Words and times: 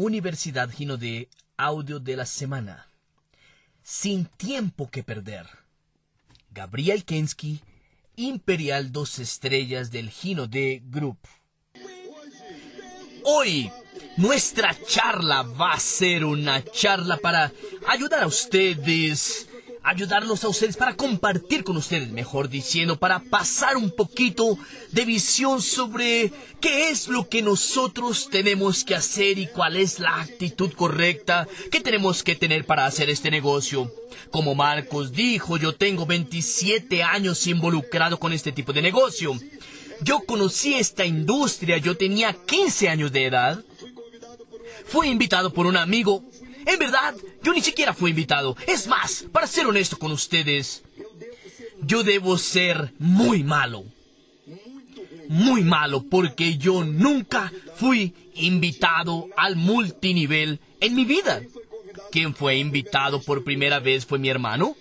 Universidad 0.00 0.70
Gino 0.70 0.96
de 0.96 1.28
Audio 1.56 1.98
de 1.98 2.14
la 2.14 2.24
Semana. 2.24 2.86
Sin 3.82 4.26
tiempo 4.26 4.88
que 4.92 5.02
perder. 5.02 5.44
Gabriel 6.52 7.04
Kensky, 7.04 7.60
Imperial 8.14 8.92
Dos 8.92 9.18
Estrellas 9.18 9.90
del 9.90 10.08
Gino 10.08 10.46
de 10.46 10.80
Group. 10.84 11.18
Hoy, 13.24 13.72
nuestra 14.16 14.72
charla 14.86 15.42
va 15.42 15.72
a 15.72 15.80
ser 15.80 16.24
una 16.24 16.64
charla 16.64 17.16
para 17.16 17.50
ayudar 17.88 18.22
a 18.22 18.28
ustedes 18.28 19.47
ayudarlos 19.82 20.44
a 20.44 20.48
ustedes, 20.48 20.76
para 20.76 20.96
compartir 20.96 21.64
con 21.64 21.76
ustedes, 21.76 22.10
mejor 22.10 22.48
diciendo, 22.48 22.98
para 22.98 23.20
pasar 23.20 23.76
un 23.76 23.90
poquito 23.90 24.58
de 24.92 25.04
visión 25.04 25.62
sobre 25.62 26.32
qué 26.60 26.90
es 26.90 27.08
lo 27.08 27.28
que 27.28 27.42
nosotros 27.42 28.28
tenemos 28.30 28.84
que 28.84 28.94
hacer 28.94 29.38
y 29.38 29.46
cuál 29.46 29.76
es 29.76 29.98
la 29.98 30.20
actitud 30.20 30.72
correcta 30.72 31.48
que 31.70 31.80
tenemos 31.80 32.22
que 32.22 32.34
tener 32.34 32.64
para 32.64 32.86
hacer 32.86 33.10
este 33.10 33.30
negocio. 33.30 33.92
Como 34.30 34.54
Marcos 34.54 35.12
dijo, 35.12 35.56
yo 35.56 35.74
tengo 35.74 36.06
27 36.06 37.02
años 37.02 37.46
involucrado 37.46 38.18
con 38.18 38.32
este 38.32 38.52
tipo 38.52 38.72
de 38.72 38.82
negocio. 38.82 39.38
Yo 40.02 40.20
conocí 40.20 40.74
esta 40.74 41.04
industria, 41.04 41.78
yo 41.78 41.96
tenía 41.96 42.32
15 42.32 42.88
años 42.88 43.12
de 43.12 43.26
edad. 43.26 43.64
Fui 44.86 45.08
invitado 45.08 45.52
por 45.52 45.66
un 45.66 45.76
amigo 45.76 46.22
en 46.68 46.78
verdad, 46.78 47.14
yo 47.42 47.54
ni 47.54 47.62
siquiera 47.62 47.94
fui 47.94 48.10
invitado. 48.10 48.54
Es 48.66 48.86
más, 48.86 49.24
para 49.32 49.46
ser 49.46 49.66
honesto 49.66 49.98
con 49.98 50.12
ustedes, 50.12 50.82
yo 51.80 52.02
debo 52.02 52.36
ser 52.36 52.92
muy 52.98 53.42
malo. 53.42 53.84
Muy 55.28 55.62
malo 55.62 56.04
porque 56.10 56.58
yo 56.58 56.84
nunca 56.84 57.50
fui 57.76 58.14
invitado 58.34 59.28
al 59.36 59.56
multinivel 59.56 60.60
en 60.80 60.94
mi 60.94 61.06
vida. 61.06 61.40
¿Quién 62.12 62.34
fue 62.34 62.56
invitado 62.56 63.22
por 63.22 63.44
primera 63.44 63.80
vez 63.80 64.04
fue 64.04 64.18
mi 64.18 64.28
hermano. 64.28 64.76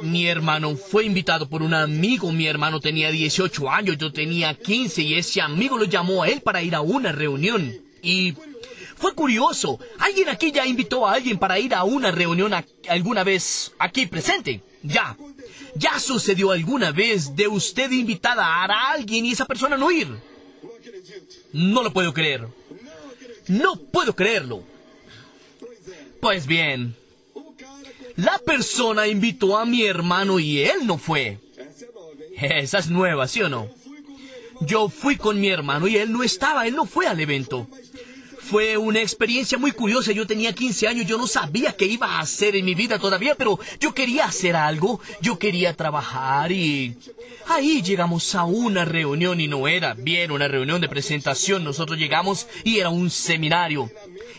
Mi 0.00 0.26
hermano 0.26 0.76
fue 0.76 1.04
invitado 1.04 1.48
por 1.48 1.62
un 1.62 1.74
amigo. 1.74 2.30
Mi 2.30 2.46
hermano 2.46 2.80
tenía 2.80 3.10
18 3.10 3.68
años, 3.68 3.98
yo 3.98 4.12
tenía 4.12 4.54
15 4.54 5.02
y 5.02 5.14
ese 5.14 5.40
amigo 5.40 5.76
lo 5.76 5.84
llamó 5.84 6.22
a 6.22 6.28
él 6.28 6.40
para 6.40 6.62
ir 6.62 6.76
a 6.76 6.80
una 6.80 7.10
reunión. 7.10 7.72
Y 8.02 8.34
fue 9.04 9.14
curioso. 9.14 9.78
¿Alguien 9.98 10.30
aquí 10.30 10.50
ya 10.50 10.64
invitó 10.64 11.06
a 11.06 11.12
alguien 11.12 11.38
para 11.38 11.58
ir 11.58 11.74
a 11.74 11.84
una 11.84 12.10
reunión 12.10 12.54
alguna 12.88 13.22
vez 13.22 13.70
aquí 13.78 14.06
presente? 14.06 14.62
Ya. 14.82 15.14
¿Ya 15.74 15.98
sucedió 15.98 16.52
alguna 16.52 16.90
vez 16.90 17.36
de 17.36 17.46
usted 17.46 17.90
invitada 17.90 18.46
a 18.46 18.92
alguien 18.92 19.26
y 19.26 19.32
esa 19.32 19.44
persona 19.44 19.76
no 19.76 19.90
ir? 19.90 20.08
No 21.52 21.82
lo 21.82 21.92
puedo 21.92 22.14
creer. 22.14 22.48
No 23.46 23.76
puedo 23.76 24.16
creerlo. 24.16 24.62
Pues 26.22 26.46
bien, 26.46 26.96
la 28.16 28.38
persona 28.38 29.06
invitó 29.06 29.58
a 29.58 29.66
mi 29.66 29.84
hermano 29.84 30.40
y 30.40 30.60
él 30.60 30.86
no 30.86 30.96
fue. 30.96 31.40
Esa 32.40 32.78
es 32.78 32.88
nueva, 32.88 33.28
¿sí 33.28 33.42
o 33.42 33.50
no? 33.50 33.68
Yo 34.62 34.88
fui 34.88 35.16
con 35.16 35.38
mi 35.38 35.50
hermano 35.50 35.88
y 35.88 35.98
él 35.98 36.10
no 36.10 36.22
estaba, 36.22 36.66
él 36.66 36.74
no 36.74 36.86
fue 36.86 37.06
al 37.06 37.20
evento. 37.20 37.68
Fue 38.44 38.76
una 38.76 39.00
experiencia 39.00 39.56
muy 39.56 39.72
curiosa. 39.72 40.12
Yo 40.12 40.26
tenía 40.26 40.52
15 40.52 40.86
años, 40.86 41.06
yo 41.06 41.16
no 41.16 41.26
sabía 41.26 41.72
qué 41.72 41.86
iba 41.86 42.06
a 42.06 42.20
hacer 42.20 42.56
en 42.56 42.66
mi 42.66 42.74
vida 42.74 42.98
todavía, 42.98 43.34
pero 43.34 43.58
yo 43.80 43.94
quería 43.94 44.26
hacer 44.26 44.54
algo, 44.54 45.00
yo 45.20 45.38
quería 45.38 45.74
trabajar 45.74 46.52
y... 46.52 46.96
Ahí 47.46 47.82
llegamos 47.82 48.34
a 48.34 48.44
una 48.44 48.86
reunión 48.86 49.40
y 49.40 49.48
no 49.48 49.68
era 49.68 49.92
bien 49.92 50.30
una 50.30 50.48
reunión 50.48 50.80
de 50.80 50.88
presentación, 50.88 51.62
nosotros 51.62 51.98
llegamos 51.98 52.46
y 52.64 52.78
era 52.78 52.88
un 52.88 53.10
seminario 53.10 53.90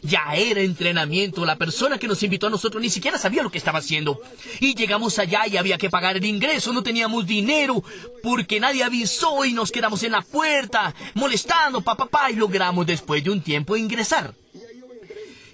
ya 0.05 0.35
era 0.35 0.61
entrenamiento. 0.61 1.45
La 1.45 1.55
persona 1.57 1.97
que 1.97 2.07
nos 2.07 2.21
invitó 2.23 2.47
a 2.47 2.49
nosotros 2.49 2.81
ni 2.81 2.89
siquiera 2.89 3.17
sabía 3.17 3.43
lo 3.43 3.51
que 3.51 3.57
estaba 3.57 3.79
haciendo. 3.79 4.19
Y 4.59 4.75
llegamos 4.75 5.19
allá 5.19 5.47
y 5.47 5.57
había 5.57 5.77
que 5.77 5.89
pagar 5.89 6.17
el 6.17 6.25
ingreso, 6.25 6.73
no 6.73 6.83
teníamos 6.83 7.25
dinero 7.25 7.83
porque 8.23 8.59
nadie 8.59 8.83
avisó 8.83 9.45
y 9.45 9.53
nos 9.53 9.71
quedamos 9.71 10.03
en 10.03 10.11
la 10.11 10.21
puerta 10.21 10.93
molestando, 11.13 11.81
papá, 11.81 12.05
papá, 12.05 12.31
y 12.31 12.35
logramos 12.35 12.85
después 12.85 13.23
de 13.23 13.31
un 13.31 13.41
tiempo 13.41 13.75
ingresar. 13.77 14.33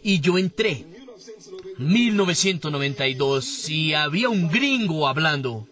Y 0.03 0.19
yo 0.19 0.37
entré. 0.37 0.85
1992 1.77 3.69
y 3.69 3.93
había 3.93 4.29
un 4.29 4.49
gringo 4.49 5.07
hablando 5.07 5.67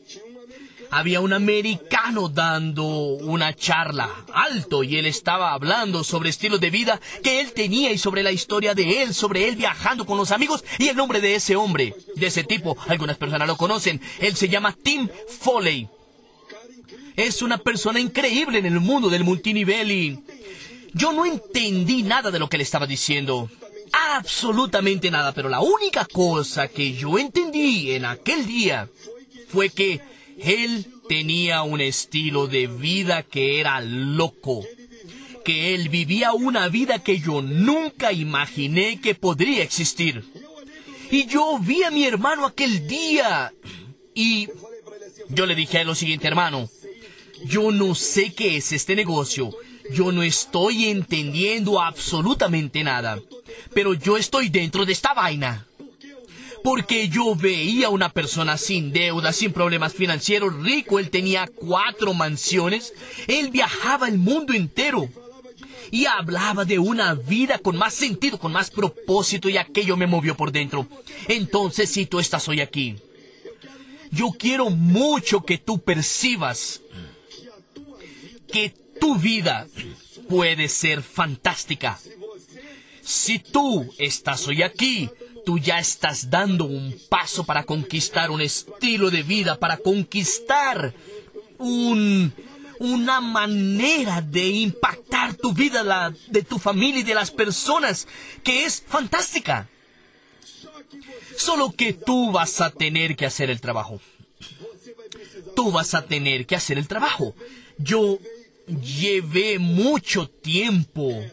había 0.91 1.21
un 1.21 1.33
americano 1.33 2.29
dando 2.29 2.85
una 2.85 3.55
charla 3.55 4.09
alto 4.33 4.83
y 4.83 4.97
él 4.97 5.05
estaba 5.05 5.53
hablando 5.53 6.03
sobre 6.03 6.29
estilo 6.29 6.57
de 6.57 6.69
vida 6.69 6.99
que 7.23 7.41
él 7.41 7.53
tenía 7.53 7.91
y 7.91 7.97
sobre 7.97 8.23
la 8.23 8.31
historia 8.31 8.73
de 8.73 9.03
él, 9.03 9.13
sobre 9.13 9.47
él 9.47 9.55
viajando 9.55 10.05
con 10.05 10.17
los 10.17 10.31
amigos 10.31 10.63
y 10.77 10.87
el 10.87 10.95
nombre 10.95 11.21
de 11.21 11.35
ese 11.35 11.55
hombre, 11.55 11.95
de 12.15 12.27
ese 12.27 12.43
tipo, 12.43 12.77
algunas 12.87 13.17
personas 13.17 13.47
lo 13.47 13.57
conocen, 13.57 14.01
él 14.19 14.35
se 14.35 14.49
llama 14.49 14.75
Tim 14.81 15.07
Foley. 15.41 15.87
Es 17.15 17.41
una 17.41 17.57
persona 17.57 17.99
increíble 17.99 18.59
en 18.59 18.65
el 18.65 18.79
mundo 18.79 19.09
del 19.09 19.23
multinivel 19.23 19.91
y 19.91 20.23
yo 20.93 21.13
no 21.13 21.25
entendí 21.25 22.03
nada 22.03 22.31
de 22.31 22.39
lo 22.39 22.49
que 22.49 22.57
le 22.57 22.63
estaba 22.63 22.87
diciendo. 22.87 23.49
Absolutamente 23.91 25.11
nada, 25.11 25.33
pero 25.33 25.49
la 25.49 25.59
única 25.59 26.05
cosa 26.05 26.67
que 26.67 26.93
yo 26.93 27.17
entendí 27.17 27.91
en 27.91 28.05
aquel 28.05 28.45
día 28.45 28.87
fue 29.49 29.69
que 29.69 29.99
él 30.41 30.87
tenía 31.07 31.63
un 31.63 31.81
estilo 31.81 32.47
de 32.47 32.67
vida 32.67 33.23
que 33.23 33.59
era 33.59 33.81
loco, 33.81 34.63
que 35.43 35.73
él 35.73 35.89
vivía 35.89 36.33
una 36.33 36.67
vida 36.69 37.03
que 37.03 37.19
yo 37.19 37.41
nunca 37.41 38.11
imaginé 38.11 38.99
que 39.01 39.15
podría 39.15 39.63
existir. 39.63 40.23
Y 41.11 41.25
yo 41.25 41.57
vi 41.59 41.83
a 41.83 41.91
mi 41.91 42.05
hermano 42.05 42.45
aquel 42.45 42.87
día 42.87 43.51
y 44.13 44.49
yo 45.29 45.45
le 45.45 45.55
dije 45.55 45.79
a 45.79 45.83
lo 45.83 45.95
siguiente, 45.95 46.27
hermano, 46.27 46.69
yo 47.45 47.71
no 47.71 47.95
sé 47.95 48.33
qué 48.33 48.57
es 48.57 48.71
este 48.71 48.95
negocio, 48.95 49.55
yo 49.91 50.11
no 50.11 50.23
estoy 50.23 50.85
entendiendo 50.89 51.81
absolutamente 51.81 52.83
nada, 52.83 53.19
pero 53.73 53.93
yo 53.93 54.17
estoy 54.17 54.49
dentro 54.49 54.85
de 54.85 54.93
esta 54.93 55.13
vaina 55.13 55.68
porque 56.63 57.09
yo 57.09 57.35
veía 57.35 57.89
una 57.89 58.09
persona 58.09 58.57
sin 58.57 58.91
deuda, 58.91 59.33
sin 59.33 59.51
problemas 59.51 59.93
financieros, 59.93 60.61
rico, 60.63 60.99
él 60.99 61.09
tenía 61.09 61.47
cuatro 61.47 62.13
mansiones, 62.13 62.93
él 63.27 63.49
viajaba 63.49 64.07
el 64.07 64.17
mundo 64.17 64.53
entero 64.53 65.09
y 65.91 66.05
hablaba 66.05 66.65
de 66.65 66.79
una 66.79 67.13
vida 67.15 67.59
con 67.59 67.77
más 67.77 67.93
sentido, 67.93 68.39
con 68.39 68.51
más 68.51 68.69
propósito 68.69 69.49
y 69.49 69.57
aquello 69.57 69.97
me 69.97 70.07
movió 70.07 70.35
por 70.35 70.51
dentro. 70.51 70.87
Entonces, 71.27 71.89
si 71.89 72.05
tú 72.05 72.19
estás 72.19 72.47
hoy 72.47 72.61
aquí, 72.61 72.95
yo 74.11 74.31
quiero 74.37 74.69
mucho 74.69 75.41
que 75.41 75.57
tú 75.57 75.79
percibas 75.79 76.81
que 78.51 78.73
tu 78.99 79.15
vida 79.15 79.67
puede 80.27 80.67
ser 80.67 81.01
fantástica. 81.01 81.99
Si 83.01 83.39
tú 83.39 83.91
estás 83.97 84.47
hoy 84.47 84.61
aquí, 84.61 85.09
tú 85.49 85.57
ya 85.57 85.79
estás 85.79 86.29
dando 86.29 86.65
un 86.65 86.95
paso 87.09 87.43
para 87.43 87.63
conquistar 87.63 88.29
un 88.29 88.39
estilo 88.39 89.09
de 89.09 89.23
vida, 89.23 89.57
para 89.57 89.77
conquistar 89.77 90.93
un, 91.57 92.31
una 92.77 93.19
manera 93.19 94.21
de 94.21 94.47
impactar 94.47 95.33
tu 95.33 95.51
vida, 95.51 95.81
la 95.81 96.13
de 96.27 96.43
tu 96.43 96.59
familia 96.59 96.99
y 96.99 97.03
de 97.03 97.15
las 97.15 97.31
personas, 97.31 98.07
que 98.43 98.65
es 98.65 98.83
fantástica. 98.87 99.67
Solo 101.35 101.71
que 101.71 101.93
tú 101.93 102.31
vas 102.31 102.61
a 102.61 102.69
tener 102.69 103.15
que 103.15 103.25
hacer 103.25 103.49
el 103.49 103.59
trabajo. 103.59 103.99
Tú 105.55 105.71
vas 105.71 105.95
a 105.95 106.05
tener 106.05 106.45
que 106.45 106.57
hacer 106.57 106.77
el 106.77 106.87
trabajo. 106.87 107.33
Yo 107.79 108.19
llevé 108.67 109.57
mucho 109.57 110.29
tiempo 110.29 111.25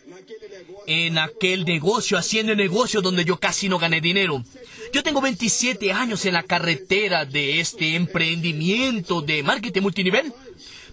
en 0.86 1.18
aquel 1.18 1.64
negocio, 1.64 2.18
haciendo 2.18 2.54
negocio 2.54 3.00
donde 3.00 3.24
yo 3.24 3.38
casi 3.38 3.68
no 3.68 3.78
gané 3.78 4.00
dinero. 4.00 4.42
Yo 4.92 5.02
tengo 5.02 5.20
27 5.20 5.92
años 5.92 6.24
en 6.26 6.34
la 6.34 6.42
carretera 6.42 7.24
de 7.24 7.60
este 7.60 7.94
emprendimiento 7.94 9.20
de 9.20 9.42
marketing 9.42 9.82
multinivel, 9.82 10.32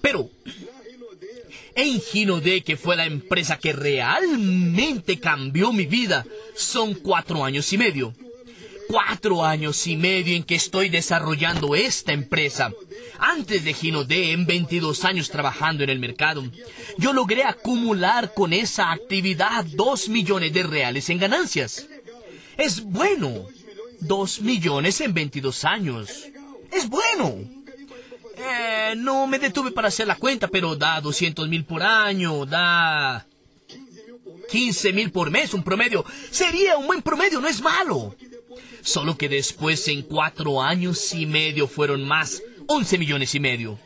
pero 0.01 0.30
en 1.75 2.01
Ginode, 2.01 2.63
que 2.63 2.78
fue 2.78 2.95
la 2.95 3.06
empresa 3.06 3.57
que 3.57 3.74
realmente 3.74 5.19
cambió 5.19 5.72
mi 5.72 5.86
vida, 5.86 6.25
son 6.56 6.94
cuatro 6.94 7.44
años 7.44 7.72
y 7.74 7.78
medio 7.78 8.13
cuatro 8.94 9.44
años 9.44 9.88
y 9.88 9.98
medio 9.98 10.36
en 10.36 10.44
que 10.44 10.54
estoy 10.54 10.88
desarrollando 10.88 11.74
esta 11.74 12.13
empresa. 12.13 12.72
Antes 13.18 13.63
de 13.63 13.74
Ginode, 13.74 14.34
en 14.34 14.45
22 14.45 15.04
años 15.04 15.31
trabajando 15.31 15.84
en 15.84 15.90
el 15.90 15.98
mercado, 15.98 16.44
yo 17.00 17.12
logré 17.12 17.44
acumular 17.44 18.36
con 18.36 18.54
esa 18.54 18.92
actividad 18.92 19.66
dos 19.66 20.10
millones 20.10 20.54
de 20.54 20.62
reales 20.62 21.10
en 21.10 21.18
ganancias. 21.18 21.88
Es 22.56 22.84
bueno. 22.84 23.48
Dos 24.00 24.42
millones 24.42 25.01
en 25.01 25.16
22 25.16 25.66
años. 25.66 26.28
Es 26.72 26.88
bueno. 26.88 27.34
Eh, 28.38 28.94
no 28.96 29.25
me 29.25 29.39
detuve 29.39 29.72
para 29.72 29.88
hacer 29.88 30.06
la 30.06 30.18
cuenta, 30.18 30.50
pero 30.50 30.75
da 30.75 31.01
200 31.01 31.50
mil 31.50 31.66
por 31.66 31.81
año, 31.81 32.46
da 32.46 33.25
15 34.51 34.94
mil 34.94 35.12
por 35.12 35.31
mes, 35.31 35.51
un 35.56 35.63
promedio. 35.63 36.06
Sería 36.30 36.78
un 36.78 36.86
buen 36.86 37.01
promedio, 37.01 37.42
no 37.42 37.48
es 37.48 37.60
malo. 37.60 38.16
Solo 38.81 39.17
que 39.17 39.29
después 39.29 39.88
en 39.88 40.01
cuatro 40.03 40.61
años 40.61 41.13
y 41.13 41.25
medio 41.25 41.67
fueron 41.67 42.03
más 42.03 42.41
11 42.67 42.97
millones 42.97 43.35
y 43.35 43.39
medio. 43.39 43.79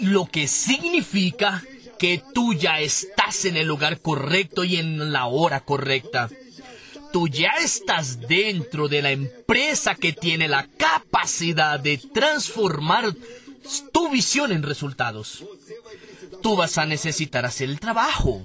Lo 0.00 0.26
que 0.26 0.48
significa 0.48 1.62
que 2.02 2.20
tú 2.34 2.52
ya 2.52 2.80
estás 2.80 3.44
en 3.44 3.56
el 3.56 3.68
lugar 3.68 4.00
correcto 4.00 4.64
y 4.64 4.76
en 4.76 5.12
la 5.12 5.26
hora 5.26 5.60
correcta. 5.60 6.28
Tú 7.12 7.28
ya 7.28 7.52
estás 7.62 8.20
dentro 8.22 8.88
de 8.88 9.02
la 9.02 9.12
empresa 9.12 9.94
que 9.94 10.12
tiene 10.12 10.48
la 10.48 10.66
capacidad 10.66 11.78
de 11.78 11.98
transformar 11.98 13.14
tu 13.92 14.10
visión 14.10 14.50
en 14.50 14.64
resultados. 14.64 15.44
Tú 16.42 16.56
vas 16.56 16.76
a 16.76 16.86
necesitar 16.86 17.44
hacer 17.44 17.68
el 17.68 17.78
trabajo. 17.78 18.44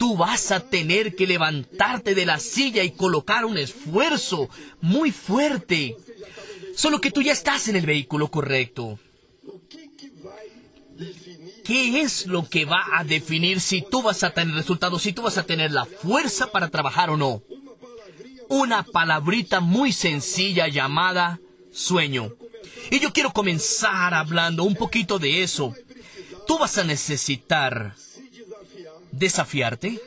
Tú 0.00 0.16
vas 0.16 0.50
a 0.50 0.60
tener 0.60 1.14
que 1.14 1.26
levantarte 1.26 2.14
de 2.14 2.24
la 2.24 2.40
silla 2.40 2.82
y 2.82 2.92
colocar 2.92 3.44
un 3.44 3.58
esfuerzo 3.58 4.48
muy 4.80 5.12
fuerte. 5.12 5.94
Solo 6.74 7.02
que 7.02 7.10
tú 7.10 7.20
ya 7.20 7.32
estás 7.32 7.68
en 7.68 7.76
el 7.76 7.84
vehículo 7.84 8.30
correcto. 8.30 8.98
¿Qué 11.66 12.00
es 12.00 12.26
lo 12.26 12.48
que 12.48 12.64
va 12.64 12.82
a 12.94 13.04
definir 13.04 13.60
si 13.60 13.82
tú 13.82 14.00
vas 14.00 14.24
a 14.24 14.30
tener 14.30 14.54
resultados, 14.54 15.02
si 15.02 15.12
tú 15.12 15.20
vas 15.20 15.36
a 15.36 15.42
tener 15.42 15.70
la 15.70 15.84
fuerza 15.84 16.50
para 16.50 16.70
trabajar 16.70 17.10
o 17.10 17.18
no? 17.18 17.42
Una 18.48 18.82
palabrita 18.82 19.60
muy 19.60 19.92
sencilla 19.92 20.66
llamada 20.68 21.40
sueño. 21.72 22.32
Y 22.90 23.00
yo 23.00 23.12
quiero 23.12 23.34
comenzar 23.34 24.14
hablando 24.14 24.64
un 24.64 24.76
poquito 24.76 25.18
de 25.18 25.42
eso. 25.42 25.74
Tú 26.46 26.56
vas 26.56 26.78
a 26.78 26.84
necesitar 26.84 27.94
desafiarte. 29.12 30.00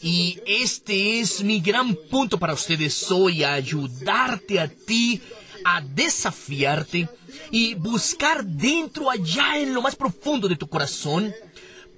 Y 0.00 0.38
este 0.46 1.20
es 1.20 1.42
mi 1.42 1.60
gran 1.60 1.96
punto 2.08 2.38
para 2.38 2.54
ustedes 2.54 3.10
hoy, 3.10 3.42
ayudarte 3.42 4.60
a 4.60 4.68
ti 4.68 5.20
a 5.64 5.80
desafiarte 5.80 7.08
y 7.50 7.74
buscar 7.74 8.44
dentro 8.44 9.10
allá 9.10 9.58
en 9.58 9.74
lo 9.74 9.82
más 9.82 9.96
profundo 9.96 10.48
de 10.48 10.56
tu 10.56 10.68
corazón 10.68 11.34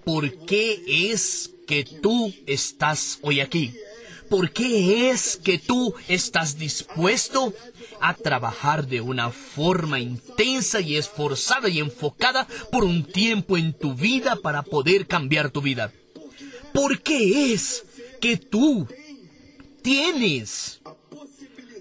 por 0.05 0.45
qué 0.47 0.83
es 1.13 1.53
que 1.67 1.85
tú 1.85 2.33
estás 2.47 3.19
hoy 3.23 3.41
aquí. 3.41 3.75
¿Por 4.29 4.53
qué 4.53 5.11
es 5.11 5.37
que 5.37 5.59
tú 5.59 5.93
estás 6.07 6.57
dispuesto 6.57 7.53
a 8.01 8.15
trabajar 8.15 8.87
de 8.87 9.01
una 9.01 9.31
forma 9.31 9.99
intensa 9.99 10.81
y 10.81 10.97
esforzada 10.97 11.69
y 11.69 11.81
enfocada 11.81 12.47
por 12.71 12.85
un 12.85 13.05
tiempo 13.05 13.57
en 13.57 13.73
tu 13.73 13.95
vida 13.95 14.37
para 14.37 14.63
poder 14.63 15.09
cambiar 15.09 15.51
tu 15.51 15.61
vida? 15.61 15.93
¿Por 16.73 17.01
qué 17.03 17.53
es 17.53 17.85
que 18.21 18.37
tú 18.37 18.87
tienes 19.83 20.81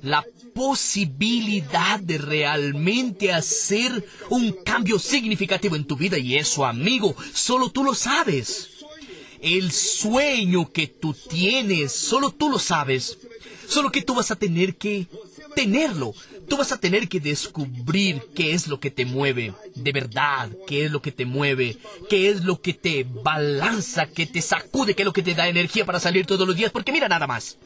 la 0.01 0.25
posibilidad 0.53 2.00
de 2.00 2.18
realmente 2.18 3.31
hacer 3.31 4.06
un 4.30 4.51
cambio 4.51 5.00
significativo 5.00 5.75
en 5.75 5.86
tu 5.86 5.95
vida 5.95 6.18
y 6.18 6.36
eso, 6.36 6.65
amigo, 6.65 7.15
solo 7.33 7.69
tú 7.69 7.83
lo 7.83 7.94
sabes. 7.94 8.69
El 9.41 9.71
sueño 9.71 10.71
que 10.71 10.88
tú 10.88 11.13
tienes, 11.13 11.94
solo 11.94 12.31
tú 12.31 12.50
lo 12.50 12.59
sabes. 12.59 13.18
Solo 13.68 13.91
que 13.91 14.01
tú 14.01 14.15
vas 14.15 14.31
a 14.31 14.36
tener 14.36 14.75
que 14.75 15.07
tenerlo. 15.56 16.13
Tú 16.50 16.57
vas 16.57 16.72
a 16.72 16.80
tener 16.80 17.07
que 17.07 17.19
descubrir 17.19 18.22
qué 18.36 18.54
es 18.54 18.68
lo 18.68 18.80
que 18.80 18.92
te 18.92 19.06
mueve, 19.06 19.54
de 19.75 19.92
verdad, 19.92 20.50
qué 20.68 20.86
es 20.86 20.92
lo 20.92 21.01
que 21.01 21.12
te 21.12 21.25
mueve, 21.25 21.78
qué 22.10 22.30
es 22.30 22.44
lo 22.44 22.62
que 22.62 22.74
te 22.74 23.06
balanza, 23.07 24.07
que 24.07 24.25
te 24.25 24.42
sacude, 24.42 24.96
qué 24.96 25.04
es 25.04 25.06
lo 25.06 25.13
que 25.13 25.24
te 25.24 25.36
da 25.36 25.48
energía 25.48 25.86
para 25.86 26.00
salir 26.00 26.25
todos 26.25 26.48
los 26.48 26.56
días, 26.56 26.72
porque 26.72 26.92
mira 26.92 27.07
nada 27.07 27.28
más. 27.28 27.57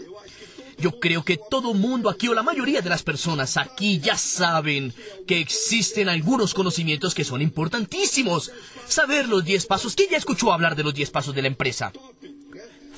Yo 0.77 0.99
creo 0.99 1.23
que 1.23 1.37
todo 1.37 1.73
mundo 1.73 2.09
aquí 2.09 2.27
o 2.27 2.33
la 2.33 2.43
mayoría 2.43 2.81
de 2.81 2.89
las 2.89 3.03
personas 3.03 3.57
aquí 3.57 3.99
ya 3.99 4.17
saben 4.17 4.93
que 5.27 5.39
existen 5.39 6.09
algunos 6.09 6.53
conocimientos 6.53 7.13
que 7.13 7.23
son 7.23 7.41
importantísimos. 7.41 8.51
Saber 8.87 9.29
los 9.29 9.45
10 9.45 9.65
pasos. 9.67 9.95
¿Quién 9.95 10.09
ya 10.09 10.17
escuchó 10.17 10.51
hablar 10.51 10.75
de 10.75 10.83
los 10.83 10.93
10 10.93 11.11
pasos 11.11 11.35
de 11.35 11.41
la 11.43 11.47
empresa? 11.47 11.93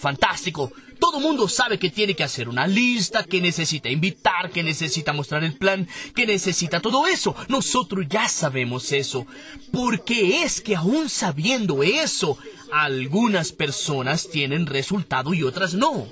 Fantástico. 0.05 0.71
Todo 0.99 1.19
mundo 1.19 1.47
sabe 1.47 1.79
que 1.79 1.89
tiene 1.89 2.15
que 2.15 2.23
hacer 2.23 2.47
una 2.47 2.67
lista, 2.67 3.23
que 3.23 3.41
necesita 3.41 3.89
invitar, 3.89 4.51
que 4.51 4.61
necesita 4.61 5.13
mostrar 5.13 5.43
el 5.43 5.55
plan, 5.55 5.87
que 6.13 6.27
necesita 6.27 6.79
todo 6.79 7.07
eso. 7.07 7.35
Nosotros 7.47 8.05
ya 8.07 8.29
sabemos 8.29 8.91
eso. 8.91 9.25
Porque 9.71 10.43
es 10.43 10.61
que 10.61 10.75
aún 10.75 11.09
sabiendo 11.09 11.81
eso, 11.81 12.37
algunas 12.71 13.51
personas 13.51 14.29
tienen 14.29 14.67
resultado 14.67 15.33
y 15.33 15.41
otras 15.41 15.73
no. 15.73 16.05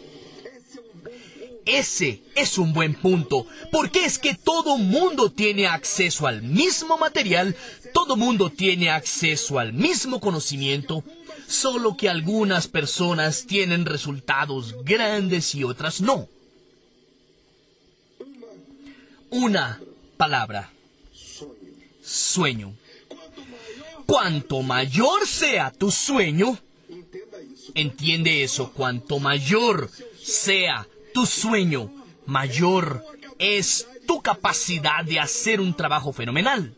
Ese 1.66 2.24
es 2.36 2.58
un 2.58 2.74
buen 2.74 2.96
punto, 2.96 3.46
porque 3.72 4.04
es 4.06 4.18
que 4.18 4.34
todo 4.34 4.78
mundo 4.78 5.32
tiene 5.32 5.68
acceso 5.68 6.26
al 6.26 6.42
mismo 6.42 6.98
material, 6.98 7.56
todo 7.94 8.18
mundo 8.18 8.50
tiene 8.50 8.90
acceso 8.90 9.60
al 9.60 9.72
mismo 9.72 10.20
conocimiento, 10.20 11.06
solo 11.48 11.96
que 11.98 12.10
algunas 12.10 12.68
personas 12.68 13.46
tienen 13.46 13.86
resultados 13.86 14.76
grandes 14.84 15.56
y 15.56 15.64
otras 15.64 16.02
no. 16.02 16.28
Una 19.30 19.80
palabra. 20.18 20.72
Sueño. 22.04 22.74
Cuanto 24.06 24.62
mayor 24.62 25.26
sea 25.26 25.72
tu 25.72 25.90
sueño, 25.90 26.58
entiende 27.74 28.44
eso, 28.44 28.72
cuanto 28.72 29.20
mayor 29.20 29.90
sea 30.22 30.88
tu 31.14 31.26
sueño, 31.26 31.92
mayor 32.26 33.04
es 33.40 33.88
tu 34.06 34.22
capacidad 34.22 35.04
de 35.06 35.20
hacer 35.20 35.62
un 35.62 35.74
trabajo 35.76 36.14
fenomenal. 36.14 36.76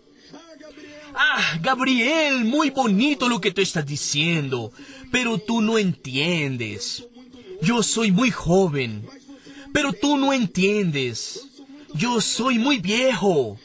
Ah, 1.18 1.58
Gabriel, 1.62 2.44
muy 2.44 2.72
bonito 2.72 3.30
lo 3.30 3.40
que 3.40 3.52
tú 3.52 3.62
estás 3.62 3.86
diciendo, 3.86 4.74
pero 5.12 5.38
tú 5.38 5.62
no 5.62 5.78
entiendes. 5.78 7.06
Yo 7.62 7.84
soy 7.84 8.12
muy 8.12 8.32
joven, 8.32 9.08
pero 9.72 9.94
tú 9.94 10.18
no 10.18 10.34
entiendes. 10.34 11.48
Yo 11.94 12.20
soy 12.20 12.60
muy 12.60 12.80
viejo, 12.80 13.58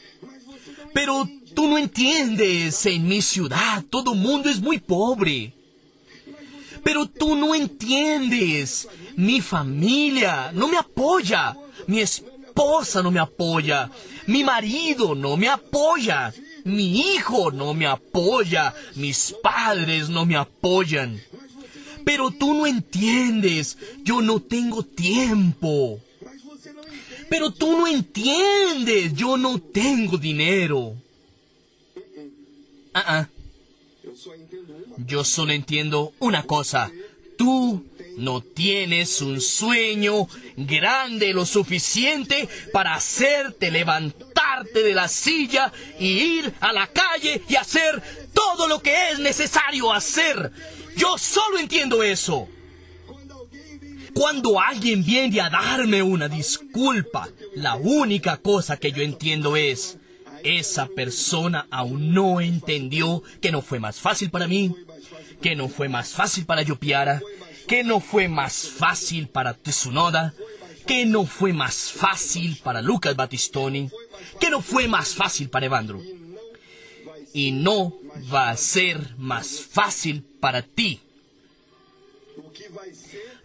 pero 0.93 1.27
tú 1.53 1.67
no 1.67 1.77
entiendes. 1.77 2.85
En 2.85 3.05
mi 3.05 3.21
ciudad 3.21 3.83
todo 3.89 4.15
mundo 4.15 4.49
es 4.49 4.61
muy 4.61 4.79
pobre. 4.79 5.53
Pero 6.83 7.05
tú 7.05 7.35
no 7.35 7.53
entiendes. 7.53 8.87
Mi 9.17 9.41
familia 9.41 10.51
no 10.53 10.69
me 10.69 10.77
apoya. 10.77 11.57
Mi 11.87 11.99
esposa 11.99 13.03
no 13.03 13.11
me 13.11 13.19
apoya. 13.19 13.91
Mi 14.25 14.43
marido 14.45 15.15
no 15.15 15.35
me 15.35 15.49
apoya. 15.49 16.33
Mi 16.63 17.13
hijo 17.13 17.51
no 17.51 17.73
me 17.73 17.85
apoya. 17.87 18.73
Mis 18.95 19.35
padres 19.41 20.09
no 20.09 20.25
me 20.25 20.35
apoyan. 20.35 21.21
Pero 22.05 22.31
tú 22.31 22.53
no 22.53 22.67
entiendes. 22.67 23.77
Yo 24.03 24.21
no 24.21 24.39
tengo 24.41 24.83
tiempo. 24.83 25.99
Pero 27.29 27.51
tú 27.51 27.71
no 27.71 27.87
entiendes. 27.87 29.13
Yo 29.13 29.37
no 29.37 29.59
tengo 29.59 30.17
dinero. 30.17 30.95
Ah, 32.93 33.03
ah. 33.07 33.29
Yo 35.05 35.23
solo 35.23 35.53
entiendo 35.53 36.13
una 36.19 36.43
cosa. 36.43 36.91
Tú 37.37 37.85
no 38.17 38.41
tienes 38.41 39.21
un 39.21 39.41
sueño 39.41 40.27
grande 40.55 41.33
lo 41.33 41.45
suficiente 41.45 42.47
para 42.73 42.95
hacerte 42.95 43.71
levantarte 43.71 44.83
de 44.83 44.93
la 44.93 45.07
silla 45.07 45.71
y 45.99 46.07
ir 46.07 46.53
a 46.59 46.73
la 46.73 46.87
calle 46.87 47.41
y 47.47 47.55
hacer 47.55 48.01
todo 48.33 48.67
lo 48.67 48.81
que 48.81 49.11
es 49.11 49.19
necesario 49.19 49.91
hacer. 49.93 50.51
Yo 50.95 51.17
solo 51.17 51.57
entiendo 51.57 52.03
eso. 52.03 52.47
Cuando 54.13 54.59
alguien 54.59 55.03
viene 55.03 55.39
a 55.39 55.49
darme 55.49 56.03
una 56.03 56.27
disculpa, 56.27 57.29
la 57.55 57.75
única 57.75 58.37
cosa 58.37 58.77
que 58.77 58.91
yo 58.91 59.01
entiendo 59.01 59.55
es, 59.55 59.97
esa 60.43 60.87
persona 60.87 61.67
aún 61.71 62.13
no 62.13 62.41
entendió 62.41 63.23
que 63.41 63.51
no 63.51 63.61
fue 63.61 63.79
más 63.79 63.99
fácil 63.99 64.29
para 64.29 64.47
mí, 64.47 64.75
que 65.41 65.55
no 65.55 65.69
fue 65.69 65.87
más 65.87 66.09
fácil 66.09 66.45
para 66.45 66.61
Yopiara, 66.61 67.21
que 67.71 67.85
no 67.85 68.01
fue 68.01 68.27
más 68.27 68.67
fácil 68.67 69.29
para 69.29 69.53
Tsunoda, 69.53 70.33
que 70.85 71.05
no 71.05 71.25
fue 71.25 71.53
más 71.53 71.93
fácil 71.93 72.57
para 72.61 72.81
Lucas 72.81 73.15
Battistoni, 73.15 73.89
que 74.41 74.49
no 74.49 74.61
fue 74.61 74.89
más 74.89 75.15
fácil 75.15 75.49
para 75.49 75.67
Evandro. 75.67 76.01
Y 77.33 77.53
no 77.53 77.93
va 78.31 78.49
a 78.49 78.57
ser 78.57 79.15
más 79.17 79.61
fácil 79.61 80.21
para 80.41 80.63
ti. 80.63 80.99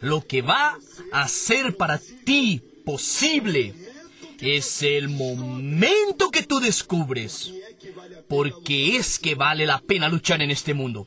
Lo 0.01 0.27
que 0.27 0.43
va 0.43 0.77
a 1.13 1.29
ser 1.29 1.77
para 1.77 2.01
ti 2.25 2.61
posible 2.85 3.75
es 4.41 4.83
el 4.83 5.09
momento 5.09 6.33
que 6.33 6.43
tú 6.43 6.59
descubres 6.59 7.53
porque 8.27 8.97
es 8.97 9.21
que 9.21 9.37
vale 9.37 9.67
la 9.67 9.79
pena 9.79 10.09
luchar 10.09 10.43
en 10.43 10.51
este 10.51 10.75
mundo. 10.75 11.07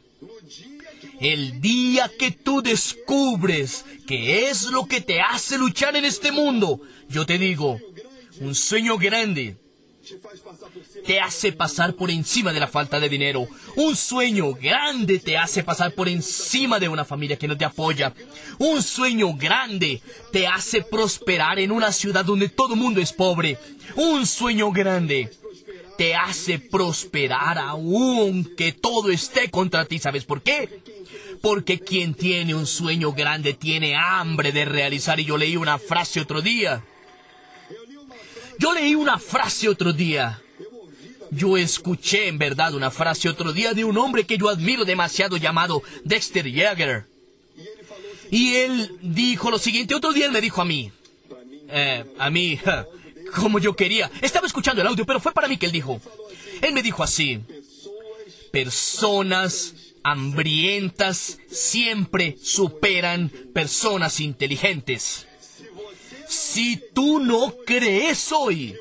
El 1.20 1.60
día 1.60 2.10
que 2.18 2.32
tú 2.32 2.62
descubres 2.62 3.86
qué 4.08 4.50
es 4.50 4.64
lo 4.64 4.86
que 4.86 5.02
te 5.02 5.22
hace 5.22 5.58
luchar 5.58 5.96
en 5.96 6.06
este 6.06 6.32
mundo, 6.32 6.80
yo 7.10 7.26
te 7.26 7.38
digo, 7.38 7.80
un 8.40 8.56
sueño 8.56 8.98
grande 8.98 9.58
te 11.06 11.20
hace 11.20 11.52
pasar 11.52 11.94
por 11.94 12.10
encima 12.10 12.54
de 12.54 12.60
la 12.60 12.68
falta 12.68 13.00
de 13.00 13.10
dinero. 13.10 13.48
Un 13.76 13.96
sueño 13.96 14.54
grande 14.54 15.20
te 15.20 15.38
hace 15.38 15.64
pasar 15.64 15.94
por 15.94 16.08
encima 16.08 16.80
de 16.80 16.90
una 16.90 17.06
familia 17.06 17.38
que 17.38 17.48
no 17.48 17.58
te 17.58 17.66
apoya. 17.66 18.14
Un 18.58 18.82
sueño 18.82 19.34
grande 19.36 20.02
te 20.32 20.48
hace 20.48 20.82
prosperar 20.82 21.60
en 21.60 21.72
una 21.72 21.92
ciudad 21.92 22.26
donde 22.26 22.50
todo 22.50 22.74
el 22.74 22.80
mundo 22.80 23.02
es 23.02 23.14
pobre. 23.14 23.58
Un 23.96 24.26
sueño 24.26 24.72
grande 24.72 25.30
te 25.98 26.16
hace 26.16 26.60
prosperar 26.60 27.58
aún 27.58 28.56
que 28.56 28.72
todo 28.72 29.12
esté 29.12 29.50
contra 29.50 29.86
ti. 29.86 30.00
¿Sabes 30.00 30.24
por 30.24 30.42
qué? 30.42 30.82
Porque 31.42 31.80
quien 31.80 32.14
tiene 32.14 32.54
un 32.54 32.68
sueño 32.68 33.14
grande 33.14 33.54
tiene 33.54 33.96
hambre 33.96 34.52
de 34.52 34.66
realizar. 34.66 35.20
Y 35.20 35.26
yo 35.26 35.38
leí 35.38 35.56
una 35.56 35.78
frase 35.78 36.20
otro 36.20 36.42
día. 36.42 36.84
Yo 38.60 38.74
leí 38.74 38.96
una 38.96 39.18
frase 39.18 39.70
otro 39.70 39.94
día. 39.94 40.42
Yo 41.32 41.58
escuché 41.58 42.28
en 42.28 42.38
verdad 42.38 42.74
una 42.74 42.92
frase 42.92 43.30
otro 43.30 43.54
día 43.54 43.74
de 43.74 43.86
un 43.86 43.98
hombre 43.98 44.26
que 44.26 44.38
yo 44.38 44.50
admiro 44.50 44.84
demasiado 44.84 45.38
llamado 45.38 45.82
Dexter 46.04 46.50
Yeager. 46.50 47.06
Y 48.32 48.56
él 48.56 48.98
dijo 49.02 49.50
lo 49.50 49.60
siguiente, 49.60 49.96
otro 49.96 50.12
día 50.12 50.26
él 50.26 50.32
me 50.32 50.42
dijo 50.42 50.62
a 50.62 50.66
mí, 50.66 50.92
eh, 51.70 52.04
a 52.18 52.30
mí, 52.30 52.60
como 53.36 53.60
yo 53.60 53.76
quería, 53.76 54.12
estaba 54.22 54.48
escuchando 54.48 54.82
el 54.82 54.88
audio, 54.88 55.06
pero 55.06 55.20
fue 55.20 55.32
para 55.32 55.48
mí 55.48 55.58
que 55.58 55.66
él 55.66 55.72
dijo. 55.72 56.02
Él 56.62 56.74
me 56.74 56.82
dijo 56.84 57.04
así, 57.04 57.40
personas 58.52 59.74
hambrientas 60.04 61.40
siempre 61.50 62.38
superan 62.42 63.30
personas 63.54 64.20
inteligentes. 64.20 65.28
Si 66.28 66.82
tú 66.94 67.20
no 67.20 67.56
crees 67.66 68.32
hoy 68.32 68.76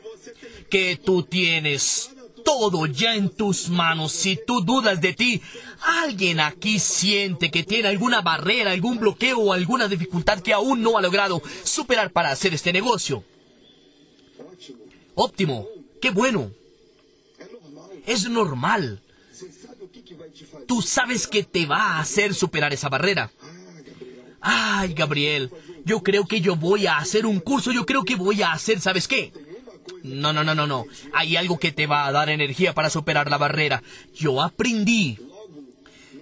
que 0.71 0.97
tú 0.97 1.23
tienes 1.23 2.11
todo 2.45 2.87
ya 2.87 3.15
en 3.15 3.31
tus 3.31 3.69
manos, 3.69 4.13
si 4.13 4.39
tú 4.47 4.63
dudas 4.63 5.01
de 5.01 5.13
ti, 5.13 5.43
alguien 5.81 6.41
aquí 6.41 6.79
siente 6.79 7.51
que 7.51 7.63
tiene 7.63 7.89
alguna 7.89 8.23
barrera, 8.23 8.73
algún 8.73 8.99
bloqueo 8.99 9.39
o 9.39 9.53
alguna 9.53 9.89
dificultad 9.89 10.41
que 10.41 10.53
aún 10.53 10.83
no 10.83 10.97
ha 10.97 11.03
logrado 11.03 11.43
superar 11.65 12.11
para 12.11 12.31
hacer 12.31 12.55
este 12.55 12.73
negocio. 12.73 13.25
Óptimo, 15.15 15.67
qué 16.01 16.11
bueno. 16.11 16.51
Es 18.07 18.29
normal. 18.29 19.03
Tú 20.67 20.83
sabes 20.83 21.27
que 21.27 21.43
te 21.43 21.67
va 21.67 21.83
a 21.83 22.01
hacer 22.01 22.35
superar 22.35 22.73
esa 22.73 22.89
barrera. 22.89 23.31
Ay, 24.41 24.95
Gabriel, 24.95 25.51
yo 25.85 26.03
creo 26.03 26.27
que 26.27 26.41
yo 26.41 26.57
voy 26.57 26.87
a 26.87 26.99
hacer 26.99 27.27
un 27.27 27.41
curso, 27.41 27.73
yo 27.73 27.85
creo 27.85 28.05
que 28.05 28.15
voy 28.15 28.43
a 28.43 28.53
hacer, 28.53 28.81
¿sabes 28.81 29.09
qué? 29.09 29.33
No, 30.03 30.33
no, 30.33 30.45
no, 30.45 30.55
no, 30.55 30.67
no. 30.67 30.85
Hay 31.13 31.37
algo 31.37 31.59
que 31.59 31.73
te 31.73 31.87
va 31.87 32.07
a 32.07 32.13
dar 32.13 32.31
energía 32.31 32.75
para 32.75 32.91
superar 32.91 33.31
la 33.31 33.39
barrera. 33.39 33.83
Yo 34.15 34.43
aprendí. 34.43 35.19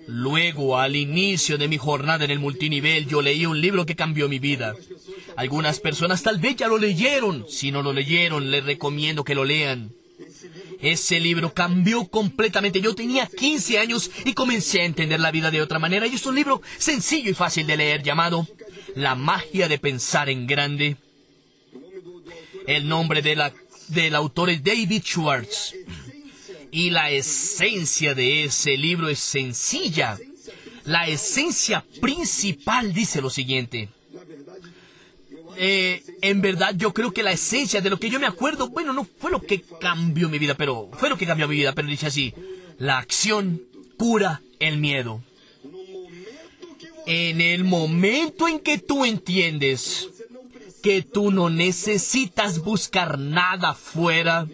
Luego, 0.06 0.78
al 0.78 0.94
inicio 0.94 1.58
de 1.58 1.68
mi 1.68 1.78
jornada 1.78 2.24
en 2.24 2.30
el 2.30 2.38
multinivel, 2.38 3.06
yo 3.06 3.22
leí 3.22 3.44
un 3.44 3.60
libro 3.60 3.86
que 3.86 3.96
cambió 3.96 4.28
mi 4.28 4.38
vida. 4.38 4.74
Algunas 5.36 5.80
personas 5.80 6.22
tal 6.22 6.38
vez 6.38 6.56
ya 6.56 6.68
lo 6.68 6.78
leyeron. 6.78 7.44
Si 7.48 7.72
no 7.72 7.82
lo 7.82 7.92
leyeron, 7.92 8.50
les 8.50 8.64
recomiendo 8.64 9.24
que 9.24 9.34
lo 9.34 9.44
lean. 9.44 9.92
Ese 10.80 11.20
libro 11.20 11.52
cambió 11.52 12.06
completamente. 12.06 12.80
Yo 12.80 12.94
tenía 12.94 13.26
15 13.26 13.78
años 13.78 14.10
y 14.24 14.34
comencé 14.34 14.80
a 14.80 14.84
entender 14.84 15.20
la 15.20 15.30
vida 15.30 15.50
de 15.50 15.62
otra 15.62 15.78
manera. 15.78 16.06
Y 16.06 16.14
es 16.14 16.26
un 16.26 16.34
libro 16.34 16.62
sencillo 16.78 17.30
y 17.30 17.34
fácil 17.34 17.66
de 17.66 17.76
leer 17.76 18.02
llamado 18.02 18.46
La 18.94 19.14
magia 19.14 19.68
de 19.68 19.78
pensar 19.78 20.28
en 20.28 20.46
grande. 20.46 20.96
El 22.66 22.88
nombre 22.88 23.22
de 23.22 23.36
la, 23.36 23.52
del 23.88 24.14
autor 24.14 24.50
es 24.50 24.62
David 24.62 25.02
Schwartz. 25.02 25.74
Y 26.70 26.90
la 26.90 27.10
esencia 27.10 28.14
de 28.14 28.44
ese 28.44 28.76
libro 28.76 29.08
es 29.08 29.18
sencilla. 29.18 30.18
La 30.84 31.08
esencia 31.08 31.84
principal 32.00 32.92
dice 32.92 33.20
lo 33.20 33.30
siguiente. 33.30 33.88
Eh, 35.58 36.02
en 36.22 36.40
verdad 36.42 36.74
yo 36.76 36.92
creo 36.92 37.12
que 37.12 37.22
la 37.22 37.32
esencia 37.32 37.80
de 37.80 37.90
lo 37.90 37.98
que 37.98 38.10
yo 38.10 38.20
me 38.20 38.26
acuerdo, 38.26 38.68
bueno, 38.68 38.92
no 38.92 39.04
fue 39.04 39.30
lo 39.30 39.40
que 39.40 39.62
cambió 39.80 40.28
mi 40.28 40.38
vida, 40.38 40.54
pero 40.54 40.90
fue 40.92 41.08
lo 41.08 41.16
que 41.16 41.26
cambió 41.26 41.48
mi 41.48 41.56
vida, 41.56 41.72
pero 41.72 41.88
dice 41.88 42.06
así, 42.06 42.34
la 42.78 42.98
acción 42.98 43.62
cura 43.96 44.42
el 44.58 44.78
miedo. 44.78 45.22
En 47.06 47.40
el 47.40 47.64
momento 47.64 48.48
en 48.48 48.58
que 48.58 48.78
tú 48.78 49.04
entiendes 49.04 50.10
que 50.82 51.02
tú 51.02 51.30
no 51.30 51.50
necesitas 51.50 52.62
buscar 52.62 53.18
nada 53.18 53.74
fuera 53.74 54.46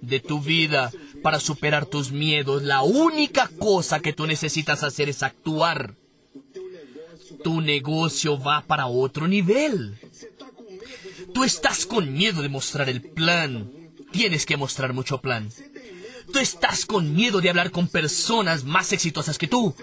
de 0.00 0.20
tu 0.20 0.40
vida 0.40 0.90
para 1.22 1.40
superar 1.40 1.86
tus 1.86 2.10
miedos, 2.10 2.62
la 2.62 2.82
única 2.82 3.48
cosa 3.58 4.00
que 4.00 4.12
tú 4.12 4.26
necesitas 4.26 4.82
hacer 4.82 5.08
es 5.08 5.22
actuar. 5.22 5.94
Tu 7.44 7.60
negocio 7.60 8.38
va 8.38 8.62
para 8.66 8.86
otro 8.86 9.26
nivel. 9.26 9.98
Tú 11.34 11.44
estás 11.44 11.86
con 11.86 12.12
miedo 12.12 12.42
de 12.42 12.48
mostrar 12.48 12.88
el 12.88 13.02
plan. 13.02 13.70
Tienes 14.12 14.46
que 14.46 14.56
mostrar 14.56 14.92
mucho 14.92 15.20
plan. 15.20 15.50
Tú 16.32 16.38
estás 16.38 16.86
con 16.86 17.14
miedo 17.14 17.40
de 17.40 17.50
hablar 17.50 17.70
con 17.70 17.88
personas 17.88 18.64
más 18.64 18.92
exitosas 18.92 19.38
que 19.38 19.48
tú. 19.48 19.74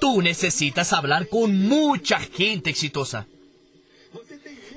Tú 0.00 0.22
necesitas 0.22 0.92
hablar 0.92 1.28
con 1.28 1.66
mucha 1.66 2.18
gente 2.20 2.70
exitosa. 2.70 3.26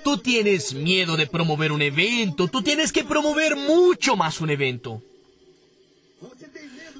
Tú 0.03 0.17
tienes 0.17 0.73
miedo 0.73 1.17
de 1.17 1.27
promover 1.27 1.71
un 1.71 1.81
evento. 1.81 2.47
Tú 2.47 2.61
tienes 2.61 2.91
que 2.91 3.03
promover 3.03 3.55
mucho 3.55 4.15
más 4.15 4.39
un 4.39 4.49
evento. 4.49 5.01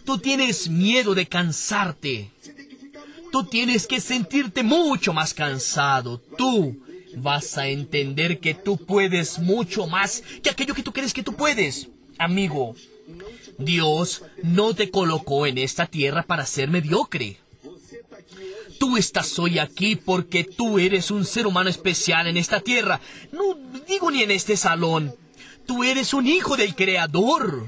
Tú 0.04 0.18
tienes 0.18 0.70
miedo 0.70 1.16
de 1.16 1.26
cansarte. 1.26 2.32
Tú 3.32 3.46
tienes 3.46 3.88
que 3.88 4.02
sentirte 4.02 4.64
mucho 4.64 5.14
más 5.14 5.34
cansado. 5.34 6.20
Tú 6.38 6.78
vas 7.22 7.58
a 7.58 7.68
entender 7.68 8.40
que 8.40 8.54
tú 8.54 8.78
puedes 8.78 9.40
mucho 9.40 9.88
más 9.88 10.24
que 10.42 10.50
aquello 10.50 10.74
que 10.74 10.84
tú 10.84 10.94
crees 10.94 11.14
que 11.14 11.24
tú 11.24 11.34
puedes. 11.34 11.90
Amigo, 12.18 12.76
Dios 13.58 14.24
no 14.44 14.74
te 14.74 14.90
colocó 14.90 15.46
en 15.46 15.58
esta 15.58 15.88
tierra 15.88 16.24
para 16.24 16.46
ser 16.46 16.70
mediocre. 16.70 17.38
Tú 18.80 18.98
estás 18.98 19.38
hoy 19.40 19.58
aquí 19.60 19.96
porque 19.96 20.44
tú 20.44 20.78
eres 20.78 21.10
un 21.10 21.26
ser 21.26 21.48
humano 21.48 21.70
especial 21.70 22.28
en 22.28 22.38
esta 22.38 22.60
tierra. 22.60 23.00
No 23.32 23.58
digo 23.88 24.12
ni 24.12 24.22
en 24.22 24.32
este 24.32 24.56
salón. 24.56 25.16
Tú 25.66 25.84
eres 25.84 26.14
un 26.14 26.28
hijo 26.28 26.56
del 26.56 26.76
Creador. 26.76 27.68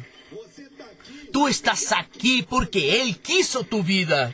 Tú 1.32 1.48
estás 1.48 1.92
aquí 1.92 2.46
porque 2.48 3.02
Él 3.02 3.20
quiso 3.20 3.64
tu 3.64 3.84
vida. 3.84 4.34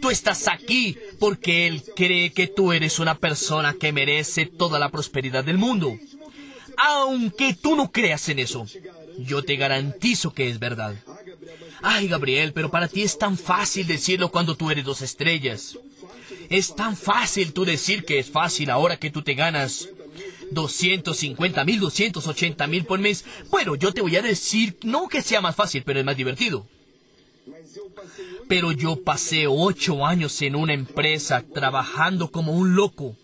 Tú 0.00 0.10
estás 0.10 0.48
aquí 0.48 0.96
porque 1.18 1.66
Él 1.66 1.82
cree 1.96 2.32
que 2.32 2.46
tú 2.46 2.72
eres 2.72 2.98
una 2.98 3.16
persona 3.16 3.74
que 3.74 3.92
merece 3.92 4.46
toda 4.46 4.78
la 4.78 4.90
prosperidad 4.90 5.44
del 5.44 5.58
mundo. 5.58 5.96
Aunque 6.76 7.54
tú 7.54 7.76
no 7.76 7.90
creas 7.90 8.28
en 8.28 8.38
eso, 8.40 8.66
yo 9.18 9.42
te 9.42 9.56
garantizo 9.56 10.32
que 10.32 10.48
es 10.48 10.58
verdad. 10.58 10.94
Ay, 11.82 12.08
Gabriel, 12.08 12.52
pero 12.52 12.70
para 12.70 12.88
ti 12.88 13.02
es 13.02 13.18
tan 13.18 13.36
fácil 13.36 13.86
decirlo 13.86 14.30
cuando 14.30 14.56
tú 14.56 14.70
eres 14.70 14.84
dos 14.84 15.02
estrellas. 15.02 15.78
Es 16.50 16.74
tan 16.74 16.96
fácil 16.96 17.52
tú 17.52 17.64
decir 17.64 18.04
que 18.04 18.18
es 18.18 18.30
fácil 18.30 18.70
ahora 18.70 18.98
que 18.98 19.10
tú 19.10 19.22
te 19.22 19.34
ganas 19.34 19.88
250 20.50 21.64
mil, 21.64 21.80
280 21.80 22.66
mil 22.66 22.84
por 22.84 22.98
mes. 22.98 23.24
Bueno, 23.50 23.74
yo 23.74 23.92
te 23.92 24.00
voy 24.00 24.16
a 24.16 24.22
decir, 24.22 24.76
no 24.82 25.08
que 25.08 25.22
sea 25.22 25.40
más 25.40 25.56
fácil, 25.56 25.82
pero 25.84 26.00
es 26.00 26.06
más 26.06 26.16
divertido. 26.16 26.66
Pero 28.48 28.72
yo 28.72 29.02
pasé 29.02 29.46
ocho 29.46 30.06
años 30.06 30.40
en 30.42 30.56
una 30.56 30.72
empresa 30.72 31.42
trabajando 31.42 32.30
como 32.30 32.52
un 32.52 32.74
loco, 32.74 33.16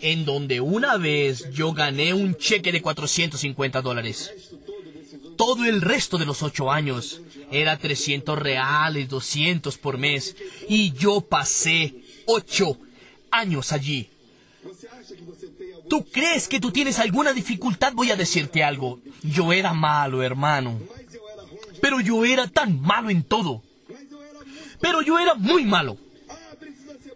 en 0.00 0.24
donde 0.24 0.60
una 0.60 0.96
vez 0.96 1.50
yo 1.52 1.72
gané 1.72 2.12
un 2.12 2.36
cheque 2.36 2.72
de 2.72 2.82
450 2.82 3.80
dólares. 3.82 4.32
Todo 5.36 5.64
el 5.64 5.80
resto 5.80 6.18
de 6.18 6.26
los 6.26 6.42
ocho 6.42 6.70
años 6.70 7.20
era 7.50 7.78
300 7.78 8.38
reales, 8.38 9.08
200 9.08 9.78
por 9.78 9.98
mes, 9.98 10.36
y 10.68 10.92
yo 10.92 11.20
pasé 11.20 11.94
ocho 12.26 12.78
años 13.30 13.72
allí. 13.72 14.08
¿Tú 15.88 16.04
crees 16.04 16.48
que 16.48 16.60
tú 16.60 16.70
tienes 16.70 16.98
alguna 16.98 17.32
dificultad? 17.32 17.92
Voy 17.94 18.10
a 18.10 18.16
decirte 18.16 18.62
algo. 18.62 19.00
Yo 19.22 19.52
era 19.52 19.72
malo, 19.72 20.22
hermano. 20.22 20.80
Pero 21.80 22.00
yo 22.00 22.24
era 22.24 22.46
tan 22.46 22.80
malo 22.80 23.10
en 23.10 23.22
todo. 23.24 23.62
Pero 24.82 25.00
yo 25.00 25.18
era 25.18 25.34
muy 25.34 25.64
malo. 25.64 25.96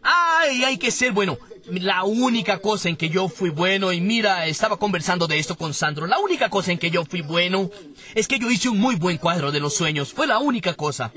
Ay, 0.03 0.65
hay 0.65 0.79
que 0.79 0.91
ser 0.91 1.13
bueno. 1.13 1.37
La 1.67 2.05
única 2.05 2.61
cosa 2.61 2.89
en 2.89 2.97
que 2.97 3.09
yo 3.09 3.29
fui 3.29 3.51
bueno, 3.51 3.93
y 3.93 4.01
mira, 4.01 4.47
estaba 4.47 4.79
conversando 4.79 5.27
de 5.27 5.39
esto 5.39 5.57
con 5.57 5.75
Sandro, 5.75 6.07
la 6.07 6.21
única 6.21 6.49
cosa 6.49 6.71
en 6.71 6.79
que 6.79 6.93
yo 6.93 7.05
fui 7.05 7.23
bueno 7.23 7.71
es 8.15 8.29
que 8.29 8.39
yo 8.39 8.49
hice 8.49 8.69
un 8.69 8.79
muy 8.79 8.95
buen 8.95 9.19
cuadro 9.19 9.51
de 9.51 9.59
los 9.59 9.75
sueños. 9.75 10.13
Fue 10.13 10.29
la 10.29 10.39
única 10.39 10.75
cosa. 10.75 11.13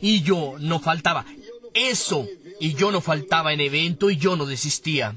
Y 0.00 0.22
yo 0.22 0.56
no 0.58 0.80
faltaba. 0.80 1.24
eso. 1.74 2.26
Y 2.60 2.74
yo 2.74 2.92
no 2.92 3.00
faltaba 3.00 3.52
en 3.52 3.60
evento 3.60 4.10
y 4.10 4.16
yo 4.16 4.36
no 4.36 4.46
desistía. 4.46 5.16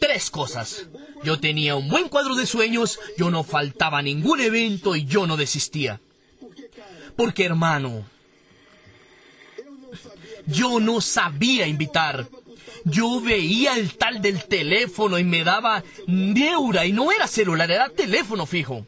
Tres 0.00 0.30
cosas. 0.30 0.86
Yo 1.22 1.38
tenía 1.38 1.76
un 1.76 1.88
buen 1.88 2.08
cuadro 2.08 2.34
de 2.34 2.46
sueños, 2.46 2.98
yo 3.16 3.30
no 3.30 3.44
faltaba 3.44 4.00
ningún 4.02 4.40
evento 4.40 4.96
y 4.96 5.04
yo 5.04 5.26
no 5.26 5.36
desistía. 5.36 6.00
Porque 7.16 7.44
hermano, 7.44 8.04
yo 10.48 10.80
no 10.80 11.00
sabía 11.00 11.66
invitar. 11.66 12.28
Yo 12.84 13.20
veía 13.20 13.76
el 13.76 13.96
tal 13.96 14.22
del 14.22 14.44
teléfono 14.44 15.18
y 15.18 15.24
me 15.24 15.44
daba 15.44 15.82
neura 16.06 16.86
y 16.86 16.92
no 16.92 17.12
era 17.12 17.26
celular, 17.26 17.70
era 17.70 17.88
teléfono 17.88 18.46
fijo. 18.46 18.86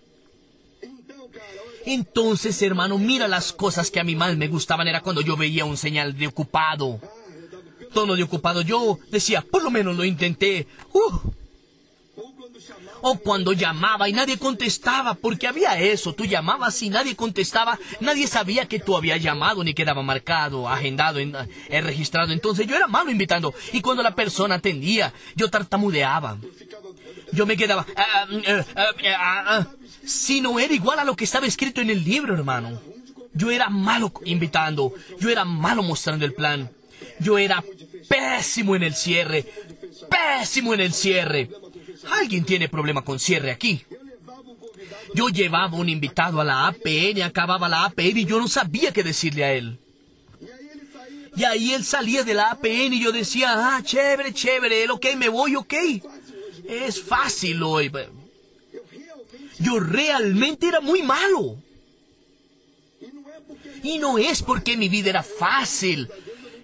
Entonces, 1.85 2.61
hermano, 2.62 2.99
mira 2.99 3.26
las 3.29 3.52
cosas 3.52 3.90
que 3.90 4.00
a 4.00 4.05
mí 4.05 4.14
más 4.14 4.37
me 4.37 4.49
gustaban 4.49 4.88
era 4.88 5.00
cuando 5.00 5.23
yo 5.23 5.37
veía 5.37 5.64
un 5.64 5.76
señal 5.76 6.17
de 6.17 6.26
ocupado. 6.26 7.00
Tono 7.93 8.14
de 8.17 8.23
ocupado, 8.23 8.62
yo 8.62 8.99
decía, 9.11 9.43
por 9.43 9.62
lo 9.62 9.71
menos 9.71 9.97
lo 9.97 10.05
intenté. 10.05 10.67
Uh. 10.93 11.19
O 13.02 13.19
cuando 13.19 13.52
llamaba 13.52 14.09
y 14.09 14.12
nadie 14.12 14.38
contestaba, 14.38 15.14
porque 15.14 15.47
había 15.47 15.79
eso, 15.79 16.12
tú 16.12 16.25
llamabas 16.25 16.83
y 16.83 16.90
nadie 16.90 17.17
contestaba, 17.17 17.79
nadie 18.00 18.26
sabía 18.26 18.67
que 18.67 18.79
tú 18.79 18.97
habías 18.97 19.23
llamado 19.23 19.64
ni 19.64 19.75
quedaba 19.75 20.02
marcado, 20.02 20.69
agendado, 20.69 21.19
en, 21.19 21.35
eh, 21.69 21.81
registrado. 21.81 22.33
Entonces 22.33 22.67
yo 22.67 22.76
era 22.76 22.87
malo 22.87 23.11
invitando. 23.11 23.55
Y 23.73 23.81
cuando 23.81 24.02
la 24.02 24.14
persona 24.14 24.57
atendía, 24.57 25.12
yo 25.35 25.49
tartamudeaba. 25.49 26.38
Yo 27.33 27.47
me 27.47 27.57
quedaba... 27.57 27.87
Ah, 27.97 28.26
ah, 28.76 29.45
ah, 29.47 29.67
si 30.05 30.40
no 30.40 30.59
era 30.59 30.75
igual 30.75 30.99
a 30.99 31.05
lo 31.05 31.17
que 31.17 31.25
estaba 31.25 31.47
escrito 31.47 31.81
en 31.81 31.90
el 31.90 32.05
libro, 32.05 32.35
hermano. 32.35 32.81
Yo 33.33 33.50
era 33.50 33.69
malo 33.71 34.12
invitando, 34.25 34.93
yo 35.21 35.31
era 35.31 35.45
malo 35.45 35.83
mostrando 35.83 36.25
el 36.25 36.35
plan. 36.35 36.71
Yo 37.21 37.38
era 37.38 37.62
pésimo 38.09 38.75
en 38.76 38.83
el 38.83 38.95
cierre, 38.95 39.47
pésimo 40.09 40.75
en 40.75 40.81
el 40.81 40.93
cierre. 40.93 41.49
Alguien 42.09 42.45
tiene 42.45 42.69
problema 42.69 43.02
con 43.02 43.19
cierre 43.19 43.50
aquí. 43.50 43.85
Yo 45.14 45.28
llevaba 45.28 45.76
un 45.76 45.88
invitado 45.88 46.40
a 46.40 46.45
la 46.45 46.69
APN, 46.69 47.23
acababa 47.23 47.69
la 47.69 47.85
APN 47.85 48.19
y 48.19 48.25
yo 48.25 48.38
no 48.38 48.49
sabía 48.49 48.92
qué 48.92 49.02
decirle 49.02 49.45
a 49.45 49.52
él. 49.52 49.78
Y 51.37 51.45
ahí 51.45 51.73
él 51.73 51.85
salía 51.85 52.25
de 52.25 52.35
la 52.35 52.50
APN 52.50 52.92
y 52.92 53.02
yo 53.02 53.12
decía, 53.12 53.52
ah, 53.54 53.83
chévere, 53.83 54.33
chévere, 54.33 54.85
él, 54.85 54.90
ok, 54.90 55.07
me 55.16 55.28
voy, 55.28 55.57
ok. 55.57 55.75
Es 56.69 57.02
fácil 57.02 57.62
hoy. 57.62 57.90
Yo 59.59 59.78
realmente 59.78 60.69
era 60.69 60.80
muy 60.80 61.02
malo. 61.02 61.57
Y 63.83 63.99
no 63.99 64.19
es 64.19 64.42
porque 64.42 64.76
mi 64.76 64.88
vida 64.88 65.11
era 65.11 65.23
fácil. 65.23 66.09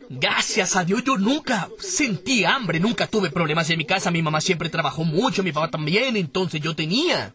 Gracias 0.09 0.77
a 0.77 0.85
Dios 0.85 1.03
yo 1.05 1.19
nunca 1.19 1.69
sentí 1.79 2.45
hambre, 2.45 2.79
nunca 2.79 3.07
tuve 3.07 3.31
problemas 3.31 3.69
en 3.71 3.79
mi 3.79 3.85
casa. 3.85 4.11
Mi 4.11 4.23
mamá 4.23 4.41
siempre 4.41 4.71
trabajó 4.71 5.05
mucho, 5.05 5.43
mi 5.43 5.53
papá 5.53 5.69
también, 5.71 6.17
entonces 6.17 6.61
yo 6.61 6.77
tenía 6.77 7.35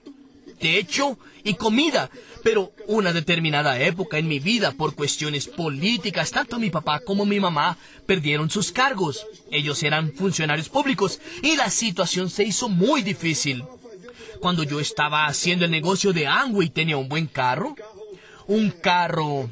techo 0.60 1.18
y 1.44 1.56
comida. 1.56 2.10
Pero 2.44 2.72
una 2.88 3.12
determinada 3.12 3.80
época 3.82 4.18
en 4.18 4.28
mi 4.28 4.40
vida, 4.40 4.72
por 4.72 4.96
cuestiones 4.96 5.48
políticas, 5.48 6.32
tanto 6.32 6.60
mi 6.60 6.70
papá 6.70 7.02
como 7.02 7.26
mi 7.26 7.40
mamá 7.40 7.78
perdieron 8.06 8.50
sus 8.50 8.72
cargos. 8.72 9.26
Ellos 9.52 9.84
eran 9.84 10.14
funcionarios 10.14 10.70
públicos 10.70 11.20
y 11.42 11.58
la 11.58 11.70
situación 11.70 12.30
se 12.30 12.44
hizo 12.44 12.70
muy 12.70 13.02
difícil. 13.02 13.66
Cuando 14.40 14.64
yo 14.64 14.80
estaba 14.80 15.26
haciendo 15.26 15.66
el 15.66 15.72
negocio 15.72 16.14
de 16.14 16.28
y 16.62 16.70
tenía 16.70 16.98
un 16.98 17.10
buen 17.10 17.28
carro, 17.28 17.76
un 18.48 18.72
carro 18.72 19.50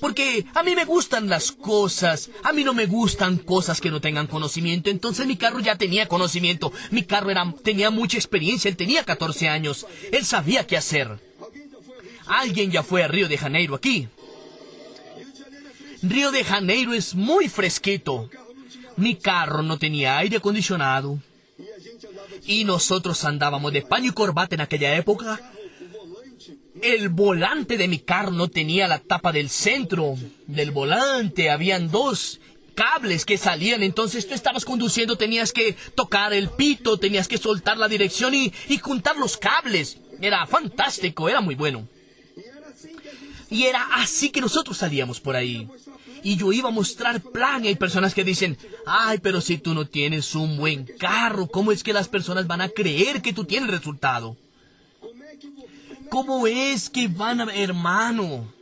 porque 0.00 0.46
a 0.54 0.62
mí 0.62 0.74
me 0.74 0.84
gustan 0.84 1.28
las 1.28 1.52
cosas. 1.52 2.30
A 2.42 2.52
mí 2.52 2.64
no 2.64 2.74
me 2.74 2.86
gustan 2.86 3.36
cosas 3.36 3.80
que 3.80 3.90
no 3.90 4.00
tengan 4.00 4.26
conocimiento. 4.26 4.90
Entonces 4.90 5.26
mi 5.26 5.36
carro 5.36 5.60
ya 5.60 5.76
tenía 5.76 6.08
conocimiento. 6.08 6.72
Mi 6.90 7.04
carro 7.04 7.30
era, 7.30 7.54
tenía 7.62 7.90
mucha 7.90 8.16
experiencia. 8.16 8.68
Él 8.68 8.76
tenía 8.76 9.04
14 9.04 9.48
años. 9.48 9.86
Él 10.10 10.24
sabía 10.24 10.66
qué 10.66 10.76
hacer. 10.76 11.18
Alguien 12.26 12.70
ya 12.70 12.82
fue 12.82 13.02
a 13.02 13.08
Río 13.08 13.28
de 13.28 13.38
Janeiro 13.38 13.74
aquí. 13.74 14.08
Río 16.02 16.32
de 16.32 16.44
Janeiro 16.44 16.94
es 16.94 17.14
muy 17.14 17.48
fresquito. 17.48 18.30
Mi 18.96 19.16
carro 19.16 19.62
no 19.62 19.78
tenía 19.78 20.16
aire 20.18 20.38
acondicionado. 20.38 21.18
Y 22.46 22.64
nosotros 22.64 23.24
andábamos 23.24 23.72
de 23.72 23.82
paño 23.82 24.10
y 24.10 24.14
corbata 24.14 24.54
en 24.54 24.62
aquella 24.62 24.96
época 24.96 25.38
el 26.82 27.08
volante 27.08 27.76
de 27.76 27.88
mi 27.88 27.98
carro 27.98 28.30
no 28.30 28.48
tenía 28.48 28.88
la 28.88 28.98
tapa 28.98 29.32
del 29.32 29.48
centro 29.48 30.16
del 30.46 30.70
volante. 30.70 31.50
Habían 31.50 31.90
dos 31.90 32.40
cables 32.74 33.24
que 33.24 33.38
salían. 33.38 33.82
Entonces 33.82 34.26
tú 34.26 34.34
estabas 34.34 34.64
conduciendo, 34.64 35.16
tenías 35.16 35.52
que 35.52 35.76
tocar 35.94 36.32
el 36.32 36.48
pito, 36.48 36.98
tenías 36.98 37.28
que 37.28 37.38
soltar 37.38 37.76
la 37.76 37.88
dirección 37.88 38.34
y, 38.34 38.52
y 38.68 38.78
juntar 38.78 39.16
los 39.16 39.36
cables. 39.36 39.98
Era 40.20 40.46
fantástico, 40.46 41.28
era 41.28 41.40
muy 41.40 41.54
bueno. 41.54 41.86
Y 43.50 43.64
era 43.64 43.86
así 43.94 44.30
que 44.30 44.40
nosotros 44.40 44.78
salíamos 44.78 45.20
por 45.20 45.36
ahí. 45.36 45.68
Y 46.22 46.36
yo 46.36 46.52
iba 46.52 46.68
a 46.68 46.72
mostrar 46.72 47.20
plan 47.20 47.64
y 47.64 47.68
hay 47.68 47.74
personas 47.74 48.14
que 48.14 48.24
dicen, 48.24 48.56
ay, 48.86 49.18
pero 49.18 49.40
si 49.40 49.58
tú 49.58 49.74
no 49.74 49.86
tienes 49.86 50.34
un 50.34 50.56
buen 50.56 50.84
carro, 50.84 51.46
¿cómo 51.48 51.72
es 51.72 51.82
que 51.82 51.92
las 51.92 52.08
personas 52.08 52.46
van 52.46 52.60
a 52.60 52.68
creer 52.68 53.22
que 53.22 53.32
tú 53.32 53.44
tienes 53.44 53.70
resultado? 53.70 54.36
¿Cómo 56.10 56.46
es 56.46 56.90
que 56.90 57.08
van 57.08 57.40
a... 57.40 57.54
Hermano, 57.54 58.52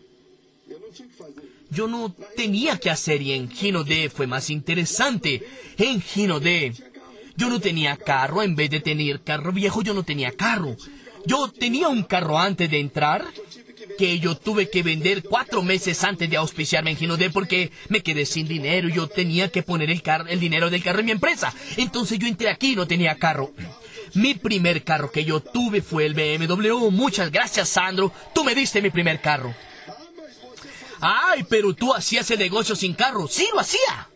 yo 1.70 1.86
no 1.88 2.14
tenía 2.36 2.78
que 2.78 2.90
hacer 2.90 3.22
y 3.22 3.32
en 3.32 3.50
Gino 3.50 3.84
D 3.84 4.10
fue 4.10 4.26
más 4.26 4.50
interesante. 4.50 5.46
En 5.76 6.00
Gino 6.00 6.40
D, 6.40 6.72
yo 7.36 7.48
no 7.48 7.60
tenía 7.60 7.96
carro, 7.96 8.42
en 8.42 8.54
vez 8.54 8.70
de 8.70 8.80
tener 8.80 9.22
carro 9.22 9.52
viejo, 9.52 9.82
yo 9.82 9.94
no 9.94 10.02
tenía 10.02 10.32
carro. 10.32 10.76
Yo 11.26 11.48
tenía 11.48 11.88
un 11.88 12.04
carro 12.04 12.38
antes 12.38 12.70
de 12.70 12.80
entrar 12.80 13.24
que 13.96 14.18
yo 14.18 14.36
tuve 14.36 14.70
que 14.70 14.82
vender 14.82 15.22
cuatro 15.22 15.62
meses 15.62 16.04
antes 16.04 16.30
de 16.30 16.36
auspiciarme 16.36 16.90
en 16.90 16.96
Gino 16.96 17.16
D 17.16 17.30
porque 17.30 17.72
me 17.88 18.02
quedé 18.02 18.26
sin 18.26 18.46
dinero 18.46 18.88
y 18.88 18.92
yo 18.92 19.08
tenía 19.08 19.50
que 19.50 19.62
poner 19.62 19.90
el, 19.90 20.02
el 20.28 20.40
dinero 20.40 20.70
del 20.70 20.82
carro 20.82 21.00
en 21.00 21.06
mi 21.06 21.12
empresa. 21.12 21.52
Entonces 21.76 22.18
yo 22.18 22.26
entré 22.26 22.48
aquí 22.48 22.72
y 22.72 22.76
no 22.76 22.86
tenía 22.86 23.16
carro. 23.16 23.52
Mi 24.14 24.34
primer 24.34 24.84
carro 24.84 25.10
que 25.10 25.24
yo 25.24 25.40
tuve 25.40 25.82
fue 25.82 26.06
el 26.06 26.14
BMW. 26.14 26.90
Muchas 26.90 27.30
gracias, 27.30 27.68
Sandro. 27.68 28.12
Tú 28.34 28.44
me 28.44 28.54
diste 28.54 28.82
mi 28.82 28.90
primer 28.90 29.20
carro. 29.20 29.54
Ay, 31.00 31.44
pero 31.48 31.74
tú 31.74 31.94
hacías 31.94 32.30
el 32.30 32.38
negocio 32.38 32.74
sin 32.74 32.94
carro. 32.94 33.28
Sí, 33.28 33.46
lo 33.52 33.60
hacía. 33.60 34.08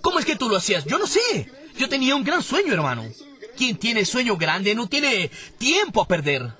¿Cómo 0.00 0.18
es 0.18 0.24
que 0.24 0.36
tú 0.36 0.48
lo 0.48 0.56
hacías? 0.56 0.84
Yo 0.84 0.98
no 0.98 1.06
sé. 1.06 1.50
Yo 1.76 1.88
tenía 1.88 2.14
un 2.14 2.24
gran 2.24 2.42
sueño, 2.42 2.72
hermano. 2.72 3.04
Quien 3.56 3.76
tiene 3.76 4.04
sueño 4.04 4.36
grande 4.36 4.74
no 4.74 4.88
tiene 4.88 5.30
tiempo 5.58 6.02
a 6.02 6.08
perder. 6.08 6.52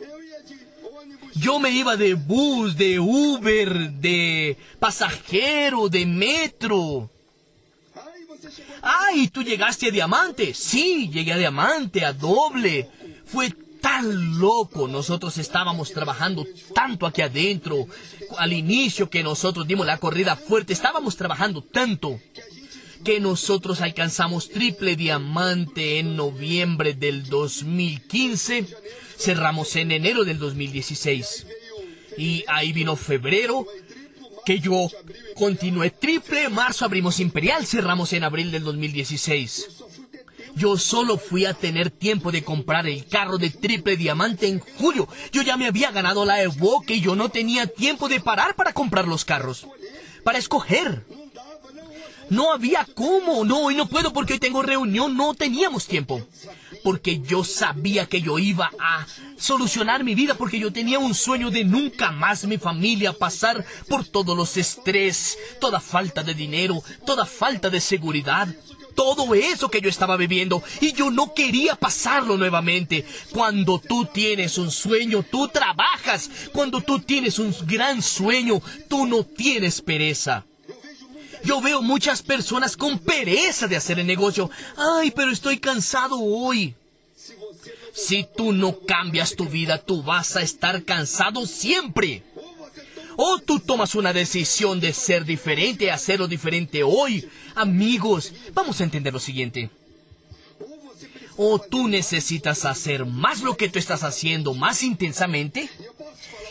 Yo 1.34 1.58
me 1.58 1.70
iba 1.70 1.96
de 1.96 2.14
bus, 2.14 2.76
de 2.76 3.00
Uber, 3.00 3.90
de 3.90 4.56
pasajero, 4.78 5.88
de 5.88 6.06
metro. 6.06 7.10
¡Ay, 8.82 9.28
tú 9.28 9.42
llegaste 9.42 9.88
a 9.88 9.90
diamante! 9.90 10.54
Sí, 10.54 11.10
llegué 11.12 11.32
a 11.32 11.38
diamante, 11.38 12.04
a 12.04 12.12
doble. 12.12 12.88
Fue 13.24 13.50
tan 13.80 14.38
loco. 14.38 14.88
Nosotros 14.88 15.36
estábamos 15.38 15.92
trabajando 15.92 16.46
tanto 16.74 17.06
aquí 17.06 17.22
adentro. 17.22 17.86
Al 18.38 18.52
inicio 18.52 19.10
que 19.10 19.22
nosotros 19.22 19.66
dimos 19.66 19.86
la 19.86 19.98
corrida 19.98 20.36
fuerte, 20.36 20.72
estábamos 20.72 21.16
trabajando 21.16 21.62
tanto 21.62 22.18
que 23.04 23.20
nosotros 23.20 23.82
alcanzamos 23.82 24.48
triple 24.48 24.96
diamante 24.96 25.98
en 25.98 26.16
noviembre 26.16 26.94
del 26.94 27.26
2015. 27.26 28.66
Cerramos 29.18 29.76
en 29.76 29.92
enero 29.92 30.24
del 30.24 30.38
2016. 30.38 31.46
Y 32.16 32.44
ahí 32.48 32.72
vino 32.72 32.96
febrero 32.96 33.66
que 34.44 34.60
yo 34.60 34.88
continué 35.34 35.90
triple, 35.90 36.48
marzo 36.48 36.84
abrimos 36.84 37.20
Imperial, 37.20 37.66
cerramos 37.66 38.12
en 38.12 38.24
abril 38.24 38.50
del 38.50 38.64
2016. 38.64 39.68
Yo 40.56 40.76
solo 40.76 41.18
fui 41.18 41.46
a 41.46 41.54
tener 41.54 41.90
tiempo 41.90 42.30
de 42.30 42.44
comprar 42.44 42.86
el 42.86 43.06
carro 43.06 43.38
de 43.38 43.50
triple 43.50 43.96
diamante 43.96 44.46
en 44.46 44.60
julio. 44.60 45.08
Yo 45.32 45.42
ya 45.42 45.56
me 45.56 45.66
había 45.66 45.90
ganado 45.90 46.24
la 46.24 46.42
Evoque 46.42 46.94
y 46.94 47.00
yo 47.00 47.16
no 47.16 47.28
tenía 47.28 47.66
tiempo 47.66 48.08
de 48.08 48.20
parar 48.20 48.54
para 48.54 48.72
comprar 48.72 49.08
los 49.08 49.24
carros. 49.24 49.66
Para 50.22 50.38
escoger. 50.38 51.04
No 52.30 52.52
había 52.52 52.86
cómo, 52.94 53.44
no, 53.44 53.70
y 53.70 53.74
no 53.74 53.86
puedo 53.88 54.12
porque 54.12 54.34
hoy 54.34 54.38
tengo 54.38 54.62
reunión, 54.62 55.16
no 55.16 55.34
teníamos 55.34 55.86
tiempo 55.86 56.22
porque 56.84 57.20
yo 57.20 57.42
sabía 57.42 58.06
que 58.06 58.20
yo 58.20 58.38
iba 58.38 58.70
a 58.78 59.06
solucionar 59.36 60.04
mi 60.04 60.14
vida, 60.14 60.34
porque 60.34 60.60
yo 60.60 60.72
tenía 60.72 60.98
un 60.98 61.14
sueño 61.14 61.50
de 61.50 61.64
nunca 61.64 62.12
más 62.12 62.44
mi 62.44 62.58
familia 62.58 63.14
pasar 63.14 63.64
por 63.88 64.04
todos 64.04 64.36
los 64.36 64.56
estrés, 64.58 65.36
toda 65.60 65.80
falta 65.80 66.22
de 66.22 66.34
dinero, 66.34 66.82
toda 67.06 67.24
falta 67.24 67.70
de 67.70 67.80
seguridad, 67.80 68.54
todo 68.94 69.34
eso 69.34 69.70
que 69.70 69.80
yo 69.80 69.88
estaba 69.88 70.16
viviendo 70.18 70.62
y 70.80 70.92
yo 70.92 71.10
no 71.10 71.34
quería 71.34 71.74
pasarlo 71.74 72.36
nuevamente. 72.36 73.04
Cuando 73.32 73.78
tú 73.78 74.04
tienes 74.04 74.58
un 74.58 74.70
sueño, 74.70 75.24
tú 75.28 75.48
trabajas. 75.48 76.30
Cuando 76.52 76.82
tú 76.82 77.00
tienes 77.00 77.38
un 77.38 77.54
gran 77.66 78.02
sueño, 78.02 78.60
tú 78.88 79.06
no 79.06 79.24
tienes 79.24 79.80
pereza. 79.80 80.44
Yo 81.44 81.60
veo 81.60 81.82
muchas 81.82 82.22
personas 82.22 82.76
con 82.76 82.98
pereza 82.98 83.66
de 83.66 83.76
hacer 83.76 83.98
el 83.98 84.06
negocio. 84.06 84.50
Ay, 84.76 85.10
pero 85.10 85.30
estoy 85.30 85.58
cansado 85.58 86.18
hoy. 86.18 86.74
Si 87.92 88.26
tú 88.36 88.52
no 88.52 88.78
cambias 88.80 89.36
tu 89.36 89.44
vida, 89.46 89.78
tú 89.78 90.02
vas 90.02 90.36
a 90.36 90.42
estar 90.42 90.82
cansado 90.84 91.46
siempre. 91.46 92.22
O 93.16 93.38
tú 93.38 93.60
tomas 93.60 93.94
una 93.94 94.12
decisión 94.12 94.80
de 94.80 94.92
ser 94.92 95.24
diferente, 95.24 95.90
hacerlo 95.90 96.26
diferente 96.26 96.82
hoy. 96.82 97.28
Amigos, 97.54 98.32
vamos 98.52 98.80
a 98.80 98.84
entender 98.84 99.12
lo 99.12 99.20
siguiente. 99.20 99.70
O 101.36 101.58
tú 101.58 101.88
necesitas 101.88 102.64
hacer 102.64 103.04
más 103.04 103.42
lo 103.42 103.56
que 103.56 103.68
tú 103.68 103.78
estás 103.78 104.02
haciendo 104.02 104.54
más 104.54 104.82
intensamente. 104.82 105.68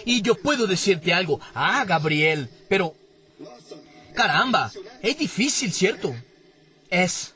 Y 0.05 0.21
yo 0.21 0.35
puedo 0.35 0.67
decirte 0.67 1.13
algo. 1.13 1.39
Ah, 1.53 1.83
Gabriel, 1.85 2.49
pero... 2.69 2.95
Caramba, 4.13 4.71
es 5.01 5.17
difícil, 5.17 5.73
¿cierto? 5.73 6.15
Es... 6.89 7.33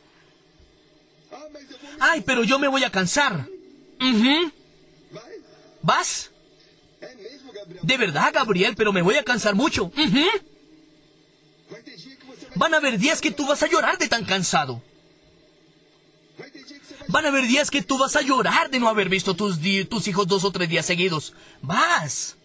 Ay, 1.99 2.21
pero 2.21 2.43
yo 2.43 2.59
me 2.59 2.67
voy 2.67 2.83
a 2.83 2.91
cansar. 2.91 3.47
¿Vas? 5.81 6.31
De 7.81 7.97
verdad, 7.97 8.31
Gabriel, 8.33 8.75
pero 8.75 8.93
me 8.93 9.01
voy 9.01 9.15
a 9.15 9.23
cansar 9.23 9.55
mucho. 9.55 9.91
Van 12.55 12.73
a 12.73 12.77
haber 12.77 12.97
días 12.97 13.21
que 13.21 13.31
tú 13.31 13.45
vas 13.45 13.61
a 13.63 13.67
llorar 13.67 13.97
de 13.97 14.07
tan 14.07 14.25
cansado. 14.25 14.81
Van 17.09 17.25
a 17.25 17.29
haber 17.29 17.47
días 17.47 17.71
que 17.71 17.81
tú 17.81 17.97
vas 17.97 18.15
a 18.15 18.21
llorar 18.21 18.69
de 18.69 18.79
no 18.79 18.89
haber 18.89 19.09
visto 19.09 19.35
tus, 19.35 19.59
tus 19.89 20.07
hijos 20.07 20.27
dos 20.27 20.43
o 20.43 20.51
tres 20.51 20.69
días 20.69 20.85
seguidos. 20.85 21.33
Vas. 21.61 22.36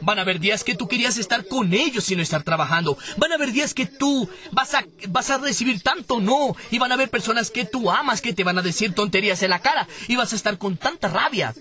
Van 0.00 0.18
a 0.18 0.22
haber 0.22 0.40
días 0.40 0.64
que 0.64 0.74
tú 0.74 0.88
querías 0.88 1.18
estar 1.18 1.46
con 1.46 1.72
ellos 1.72 2.10
y 2.10 2.16
no 2.16 2.22
estar 2.22 2.42
trabajando. 2.42 2.96
Van 3.16 3.32
a 3.32 3.34
haber 3.34 3.52
días 3.52 3.74
que 3.74 3.86
tú 3.86 4.28
vas 4.52 4.74
a, 4.74 4.84
vas 5.08 5.30
a 5.30 5.38
recibir 5.38 5.82
tanto 5.82 6.20
no. 6.20 6.54
Y 6.70 6.78
van 6.78 6.90
a 6.90 6.94
haber 6.94 7.10
personas 7.10 7.50
que 7.50 7.64
tú 7.64 7.90
amas 7.90 8.20
que 8.20 8.32
te 8.32 8.44
van 8.44 8.58
a 8.58 8.62
decir 8.62 8.94
tonterías 8.94 9.42
en 9.42 9.50
la 9.50 9.60
cara. 9.60 9.88
Y 10.06 10.16
vas 10.16 10.32
a 10.32 10.36
estar 10.36 10.58
con 10.58 10.76
tanta 10.76 11.08
rabia. 11.08 11.54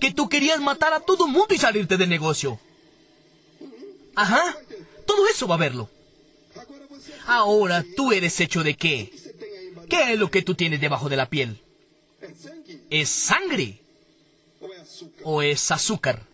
Que 0.00 0.12
tú 0.12 0.28
querías 0.28 0.60
matar 0.60 0.92
a 0.92 1.00
todo 1.00 1.26
mundo 1.26 1.54
y 1.54 1.58
salirte 1.58 1.96
del 1.96 2.08
negocio. 2.08 2.58
Ajá. 4.14 4.56
Todo 5.06 5.26
eso 5.28 5.46
va 5.46 5.54
a 5.56 5.58
verlo. 5.58 5.90
Ahora 7.26 7.84
tú 7.96 8.12
eres 8.12 8.40
hecho 8.40 8.62
de 8.62 8.74
qué? 8.74 9.12
¿Qué 9.88 10.12
es 10.12 10.18
lo 10.18 10.30
que 10.30 10.42
tú 10.42 10.54
tienes 10.54 10.80
debajo 10.80 11.08
de 11.08 11.16
la 11.16 11.28
piel? 11.28 11.58
¿Es 12.90 13.08
sangre? 13.08 13.80
¿O 15.22 15.42
es 15.42 15.70
azúcar? 15.70 16.27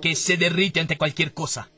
Que 0.00 0.14
se 0.14 0.36
derrite 0.36 0.80
ante 0.80 0.98
cualquier 0.98 1.32
cosa. 1.32 1.68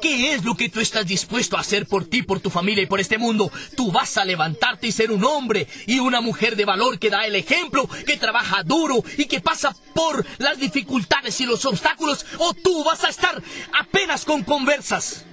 ¿Qué 0.00 0.32
es 0.32 0.44
lo 0.44 0.56
que 0.56 0.70
tú 0.70 0.80
estás 0.80 1.06
dispuesto 1.06 1.56
a 1.56 1.60
hacer 1.60 1.86
por 1.86 2.06
ti, 2.06 2.22
por 2.22 2.40
tu 2.40 2.48
familia 2.48 2.82
y 2.82 2.86
por 2.86 3.00
este 3.00 3.18
mundo? 3.18 3.52
Tú 3.76 3.92
vas 3.92 4.16
a 4.16 4.24
levantarte 4.24 4.86
y 4.86 4.92
ser 4.92 5.10
un 5.10 5.24
hombre 5.24 5.66
y 5.86 5.98
una 5.98 6.22
mujer 6.22 6.56
de 6.56 6.64
valor 6.64 6.98
que 6.98 7.10
da 7.10 7.26
el 7.26 7.34
ejemplo, 7.34 7.88
que 8.06 8.16
trabaja 8.16 8.62
duro 8.62 9.04
y 9.18 9.26
que 9.26 9.40
pasa 9.40 9.76
por 9.94 10.24
las 10.38 10.58
dificultades 10.58 11.38
y 11.40 11.46
los 11.46 11.64
obstáculos, 11.66 12.24
o 12.38 12.54
tú 12.54 12.82
vas 12.82 13.04
a 13.04 13.10
estar 13.10 13.42
apenas 13.78 14.24
con 14.24 14.42
conversas. 14.42 15.26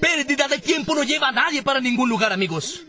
Pérdida 0.00 0.46
de 0.46 0.58
tiempo 0.58 0.94
no 0.94 1.02
lleva 1.02 1.28
a 1.28 1.32
nadie 1.32 1.62
para 1.62 1.80
ningún 1.80 2.08
lugar, 2.08 2.32
amigos. 2.32 2.82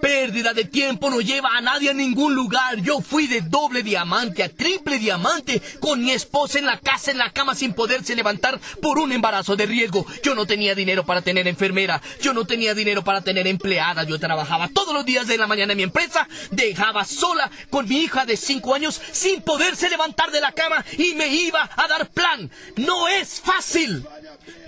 Pérdida 0.00 0.54
de 0.54 0.64
tiempo 0.64 1.10
no 1.10 1.20
lleva 1.20 1.56
a 1.56 1.60
nadie 1.60 1.90
a 1.90 1.94
ningún 1.94 2.34
lugar. 2.34 2.76
Yo 2.80 3.00
fui 3.00 3.26
de 3.26 3.40
doble 3.40 3.82
diamante 3.82 4.42
a 4.42 4.48
triple 4.48 4.98
diamante 4.98 5.60
con 5.80 6.02
mi 6.02 6.12
esposa 6.12 6.58
en 6.58 6.66
la 6.66 6.78
casa, 6.78 7.10
en 7.10 7.18
la 7.18 7.32
cama, 7.32 7.54
sin 7.54 7.72
poderse 7.72 8.14
levantar 8.14 8.60
por 8.80 8.98
un 8.98 9.12
embarazo 9.12 9.56
de 9.56 9.66
riesgo. 9.66 10.06
Yo 10.22 10.34
no 10.34 10.46
tenía 10.46 10.74
dinero 10.74 11.04
para 11.04 11.22
tener 11.22 11.48
enfermera. 11.48 12.00
Yo 12.20 12.32
no 12.32 12.44
tenía 12.44 12.74
dinero 12.74 13.02
para 13.02 13.22
tener 13.22 13.46
empleada. 13.46 14.04
Yo 14.04 14.18
trabajaba 14.18 14.68
todos 14.68 14.94
los 14.94 15.04
días 15.04 15.26
de 15.26 15.38
la 15.38 15.46
mañana 15.46 15.72
en 15.72 15.78
mi 15.78 15.82
empresa. 15.84 16.28
Dejaba 16.50 17.04
sola 17.04 17.50
con 17.70 17.88
mi 17.88 18.00
hija 18.00 18.24
de 18.24 18.36
cinco 18.36 18.74
años 18.74 19.00
sin 19.12 19.42
poderse 19.42 19.90
levantar 19.90 20.30
de 20.30 20.40
la 20.40 20.52
cama 20.52 20.84
y 20.96 21.14
me 21.14 21.28
iba 21.28 21.68
a 21.76 21.88
dar 21.88 22.08
plan. 22.10 22.50
No 22.76 23.08
es 23.08 23.40
fácil, 23.40 24.06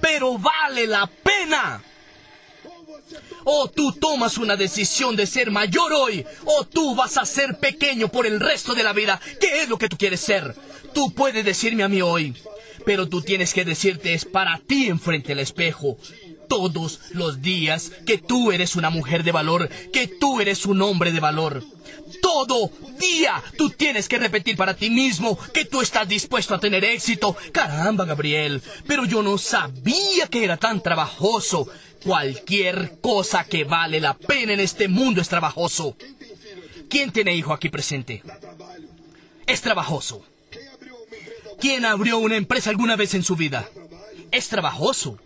pero 0.01 0.39
vale 0.39 0.87
la 0.87 1.07
pena. 1.07 1.83
O 3.45 3.69
tú 3.69 3.93
tomas 3.93 4.39
una 4.39 4.57
decisión 4.57 5.17
de 5.17 5.27
ser 5.27 5.51
mayor 5.51 5.93
hoy, 5.93 6.25
o 6.45 6.65
tú 6.65 6.95
vas 6.95 7.17
a 7.17 7.27
ser 7.27 7.59
pequeño 7.59 8.09
por 8.09 8.27
el 8.27 8.41
resto 8.41 8.75
de 8.75 8.83
la 8.83 8.93
vida. 8.93 9.21
¿Qué 9.41 9.63
es 9.63 9.69
lo 9.69 9.79
que 9.79 9.89
tú 9.89 9.97
quieres 9.97 10.21
ser? 10.21 10.55
Tú 10.93 11.13
puedes 11.13 11.45
decirme 11.45 11.83
a 11.83 11.89
mí 11.89 12.03
hoy, 12.03 12.35
pero 12.85 13.09
tú 13.09 13.23
tienes 13.23 13.55
que 13.55 13.65
decirte 13.65 14.15
es 14.15 14.25
para 14.25 14.61
ti 14.67 14.89
enfrente 14.89 15.33
al 15.33 15.41
espejo. 15.41 15.97
Todos 16.49 17.01
los 17.13 17.41
días 17.43 17.93
que 18.07 18.19
tú 18.19 18.51
eres 18.51 18.75
una 18.75 18.91
mujer 18.91 19.23
de 19.23 19.33
valor, 19.33 19.69
que 19.93 20.09
tú 20.09 20.41
eres 20.41 20.67
un 20.67 20.83
hombre 20.83 21.13
de 21.13 21.21
valor. 21.21 21.63
Todo 22.21 22.71
día 22.99 23.43
tú 23.57 23.71
tienes 23.71 24.09
que 24.09 24.19
repetir 24.19 24.57
para 24.57 24.75
ti 24.75 24.91
mismo 24.91 25.39
que 25.55 25.65
tú 25.65 25.81
estás 25.81 26.09
dispuesto 26.09 26.55
a 26.55 26.61
tener 26.61 26.85
éxito. 26.85 27.37
Caramba, 27.53 28.05
Gabriel, 28.05 28.63
pero 28.87 29.05
yo 29.05 29.23
no 29.23 29.39
sabía 29.39 30.27
que 30.29 30.43
era 30.43 30.57
tan 30.57 30.83
trabajoso. 30.83 31.69
Cualquier 32.05 32.99
cosa 33.01 33.45
que 33.45 33.65
vale 33.65 34.01
la 34.01 34.15
pena 34.15 34.55
en 34.55 34.61
este 34.61 34.89
mundo 34.89 35.21
es 35.21 35.29
trabajoso. 35.29 35.97
¿Quién 36.89 37.13
tiene 37.13 37.35
hijo 37.35 37.53
aquí 37.53 37.69
presente? 37.69 38.23
Es 39.47 39.61
trabajoso. 39.61 40.25
¿Quién 41.61 41.85
abrió 41.85 42.19
una 42.19 42.37
empresa 42.37 42.71
alguna 42.71 42.97
vez 42.97 43.15
en 43.15 43.23
su 43.23 43.37
vida? 43.37 43.69
Es 44.31 44.49
trabajoso. 44.49 45.19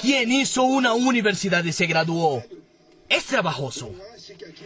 ¿Quién 0.00 0.30
hizo 0.30 0.62
una 0.62 0.94
universidad 0.94 1.64
y 1.64 1.72
se 1.72 1.86
graduó? 1.86 2.44
Es 3.08 3.24
trabajoso. 3.24 3.92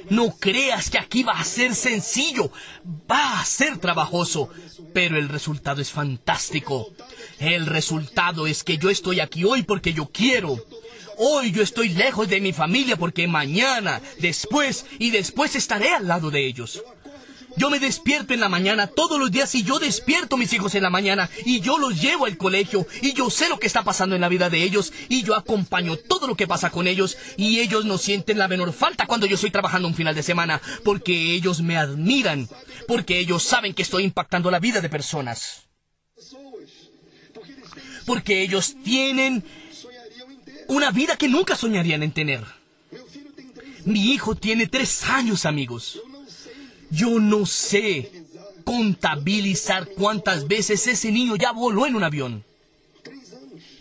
No 0.08 0.36
creas 0.38 0.90
que 0.90 0.98
aquí 0.98 1.22
va 1.22 1.34
a 1.34 1.44
ser 1.44 1.74
sencillo, 1.74 2.50
va 3.10 3.40
a 3.40 3.44
ser 3.44 3.78
trabajoso, 3.78 4.50
pero 4.92 5.18
el 5.18 5.28
resultado 5.28 5.80
es 5.80 5.90
fantástico. 5.90 6.88
El 7.40 7.64
resultado 7.64 8.46
es 8.46 8.62
que 8.62 8.76
yo 8.76 8.90
estoy 8.90 9.20
aquí 9.20 9.44
hoy 9.44 9.62
porque 9.62 9.94
yo 9.94 10.10
quiero. 10.12 10.62
Hoy 11.16 11.52
yo 11.52 11.62
estoy 11.62 11.88
lejos 11.88 12.28
de 12.28 12.38
mi 12.38 12.52
familia 12.52 12.96
porque 12.96 13.26
mañana, 13.26 14.02
después 14.18 14.84
y 14.98 15.10
después 15.10 15.56
estaré 15.56 15.88
al 15.88 16.06
lado 16.06 16.30
de 16.30 16.46
ellos. 16.46 16.82
Yo 17.56 17.70
me 17.70 17.80
despierto 17.80 18.34
en 18.34 18.40
la 18.40 18.50
mañana 18.50 18.86
todos 18.86 19.18
los 19.18 19.30
días 19.30 19.54
y 19.54 19.62
yo 19.62 19.78
despierto 19.78 20.36
a 20.36 20.38
mis 20.38 20.52
hijos 20.52 20.74
en 20.74 20.82
la 20.82 20.90
mañana 20.90 21.30
y 21.46 21.60
yo 21.60 21.78
los 21.78 22.00
llevo 22.00 22.26
al 22.26 22.36
colegio 22.36 22.86
y 23.00 23.14
yo 23.14 23.30
sé 23.30 23.48
lo 23.48 23.58
que 23.58 23.66
está 23.66 23.82
pasando 23.84 24.14
en 24.14 24.20
la 24.20 24.28
vida 24.28 24.50
de 24.50 24.62
ellos 24.62 24.92
y 25.08 25.22
yo 25.22 25.34
acompaño 25.34 25.96
todo 25.96 26.26
lo 26.26 26.36
que 26.36 26.46
pasa 26.46 26.70
con 26.70 26.86
ellos 26.86 27.16
y 27.38 27.60
ellos 27.60 27.86
no 27.86 27.96
sienten 27.96 28.38
la 28.38 28.48
menor 28.48 28.74
falta 28.74 29.06
cuando 29.06 29.26
yo 29.26 29.34
estoy 29.34 29.50
trabajando 29.50 29.88
un 29.88 29.94
final 29.94 30.14
de 30.14 30.22
semana 30.22 30.60
porque 30.84 31.32
ellos 31.32 31.62
me 31.62 31.78
admiran, 31.78 32.48
porque 32.86 33.18
ellos 33.18 33.42
saben 33.42 33.72
que 33.72 33.82
estoy 33.82 34.04
impactando 34.04 34.50
la 34.50 34.60
vida 34.60 34.82
de 34.82 34.90
personas. 34.90 35.69
Porque 38.10 38.42
ellos 38.42 38.74
tienen 38.82 39.44
una 40.66 40.90
vida 40.90 41.16
que 41.16 41.28
nunca 41.28 41.54
soñarían 41.54 42.02
en 42.02 42.10
tener. 42.10 42.44
Mi 43.84 44.10
hijo 44.10 44.34
tiene 44.34 44.66
tres 44.66 45.04
años, 45.04 45.46
amigos. 45.46 46.00
Yo 46.90 47.20
no 47.20 47.46
sé 47.46 48.10
contabilizar 48.64 49.86
cuántas 49.90 50.48
veces 50.48 50.88
ese 50.88 51.12
niño 51.12 51.36
ya 51.36 51.52
voló 51.52 51.86
en 51.86 51.94
un 51.94 52.02
avión. 52.02 52.42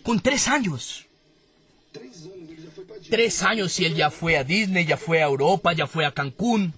Con 0.03 0.19
tres 0.19 0.47
años. 0.47 1.07
Tres 3.09 3.41
años 3.41 3.79
y 3.79 3.85
él 3.85 3.95
ya 3.95 4.11
fue 4.11 4.37
a 4.37 4.43
Disney, 4.43 4.85
ya 4.85 4.97
fue 4.97 5.23
a 5.23 5.25
Europa, 5.25 5.73
ya 5.73 5.87
fue 5.87 6.05
a 6.05 6.11
Cancún. 6.11 6.71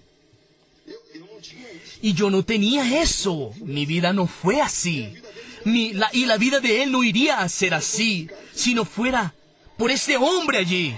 Y 2.02 2.14
yo 2.14 2.30
no 2.30 2.46
tenía 2.46 3.02
eso. 3.02 3.54
Mi 3.58 3.86
vida 3.86 4.14
no 4.14 4.26
fue 4.26 4.62
así. 4.62 5.18
Y 5.66 5.94
la 5.94 6.38
vida 6.38 6.60
de 6.60 6.84
él 6.84 6.92
no 6.92 7.04
iría 7.04 7.40
a 7.40 7.50
ser 7.50 7.74
así 7.74 8.30
si 8.54 8.74
no 8.74 8.86
fuera 8.86 9.34
por 9.78 9.92
ese 9.92 10.18
hombre 10.18 10.58
allí. 10.60 10.96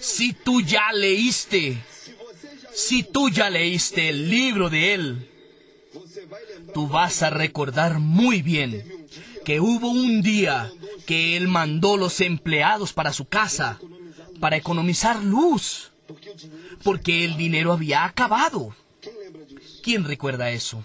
Si 0.00 0.32
tú 0.32 0.60
ya 0.60 0.92
leíste 0.92 1.82
si 2.76 3.02
tú 3.02 3.30
ya 3.30 3.48
leíste 3.48 4.10
el 4.10 4.28
libro 4.28 4.68
de 4.68 4.92
él, 4.92 5.30
tú 6.74 6.86
vas 6.86 7.22
a 7.22 7.30
recordar 7.30 8.00
muy 8.00 8.42
bien 8.42 9.06
que 9.46 9.60
hubo 9.60 9.88
un 9.88 10.20
día 10.20 10.70
que 11.06 11.38
él 11.38 11.48
mandó 11.48 11.96
los 11.96 12.20
empleados 12.20 12.92
para 12.92 13.14
su 13.14 13.24
casa 13.24 13.80
para 14.40 14.58
economizar 14.58 15.24
luz, 15.24 15.90
porque 16.82 17.24
el 17.24 17.38
dinero 17.38 17.72
había 17.72 18.04
acabado. 18.04 18.76
¿Quién 19.82 20.04
recuerda 20.04 20.50
eso? 20.50 20.84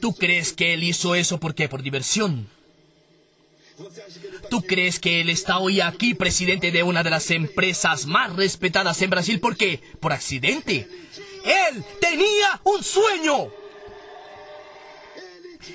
¿Tú 0.00 0.14
crees 0.14 0.52
que 0.52 0.74
él 0.74 0.82
hizo 0.82 1.14
eso 1.14 1.38
porque 1.38 1.68
por 1.68 1.82
diversión? 1.82 2.48
¿Tú 4.50 4.62
crees 4.62 5.00
que 5.00 5.20
él 5.20 5.30
está 5.30 5.58
hoy 5.58 5.80
aquí, 5.80 6.14
presidente 6.14 6.70
de 6.70 6.82
una 6.82 7.02
de 7.02 7.10
las 7.10 7.30
empresas 7.30 8.06
más 8.06 8.34
respetadas 8.36 9.00
en 9.02 9.10
Brasil? 9.10 9.40
¿Por 9.40 9.56
qué? 9.56 9.80
Por 10.00 10.12
accidente. 10.12 10.88
Él 11.44 11.84
tenía 12.00 12.60
un 12.64 12.82
sueño. 12.82 13.48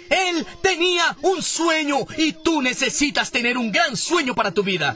Él 0.10 0.46
tenía 0.62 1.18
un 1.22 1.42
sueño 1.42 2.06
y 2.18 2.34
tú 2.34 2.62
necesitas 2.62 3.32
tener 3.32 3.58
un 3.58 3.72
gran 3.72 3.98
sueño 3.98 4.34
para 4.34 4.54
tu 4.54 4.64
vida. 4.64 4.96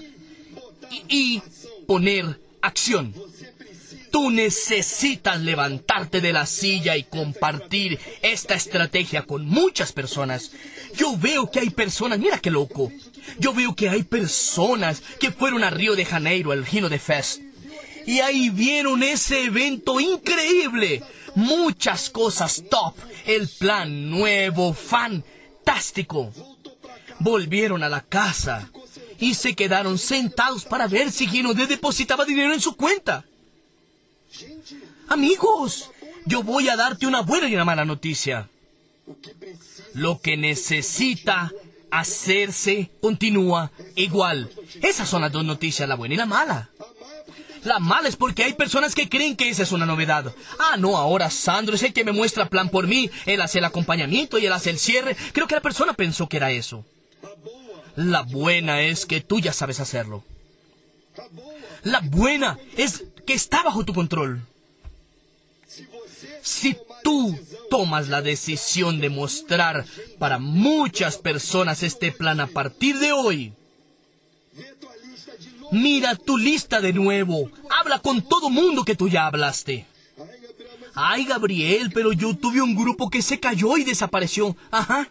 Y, 0.89 1.03
y 1.09 1.41
poner 1.87 2.39
acción. 2.61 3.13
Tú 4.13 4.29
necesitas 4.29 5.41
levantarte 5.41 6.21
de 6.21 6.33
la 6.33 6.45
silla 6.45 6.95
y 6.95 7.03
compartir 7.03 7.99
esta 8.21 8.53
estrategia 8.53 9.23
con 9.23 9.47
muchas 9.47 9.91
personas. 9.91 10.51
Yo 10.95 11.17
veo 11.17 11.49
que 11.49 11.61
hay 11.61 11.71
personas, 11.71 12.19
mira 12.19 12.37
qué 12.37 12.51
loco. 12.51 12.91
Yo 13.39 13.55
veo 13.55 13.75
que 13.75 13.89
hay 13.89 14.03
personas 14.03 15.01
que 15.19 15.31
fueron 15.31 15.63
a 15.63 15.71
Río 15.71 15.95
de 15.95 16.05
Janeiro, 16.05 16.51
al 16.51 16.63
Gino 16.63 16.89
de 16.89 16.99
Fest. 16.99 17.41
Y 18.05 18.19
ahí 18.19 18.51
vieron 18.51 19.01
ese 19.01 19.45
evento 19.45 19.99
increíble. 19.99 21.01
Muchas 21.33 22.11
cosas 22.11 22.65
top. 22.69 22.93
El 23.25 23.47
plan 23.47 24.11
nuevo, 24.11 24.75
fantástico. 24.75 26.31
Volvieron 27.17 27.81
a 27.81 27.89
la 27.89 28.01
casa 28.01 28.69
y 29.19 29.33
se 29.33 29.55
quedaron 29.55 29.97
sentados 29.97 30.65
para 30.65 30.85
ver 30.85 31.11
si 31.11 31.25
Gino 31.25 31.55
de 31.55 31.65
depositaba 31.65 32.25
dinero 32.25 32.53
en 32.53 32.61
su 32.61 32.75
cuenta. 32.75 33.25
Amigos, 35.09 35.91
yo 36.25 36.43
voy 36.43 36.69
a 36.69 36.75
darte 36.75 37.07
una 37.07 37.21
buena 37.21 37.47
y 37.47 37.55
una 37.55 37.65
mala 37.65 37.85
noticia. 37.85 38.49
Lo 39.93 40.19
que 40.21 40.37
necesita 40.37 41.51
hacerse 41.91 42.89
continúa 43.01 43.71
igual. 43.95 44.49
Esas 44.81 45.07
son 45.07 45.21
las 45.21 45.31
dos 45.31 45.45
noticias, 45.45 45.87
la 45.87 45.95
buena 45.95 46.15
y 46.15 46.17
la 46.17 46.25
mala. 46.25 46.69
La 47.63 47.79
mala 47.79 48.09
es 48.09 48.15
porque 48.15 48.43
hay 48.43 48.53
personas 48.53 48.93
que 48.93 49.07
creen 49.07 49.37
que 49.37 49.49
esa 49.49 49.63
es 49.63 49.71
una 49.71 49.85
novedad. 49.85 50.33
Ah, 50.59 50.75
no, 50.77 50.97
ahora 50.97 51.29
Sandro 51.29 51.75
es 51.75 51.83
el 51.83 51.93
que 51.93 52.03
me 52.03 52.11
muestra 52.11 52.49
plan 52.49 52.69
por 52.69 52.87
mí. 52.87 53.09
Él 53.25 53.41
hace 53.41 53.59
el 53.59 53.65
acompañamiento 53.65 54.37
y 54.37 54.45
él 54.45 54.53
hace 54.53 54.69
el 54.69 54.79
cierre. 54.79 55.15
Creo 55.31 55.47
que 55.47 55.55
la 55.55 55.61
persona 55.61 55.93
pensó 55.93 56.27
que 56.27 56.37
era 56.37 56.51
eso. 56.51 56.83
La 57.95 58.23
buena 58.23 58.81
es 58.81 59.05
que 59.05 59.21
tú 59.21 59.39
ya 59.39 59.53
sabes 59.53 59.79
hacerlo. 59.79 60.25
La 61.83 62.01
buena 62.01 62.57
es 62.75 63.03
que 63.25 63.33
está 63.33 63.63
bajo 63.63 63.83
tu 63.83 63.93
control. 63.93 64.41
Si 66.41 66.75
tú 67.03 67.37
tomas 67.69 68.09
la 68.09 68.21
decisión 68.21 68.99
de 68.99 69.09
mostrar 69.09 69.85
para 70.19 70.39
muchas 70.39 71.17
personas 71.17 71.83
este 71.83 72.11
plan 72.11 72.39
a 72.39 72.47
partir 72.47 72.99
de 72.99 73.11
hoy, 73.13 73.53
mira 75.71 76.15
tu 76.15 76.37
lista 76.37 76.81
de 76.81 76.93
nuevo. 76.93 77.49
Habla 77.79 77.99
con 77.99 78.21
todo 78.21 78.49
mundo 78.49 78.83
que 78.83 78.95
tú 78.95 79.07
ya 79.07 79.25
hablaste. 79.25 79.85
Ay, 80.95 81.25
Gabriel, 81.25 81.91
pero 81.93 82.13
yo 82.13 82.35
tuve 82.35 82.61
un 82.61 82.75
grupo 82.75 83.09
que 83.09 83.21
se 83.21 83.39
cayó 83.39 83.77
y 83.77 83.83
desapareció. 83.83 84.55
Ajá. 84.69 85.09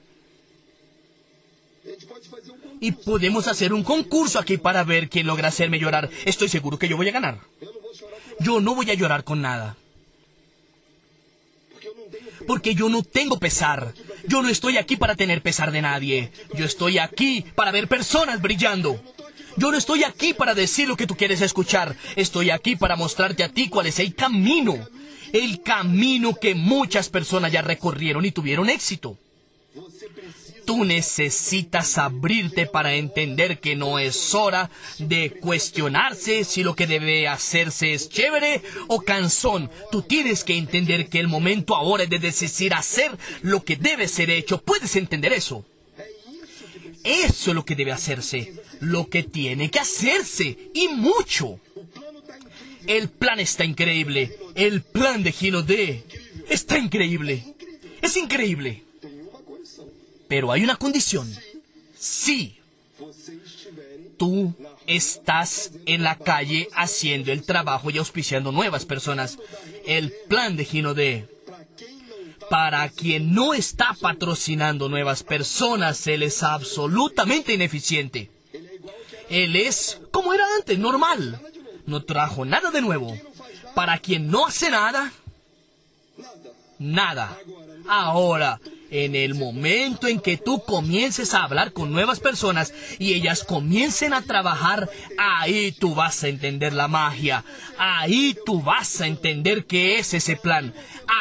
Y 2.79 2.93
podemos 2.93 3.49
hacer 3.49 3.73
un 3.73 3.83
concurso 3.83 4.39
aquí 4.39 4.59
para 4.59 4.85
ver 4.85 5.09
quién 5.09 5.27
logra 5.27 5.49
hacerme 5.49 5.79
llorar. 5.79 6.11
Estoy 6.25 6.49
seguro 6.49 6.79
que 6.79 6.89
yo 6.89 6.97
voy 6.97 7.09
a 7.09 7.13
ganar. 7.13 7.39
Yo 8.43 8.61
no 8.61 8.75
voy 8.75 8.91
a 8.91 8.95
llorar 8.95 9.25
con 9.25 9.41
nada. 9.41 9.77
Porque 12.47 12.75
yo 12.75 12.89
no 12.89 13.03
tengo 13.03 13.39
pesar. 13.39 13.95
Yo 14.27 14.43
no 14.43 14.49
estoy 14.49 14.77
aquí 14.77 14.97
para 14.97 15.15
tener 15.15 15.43
pesar 15.43 15.71
de 15.71 15.83
nadie. 15.83 16.33
Yo 16.55 16.65
estoy 16.65 16.99
aquí 16.99 17.45
para 17.55 17.71
ver 17.71 17.89
personas 17.89 18.41
brillando. 18.41 19.01
Yo 19.57 19.71
no 19.71 19.77
estoy 19.77 20.05
aquí 20.05 20.35
para 20.35 20.55
decir 20.55 20.89
lo 20.89 20.97
que 20.97 21.07
tú 21.07 21.17
quieres 21.17 21.41
escuchar. 21.41 21.97
Estoy 22.17 22.51
aquí 22.51 22.77
para 22.77 22.97
mostrarte 22.97 23.45
a 23.45 23.49
ti 23.49 23.69
cuál 23.69 23.87
es 23.87 23.99
el 23.99 24.15
camino. 24.15 24.89
El 25.33 25.63
camino 25.63 26.35
que 26.35 26.55
muchas 26.55 27.09
personas 27.09 27.53
ya 27.53 27.63
recorrieron 27.63 28.25
y 28.25 28.33
tuvieron 28.33 28.69
éxito. 28.69 29.19
Tú 30.65 30.85
necesitas 30.85 31.99
abrirte 31.99 32.67
para 32.67 32.95
entender 32.95 33.59
que 33.61 33.77
no 33.77 33.99
es 33.99 34.35
hora 34.35 34.71
de 34.99 35.31
cuestionarse 35.41 36.45
si 36.45 36.63
lo 36.63 36.75
que 36.75 36.87
debe 36.87 37.29
hacerse 37.29 37.93
es 37.95 38.09
chévere 38.09 38.63
o 38.89 39.01
cansón. 39.01 39.71
Tú 39.91 40.03
tienes 40.03 40.45
que 40.45 40.57
entender 40.57 41.09
que 41.09 41.19
el 41.19 41.29
momento 41.29 41.75
ahora 41.75 42.05
es 42.05 42.11
de 42.11 42.19
decidir 42.19 42.75
hacer 42.75 43.11
lo 43.43 43.65
que 43.65 43.77
debe 43.77 44.09
ser 44.09 44.31
hecho. 44.31 44.63
¿Puedes 44.63 44.97
entender 44.97 45.33
eso? 45.33 45.65
Eso 47.05 47.51
es 47.51 47.55
lo 47.55 47.65
que 47.65 47.75
debe 47.75 47.93
hacerse, 47.93 48.55
lo 48.81 49.09
que 49.09 49.25
tiene 49.25 49.71
que 49.71 49.81
hacerse, 49.81 50.71
y 50.73 50.89
mucho. 50.89 51.59
El 52.87 53.09
plan 53.09 53.41
está 53.41 53.65
increíble. 53.65 54.37
El 54.55 54.83
plan 54.83 55.23
de 55.23 55.33
Gino 55.33 55.63
D 55.63 56.05
está 56.49 56.79
increíble. 56.79 57.45
Es 58.01 58.17
increíble. 58.17 58.85
Pero 60.33 60.51
hay 60.51 60.65
una 60.65 60.77
condición. 60.77 61.31
Si 61.95 62.59
tú 64.17 64.55
estás 64.87 65.73
en 65.85 66.03
la 66.03 66.17
calle 66.17 66.71
haciendo 66.75 67.33
el 67.33 67.43
trabajo 67.43 67.91
y 67.91 67.99
auspiciando 67.99 68.51
nuevas 68.51 68.87
personas, 68.87 69.37
el 69.85 70.11
plan 70.31 70.57
de 70.57 70.65
Gino 70.65 70.95
D. 70.95 71.29
Para 72.49 72.89
quien 72.89 73.35
no 73.35 73.53
está 73.53 73.95
patrocinando 74.01 74.89
nuevas 74.89 75.23
personas, 75.23 76.07
él 76.07 76.23
es 76.23 76.43
absolutamente 76.43 77.53
ineficiente. 77.53 78.31
Él 79.29 79.55
es 79.55 80.01
como 80.13 80.33
era 80.33 80.47
antes, 80.57 80.79
normal. 80.79 81.43
No 81.85 82.05
trajo 82.05 82.47
nada 82.47 82.71
de 82.71 82.81
nuevo. 82.81 83.15
Para 83.75 83.99
quien 83.99 84.31
no 84.31 84.47
hace 84.47 84.71
nada, 84.71 85.13
nada. 86.79 87.39
Ahora, 87.87 88.59
en 88.93 89.17
el 89.17 89.35
momento 89.35 90.07
en 90.07 90.21
que 90.21 90.37
tú 90.37 90.63
comiences 90.63 91.33
a 91.33 91.45
hablar 91.45 91.73
con 91.73 91.93
nuevas 91.93 92.21
personas 92.21 92.75
y 92.99 93.15
ellas 93.15 93.43
comiencen 93.43 94.13
a 94.13 94.23
trabajar, 94.23 94.89
ahí 95.19 95.73
tú 95.73 95.95
vas 95.95 96.23
a 96.23 96.29
entender 96.29 96.75
la 96.75 96.89
magia. 96.89 97.45
Ahí 97.79 98.37
tú 98.45 98.61
vas 98.61 99.01
a 99.01 99.07
entender 99.07 99.65
qué 99.65 99.99
es 99.99 100.13
ese 100.13 100.37
plan. 100.37 100.75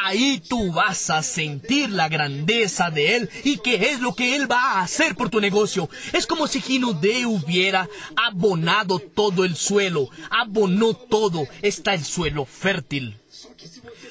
Ahí 0.04 0.42
tú 0.46 0.70
vas 0.72 1.08
a 1.08 1.22
sentir 1.22 1.90
la 1.90 2.10
grandeza 2.10 2.90
de 2.90 3.16
él 3.16 3.30
y 3.42 3.56
qué 3.56 3.90
es 3.90 4.00
lo 4.00 4.14
que 4.14 4.36
él 4.36 4.50
va 4.50 4.72
a 4.72 4.82
hacer 4.82 5.16
por 5.16 5.30
tu 5.30 5.40
negocio. 5.40 5.88
Es 6.12 6.26
como 6.26 6.46
si 6.46 6.60
Gino 6.60 6.92
D 6.92 7.24
hubiera 7.24 7.88
abonado 8.16 8.98
todo 8.98 9.46
el 9.46 9.56
suelo. 9.56 10.10
Abonó 10.30 10.92
todo. 10.92 11.46
Está 11.62 11.94
el 11.94 12.04
suelo 12.04 12.44
fértil. 12.44 13.16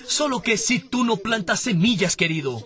Solo 0.07 0.41
que 0.41 0.57
si 0.57 0.79
tú 0.79 1.03
no 1.05 1.17
plantas 1.17 1.61
semillas, 1.61 2.17
querido, 2.17 2.65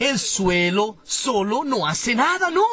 el 0.00 0.18
suelo 0.18 0.96
solo 1.04 1.62
no 1.62 1.86
hace 1.86 2.14
nada, 2.14 2.50
no. 2.50 2.64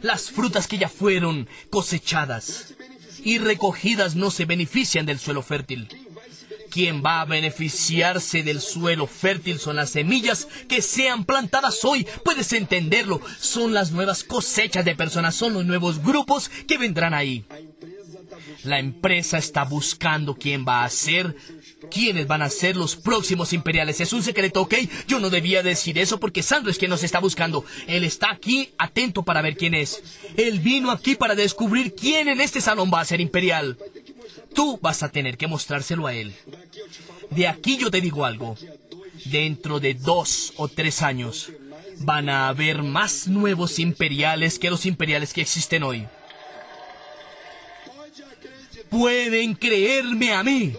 Las 0.00 0.30
frutas 0.30 0.66
que 0.66 0.78
ya 0.78 0.88
fueron 0.88 1.48
cosechadas 1.70 2.74
y 3.22 3.38
recogidas 3.38 4.14
no 4.14 4.30
se 4.30 4.46
benefician 4.46 5.04
del 5.04 5.18
suelo 5.18 5.42
fértil. 5.42 5.88
Quien 6.70 7.02
va 7.04 7.20
a 7.20 7.24
beneficiarse 7.24 8.42
del 8.42 8.60
suelo 8.60 9.06
fértil 9.06 9.58
son 9.58 9.76
las 9.76 9.90
semillas 9.90 10.46
que 10.68 10.80
sean 10.80 11.24
plantadas 11.24 11.84
hoy. 11.84 12.06
Puedes 12.24 12.52
entenderlo. 12.52 13.20
Son 13.40 13.74
las 13.74 13.90
nuevas 13.90 14.22
cosechas 14.22 14.84
de 14.84 14.94
personas, 14.94 15.34
son 15.34 15.54
los 15.54 15.66
nuevos 15.66 16.02
grupos 16.02 16.48
que 16.68 16.78
vendrán 16.78 17.12
ahí. 17.12 17.44
La 18.64 18.78
empresa 18.78 19.38
está 19.38 19.64
buscando 19.64 20.36
quién 20.36 20.64
va 20.66 20.84
a 20.84 20.90
ser 20.90 21.34
quiénes 21.90 22.26
van 22.26 22.42
a 22.42 22.50
ser 22.50 22.76
los 22.76 22.96
próximos 22.96 23.52
imperiales. 23.52 24.00
Es 24.00 24.12
un 24.12 24.22
secreto, 24.22 24.62
¿ok? 24.62 24.74
Yo 25.06 25.20
no 25.20 25.30
debía 25.30 25.62
decir 25.62 25.98
eso 25.98 26.18
porque 26.18 26.42
Sandro 26.42 26.70
es 26.70 26.78
quien 26.78 26.90
nos 26.90 27.04
está 27.04 27.20
buscando. 27.20 27.64
Él 27.86 28.04
está 28.04 28.30
aquí 28.30 28.70
atento 28.78 29.22
para 29.22 29.42
ver 29.42 29.56
quién 29.56 29.74
es. 29.74 30.02
Él 30.36 30.60
vino 30.60 30.90
aquí 30.90 31.14
para 31.14 31.34
descubrir 31.34 31.94
quién 31.94 32.28
en 32.28 32.40
este 32.40 32.60
salón 32.60 32.90
va 32.92 33.00
a 33.00 33.04
ser 33.04 33.20
imperial. 33.20 33.78
Tú 34.54 34.78
vas 34.82 35.02
a 35.02 35.10
tener 35.10 35.36
que 35.36 35.46
mostrárselo 35.46 36.06
a 36.06 36.14
él. 36.14 36.34
De 37.30 37.46
aquí 37.46 37.76
yo 37.76 37.90
te 37.90 38.00
digo 38.00 38.24
algo. 38.24 38.56
Dentro 39.24 39.80
de 39.80 39.94
dos 39.94 40.52
o 40.56 40.68
tres 40.68 41.02
años 41.02 41.52
van 42.00 42.28
a 42.28 42.48
haber 42.48 42.82
más 42.82 43.26
nuevos 43.26 43.78
imperiales 43.78 44.58
que 44.58 44.70
los 44.70 44.86
imperiales 44.86 45.32
que 45.32 45.42
existen 45.42 45.82
hoy. 45.82 46.06
Pueden 48.88 49.54
creerme 49.54 50.32
a 50.32 50.42
mí 50.42 50.74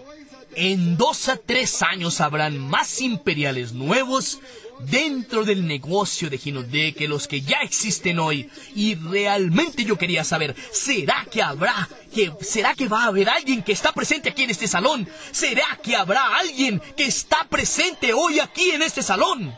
en 0.54 0.96
dos 0.96 1.28
a 1.28 1.36
tres 1.36 1.82
años 1.82 2.20
habrán 2.20 2.58
más 2.58 3.00
imperiales 3.00 3.72
nuevos 3.72 4.40
dentro 4.88 5.44
del 5.44 5.66
negocio 5.66 6.30
de 6.30 6.38
Ginodé 6.38 6.94
que 6.94 7.08
los 7.08 7.28
que 7.28 7.40
ya 7.42 7.58
existen 7.58 8.18
hoy. 8.18 8.50
Y 8.74 8.94
realmente 8.94 9.84
yo 9.84 9.96
quería 9.96 10.24
saber, 10.24 10.54
¿será 10.72 11.26
que 11.30 11.42
habrá, 11.42 11.88
que, 12.14 12.32
será 12.40 12.74
que 12.74 12.88
va 12.88 13.04
a 13.04 13.08
haber 13.08 13.28
alguien 13.28 13.62
que 13.62 13.72
está 13.72 13.92
presente 13.92 14.30
aquí 14.30 14.44
en 14.44 14.50
este 14.50 14.68
salón? 14.68 15.08
¿Será 15.30 15.78
que 15.82 15.96
habrá 15.96 16.36
alguien 16.36 16.80
que 16.96 17.04
está 17.04 17.46
presente 17.48 18.12
hoy 18.12 18.40
aquí 18.40 18.70
en 18.70 18.82
este 18.82 19.02
salón? 19.02 19.54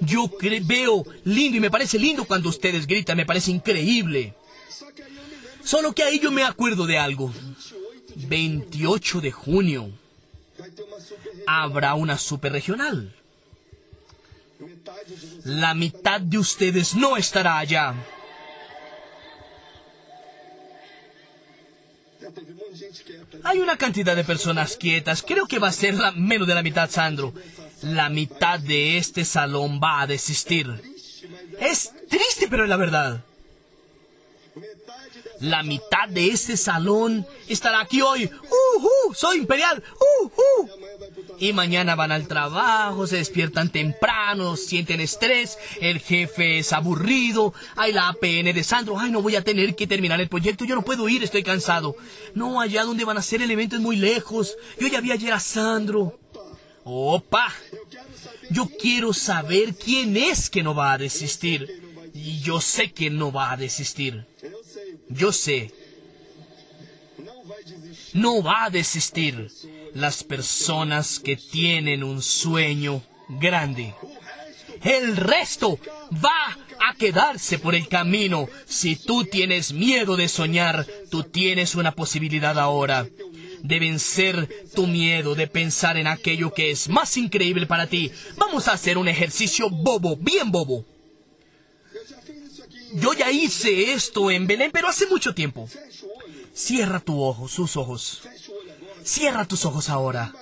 Yo 0.00 0.30
veo 0.64 1.04
lindo 1.24 1.56
y 1.56 1.60
me 1.60 1.70
parece 1.70 1.98
lindo 1.98 2.24
cuando 2.24 2.48
ustedes 2.48 2.86
gritan, 2.86 3.16
me 3.16 3.26
parece 3.26 3.50
increíble. 3.50 4.34
Solo 5.64 5.92
que 5.92 6.04
ahí 6.04 6.20
yo 6.20 6.30
me 6.30 6.44
acuerdo 6.44 6.86
de 6.86 6.98
algo. 6.98 7.32
28 8.26 9.20
de 9.20 9.30
junio 9.30 9.90
habrá 11.46 11.94
una 11.94 12.18
superregional. 12.18 13.14
La 15.44 15.74
mitad 15.74 16.20
de 16.20 16.38
ustedes 16.38 16.94
no 16.94 17.16
estará 17.16 17.58
allá. 17.58 17.94
Hay 23.44 23.58
una 23.58 23.76
cantidad 23.76 24.16
de 24.16 24.24
personas 24.24 24.76
quietas. 24.76 25.22
Creo 25.22 25.46
que 25.46 25.58
va 25.58 25.68
a 25.68 25.72
ser 25.72 25.94
la, 25.94 26.12
menos 26.12 26.46
de 26.48 26.54
la 26.54 26.62
mitad, 26.62 26.90
Sandro. 26.90 27.32
La 27.82 28.08
mitad 28.08 28.58
de 28.58 28.98
este 28.98 29.24
salón 29.24 29.80
va 29.82 30.02
a 30.02 30.06
desistir. 30.06 30.82
Es 31.60 31.92
triste, 32.08 32.48
pero 32.48 32.64
es 32.64 32.68
la 32.68 32.76
verdad. 32.76 33.24
La 35.40 35.62
mitad 35.62 36.08
de 36.08 36.28
este 36.28 36.56
salón 36.56 37.26
estará 37.46 37.80
aquí 37.80 38.02
hoy. 38.02 38.24
¡Uh, 38.24 39.10
uh! 39.10 39.14
¡Soy 39.14 39.38
imperial! 39.38 39.82
¡Uh, 40.00 40.26
uh! 40.26 40.68
Y 41.38 41.52
mañana 41.52 41.94
van 41.94 42.10
al 42.10 42.26
trabajo, 42.26 43.06
se 43.06 43.16
despiertan 43.16 43.70
temprano, 43.70 44.56
sienten 44.56 45.00
estrés, 45.00 45.56
el 45.80 46.00
jefe 46.00 46.58
es 46.58 46.72
aburrido, 46.72 47.54
hay 47.76 47.92
la 47.92 48.08
APN 48.08 48.52
de 48.52 48.64
Sandro, 48.64 48.98
ay, 48.98 49.12
no 49.12 49.22
voy 49.22 49.36
a 49.36 49.44
tener 49.44 49.76
que 49.76 49.86
terminar 49.86 50.20
el 50.20 50.28
proyecto, 50.28 50.64
yo 50.64 50.74
no 50.74 50.82
puedo 50.82 51.08
ir, 51.08 51.22
estoy 51.22 51.44
cansado. 51.44 51.94
No, 52.34 52.60
allá 52.60 52.82
donde 52.82 53.04
van 53.04 53.16
a 53.16 53.20
hacer 53.20 53.40
el 53.40 53.50
evento 53.52 53.76
es 53.76 53.82
muy 53.82 53.96
lejos, 53.96 54.56
yo 54.80 54.88
ya 54.88 55.00
vi 55.00 55.12
ayer 55.12 55.32
a 55.32 55.38
Sandro. 55.38 56.18
Opa, 56.82 57.52
yo 58.50 58.68
quiero 58.80 59.12
saber 59.12 59.74
quién 59.76 60.16
es 60.16 60.50
que 60.50 60.62
no 60.62 60.74
va 60.74 60.92
a 60.92 60.98
desistir. 60.98 61.88
Y 62.14 62.40
yo 62.40 62.60
sé 62.60 62.92
que 62.92 63.10
no 63.10 63.30
va 63.30 63.52
a 63.52 63.56
desistir. 63.56 64.26
Yo 65.08 65.32
sé. 65.32 65.72
No 68.12 68.42
va 68.42 68.64
a 68.64 68.70
desistir 68.70 69.50
las 69.94 70.24
personas 70.24 71.18
que 71.18 71.36
tienen 71.36 72.02
un 72.02 72.22
sueño 72.22 73.02
grande. 73.28 73.94
El 74.82 75.16
resto 75.16 75.78
va 76.12 76.56
a 76.88 76.94
quedarse 76.94 77.58
por 77.58 77.74
el 77.74 77.88
camino. 77.88 78.48
Si 78.66 78.96
tú 78.96 79.24
tienes 79.24 79.72
miedo 79.72 80.16
de 80.16 80.28
soñar, 80.28 80.86
tú 81.10 81.24
tienes 81.24 81.74
una 81.74 81.92
posibilidad 81.92 82.58
ahora 82.58 83.06
de 83.62 83.78
vencer 83.80 84.48
tu 84.74 84.86
miedo 84.86 85.34
de 85.34 85.46
pensar 85.48 85.96
en 85.96 86.06
aquello 86.06 86.52
que 86.52 86.70
es 86.70 86.88
más 86.88 87.16
increíble 87.16 87.66
para 87.66 87.86
ti. 87.86 88.12
Vamos 88.36 88.68
a 88.68 88.72
hacer 88.72 88.98
un 88.98 89.08
ejercicio 89.08 89.68
bobo, 89.68 90.16
bien 90.16 90.50
bobo. 90.50 90.84
Yo 92.94 93.12
ya 93.12 93.30
hice 93.30 93.92
esto 93.92 94.30
en 94.30 94.46
Belén, 94.46 94.70
pero 94.72 94.88
hace 94.88 95.06
mucho 95.06 95.34
tiempo. 95.34 95.68
Cierra 96.54 97.00
tu 97.00 97.22
ojo, 97.22 97.48
sus 97.48 97.76
ojos. 97.76 98.22
Cierra 99.04 99.46
tus 99.46 99.64
ojos 99.64 99.88
ahora. 99.88 100.32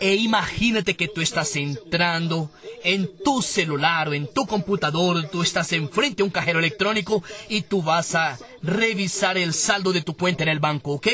E 0.00 0.14
imagínate 0.14 0.96
que 0.96 1.08
tú 1.08 1.20
estás 1.20 1.56
entrando 1.56 2.50
en 2.82 3.10
tu 3.22 3.42
celular 3.42 4.08
o 4.08 4.14
en 4.14 4.32
tu 4.32 4.46
computador, 4.46 5.28
tú 5.28 5.42
estás 5.42 5.72
enfrente 5.72 6.22
a 6.22 6.24
un 6.24 6.30
cajero 6.30 6.58
electrónico 6.58 7.22
y 7.50 7.62
tú 7.62 7.82
vas 7.82 8.14
a 8.14 8.38
revisar 8.62 9.36
el 9.36 9.52
saldo 9.52 9.92
de 9.92 10.00
tu 10.00 10.16
cuenta 10.16 10.42
en 10.42 10.48
el 10.48 10.58
banco, 10.58 10.92
¿ok? 10.92 11.08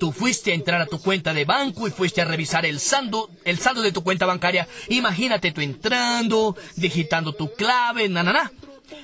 Tú 0.00 0.12
fuiste 0.12 0.52
a 0.52 0.54
entrar 0.54 0.80
a 0.80 0.86
tu 0.86 1.00
cuenta 1.00 1.34
de 1.34 1.44
banco 1.44 1.86
y 1.86 1.90
fuiste 1.90 2.22
a 2.22 2.24
revisar 2.24 2.64
el 2.64 2.80
saldo, 2.80 3.28
el 3.44 3.58
saldo 3.58 3.82
de 3.82 3.92
tu 3.92 4.02
cuenta 4.02 4.24
bancaria. 4.24 4.66
Imagínate 4.88 5.52
tú 5.52 5.60
entrando, 5.60 6.56
digitando 6.76 7.34
tu 7.34 7.52
clave, 7.52 8.08
na, 8.08 8.22
na, 8.22 8.32
na. 8.32 8.52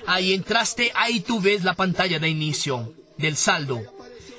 Ahí 0.06 0.32
entraste, 0.32 0.92
ahí 0.94 1.20
tú 1.20 1.40
ves 1.40 1.64
la 1.64 1.74
pantalla 1.74 2.18
de 2.18 2.28
inicio 2.28 2.94
del 3.18 3.36
saldo 3.36 3.82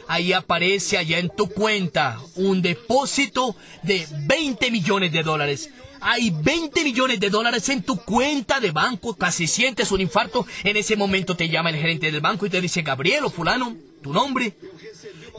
ahí 0.07 0.33
aparece 0.33 0.97
allá 0.97 1.19
en 1.19 1.29
tu 1.29 1.47
cuenta 1.49 2.19
un 2.35 2.61
depósito 2.61 3.55
de 3.83 4.07
20 4.27 4.71
millones 4.71 5.11
de 5.11 5.23
dólares. 5.23 5.69
Hay 6.01 6.29
20 6.29 6.83
millones 6.83 7.19
de 7.19 7.29
dólares 7.29 7.67
en 7.69 7.81
tu 7.81 7.97
cuenta 7.97 8.59
de 8.59 8.71
banco, 8.71 9.15
casi 9.15 9.47
sientes 9.47 9.91
un 9.91 10.01
infarto. 10.01 10.45
En 10.63 10.77
ese 10.77 10.95
momento 10.95 11.35
te 11.35 11.49
llama 11.49 11.71
el 11.71 11.77
gerente 11.77 12.11
del 12.11 12.21
banco 12.21 12.45
y 12.45 12.49
te 12.49 12.61
dice, 12.61 12.83
Gabriel 12.83 13.25
o 13.25 13.29
fulano, 13.29 13.75
tu 14.03 14.13
nombre. 14.13 14.53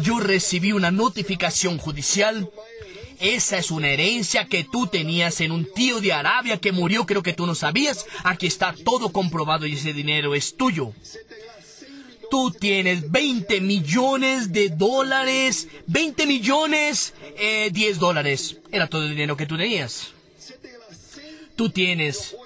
Yo 0.00 0.18
recibí 0.18 0.72
una 0.72 0.90
notificación 0.90 1.78
judicial. 1.78 2.50
Esa 3.18 3.58
es 3.58 3.70
una 3.70 3.88
herencia 3.88 4.46
que 4.46 4.64
tú 4.64 4.86
tenías 4.86 5.40
en 5.40 5.52
un 5.52 5.66
tío 5.72 6.00
de 6.00 6.12
Arabia 6.12 6.58
que 6.58 6.72
murió, 6.72 7.06
creo 7.06 7.22
que 7.22 7.32
tú 7.32 7.46
no 7.46 7.54
sabías. 7.54 8.06
Aquí 8.24 8.46
está 8.46 8.74
todo 8.84 9.12
comprobado 9.12 9.66
y 9.66 9.74
ese 9.74 9.92
dinero 9.92 10.34
es 10.34 10.56
tuyo. 10.56 10.92
Tú 12.30 12.50
tienes 12.50 13.10
20 13.10 13.60
millones 13.60 14.52
de 14.52 14.68
dólares, 14.68 15.68
20 15.86 16.26
millones, 16.26 17.14
eh, 17.38 17.70
10 17.72 17.98
dólares. 17.98 18.58
Era 18.70 18.88
todo 18.88 19.04
el 19.04 19.10
dinero 19.10 19.36
que 19.36 19.46
tú 19.46 19.56
tenías. 19.56 20.08
Tú 21.54 21.70
tienes, 21.70 22.36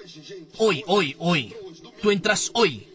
hoy, 0.57 0.83
hoy, 0.87 1.15
hoy, 1.19 1.53
tú 2.01 2.11
entras 2.11 2.49
hoy. 2.53 2.87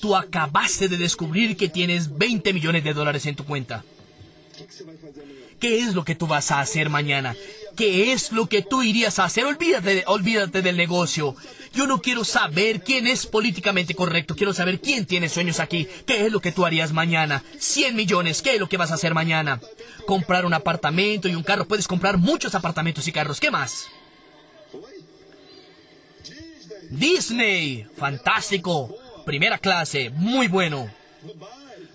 Tú 0.00 0.14
acabaste 0.14 0.88
de 0.88 0.98
descubrir 0.98 1.56
que 1.56 1.70
tienes 1.70 2.18
20 2.18 2.52
millones 2.52 2.84
de 2.84 2.92
dólares 2.92 3.24
en 3.24 3.36
tu 3.36 3.44
cuenta. 3.46 3.82
¿Qué 5.64 5.78
es 5.78 5.94
lo 5.94 6.04
que 6.04 6.14
tú 6.14 6.26
vas 6.26 6.50
a 6.50 6.60
hacer 6.60 6.90
mañana? 6.90 7.34
¿Qué 7.74 8.12
es 8.12 8.32
lo 8.32 8.50
que 8.50 8.60
tú 8.60 8.82
irías 8.82 9.18
a 9.18 9.24
hacer? 9.24 9.46
Olvídate, 9.46 10.04
olvídate 10.06 10.60
del 10.60 10.76
negocio. 10.76 11.36
Yo 11.72 11.86
no 11.86 12.02
quiero 12.02 12.22
saber 12.22 12.82
quién 12.82 13.06
es 13.06 13.24
políticamente 13.24 13.94
correcto. 13.94 14.36
Quiero 14.36 14.52
saber 14.52 14.78
quién 14.82 15.06
tiene 15.06 15.30
sueños 15.30 15.60
aquí. 15.60 15.88
¿Qué 16.04 16.26
es 16.26 16.30
lo 16.30 16.40
que 16.40 16.52
tú 16.52 16.66
harías 16.66 16.92
mañana? 16.92 17.42
100 17.58 17.96
millones. 17.96 18.42
¿Qué 18.42 18.56
es 18.56 18.60
lo 18.60 18.68
que 18.68 18.76
vas 18.76 18.90
a 18.90 18.96
hacer 18.96 19.14
mañana? 19.14 19.58
Comprar 20.06 20.44
un 20.44 20.52
apartamento 20.52 21.28
y 21.28 21.34
un 21.34 21.42
carro. 21.42 21.66
Puedes 21.66 21.88
comprar 21.88 22.18
muchos 22.18 22.54
apartamentos 22.54 23.08
y 23.08 23.12
carros. 23.12 23.40
¿Qué 23.40 23.50
más? 23.50 23.86
Disney. 26.90 27.86
Fantástico. 27.96 28.94
Primera 29.24 29.56
clase. 29.56 30.10
Muy 30.10 30.46
bueno. 30.46 30.90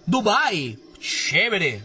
Dubai. 0.07 0.79
Chévere. 0.99 1.83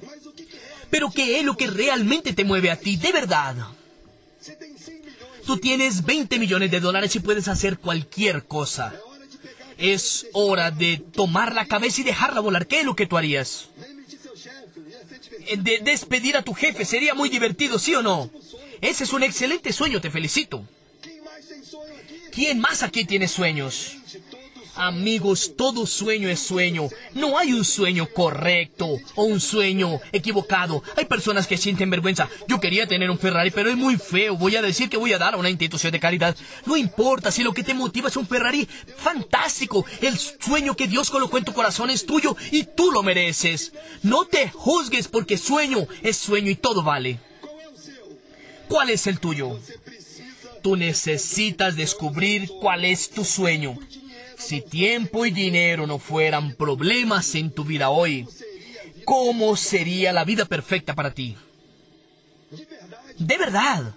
Pero 0.94 1.10
¿qué 1.10 1.40
es 1.40 1.44
lo 1.44 1.56
que 1.56 1.66
realmente 1.66 2.34
te 2.34 2.44
mueve 2.44 2.70
a 2.70 2.78
ti 2.78 2.96
de 2.96 3.10
verdad? 3.10 3.56
Tú 5.44 5.58
tienes 5.58 6.04
20 6.04 6.38
millones 6.38 6.70
de 6.70 6.78
dólares 6.78 7.16
y 7.16 7.18
puedes 7.18 7.48
hacer 7.48 7.78
cualquier 7.78 8.44
cosa. 8.44 8.94
Es 9.76 10.28
hora 10.34 10.70
de 10.70 10.98
tomar 10.98 11.52
la 11.52 11.66
cabeza 11.66 12.00
y 12.00 12.04
dejarla 12.04 12.38
volar. 12.38 12.68
¿Qué 12.68 12.78
es 12.78 12.86
lo 12.86 12.94
que 12.94 13.06
tú 13.06 13.16
harías? 13.16 13.70
Eh, 15.48 15.56
de 15.56 15.80
despedir 15.80 16.36
a 16.36 16.42
tu 16.42 16.54
jefe 16.54 16.84
sería 16.84 17.12
muy 17.12 17.28
divertido, 17.28 17.80
¿sí 17.80 17.92
o 17.96 18.00
no? 18.00 18.30
Ese 18.80 19.02
es 19.02 19.12
un 19.12 19.24
excelente 19.24 19.72
sueño, 19.72 20.00
te 20.00 20.12
felicito. 20.12 20.64
¿Quién 22.30 22.60
más 22.60 22.84
aquí 22.84 23.04
tiene 23.04 23.26
sueños? 23.26 23.96
Amigos, 24.76 25.52
todo 25.56 25.86
sueño 25.86 26.28
es 26.28 26.40
sueño. 26.40 26.88
No 27.14 27.38
hay 27.38 27.52
un 27.52 27.64
sueño 27.64 28.08
correcto 28.12 28.98
o 29.14 29.24
un 29.24 29.40
sueño 29.40 30.00
equivocado. 30.12 30.82
Hay 30.96 31.04
personas 31.04 31.46
que 31.46 31.56
sienten 31.56 31.90
vergüenza. 31.90 32.28
Yo 32.48 32.60
quería 32.60 32.86
tener 32.86 33.10
un 33.10 33.18
Ferrari, 33.18 33.50
pero 33.50 33.70
es 33.70 33.76
muy 33.76 33.96
feo. 33.96 34.36
Voy 34.36 34.56
a 34.56 34.62
decir 34.62 34.88
que 34.88 34.96
voy 34.96 35.12
a 35.12 35.18
dar 35.18 35.34
a 35.34 35.36
una 35.36 35.50
institución 35.50 35.92
de 35.92 36.00
caridad. 36.00 36.36
No 36.66 36.76
importa 36.76 37.30
si 37.30 37.44
lo 37.44 37.54
que 37.54 37.62
te 37.62 37.74
motiva 37.74 38.08
es 38.08 38.16
un 38.16 38.26
Ferrari. 38.26 38.66
Fantástico. 38.96 39.86
El 40.00 40.18
sueño 40.18 40.74
que 40.74 40.88
Dios 40.88 41.10
colocó 41.10 41.38
en 41.38 41.44
tu 41.44 41.52
corazón 41.52 41.90
es 41.90 42.04
tuyo 42.04 42.36
y 42.50 42.64
tú 42.64 42.90
lo 42.90 43.02
mereces. 43.02 43.72
No 44.02 44.24
te 44.24 44.50
juzgues 44.50 45.06
porque 45.06 45.38
sueño 45.38 45.86
es 46.02 46.16
sueño 46.16 46.50
y 46.50 46.56
todo 46.56 46.82
vale. 46.82 47.20
¿Cuál 48.68 48.90
es 48.90 49.06
el 49.06 49.20
tuyo? 49.20 49.58
Tú 50.62 50.76
necesitas 50.76 51.76
descubrir 51.76 52.48
cuál 52.60 52.84
es 52.84 53.10
tu 53.10 53.24
sueño. 53.24 53.78
Si 54.38 54.60
tiempo 54.60 55.26
y 55.26 55.30
dinero 55.30 55.86
no 55.86 55.98
fueran 55.98 56.54
problemas 56.54 57.34
en 57.34 57.50
tu 57.50 57.64
vida 57.64 57.90
hoy, 57.90 58.26
¿cómo 59.04 59.56
sería 59.56 60.12
la 60.12 60.24
vida 60.24 60.44
perfecta 60.44 60.94
para 60.94 61.12
ti? 61.12 61.36
De 63.18 63.38
verdad. 63.38 63.94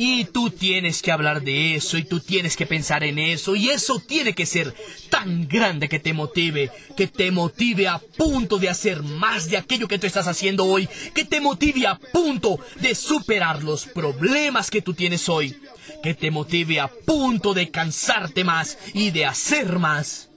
Y 0.00 0.26
tú 0.26 0.50
tienes 0.50 1.02
que 1.02 1.10
hablar 1.10 1.42
de 1.42 1.74
eso 1.74 1.98
y 1.98 2.04
tú 2.04 2.20
tienes 2.20 2.56
que 2.56 2.66
pensar 2.66 3.02
en 3.02 3.18
eso 3.18 3.56
y 3.56 3.70
eso 3.70 3.98
tiene 3.98 4.32
que 4.32 4.46
ser 4.46 4.72
tan 5.10 5.48
grande 5.48 5.88
que 5.88 5.98
te 5.98 6.12
motive, 6.12 6.70
que 6.96 7.08
te 7.08 7.32
motive 7.32 7.88
a 7.88 7.98
punto 7.98 8.58
de 8.58 8.68
hacer 8.68 9.02
más 9.02 9.50
de 9.50 9.56
aquello 9.56 9.88
que 9.88 9.98
tú 9.98 10.06
estás 10.06 10.28
haciendo 10.28 10.66
hoy, 10.66 10.88
que 11.14 11.24
te 11.24 11.40
motive 11.40 11.88
a 11.88 11.96
punto 11.96 12.60
de 12.76 12.94
superar 12.94 13.64
los 13.64 13.86
problemas 13.86 14.70
que 14.70 14.82
tú 14.82 14.94
tienes 14.94 15.28
hoy 15.28 15.56
que 16.02 16.14
te 16.14 16.30
motive 16.30 16.80
a 16.80 16.88
punto 16.88 17.54
de 17.54 17.70
cansarte 17.70 18.44
más 18.44 18.78
y 18.94 19.10
de 19.10 19.26
hacer 19.26 19.78
más. 19.78 20.28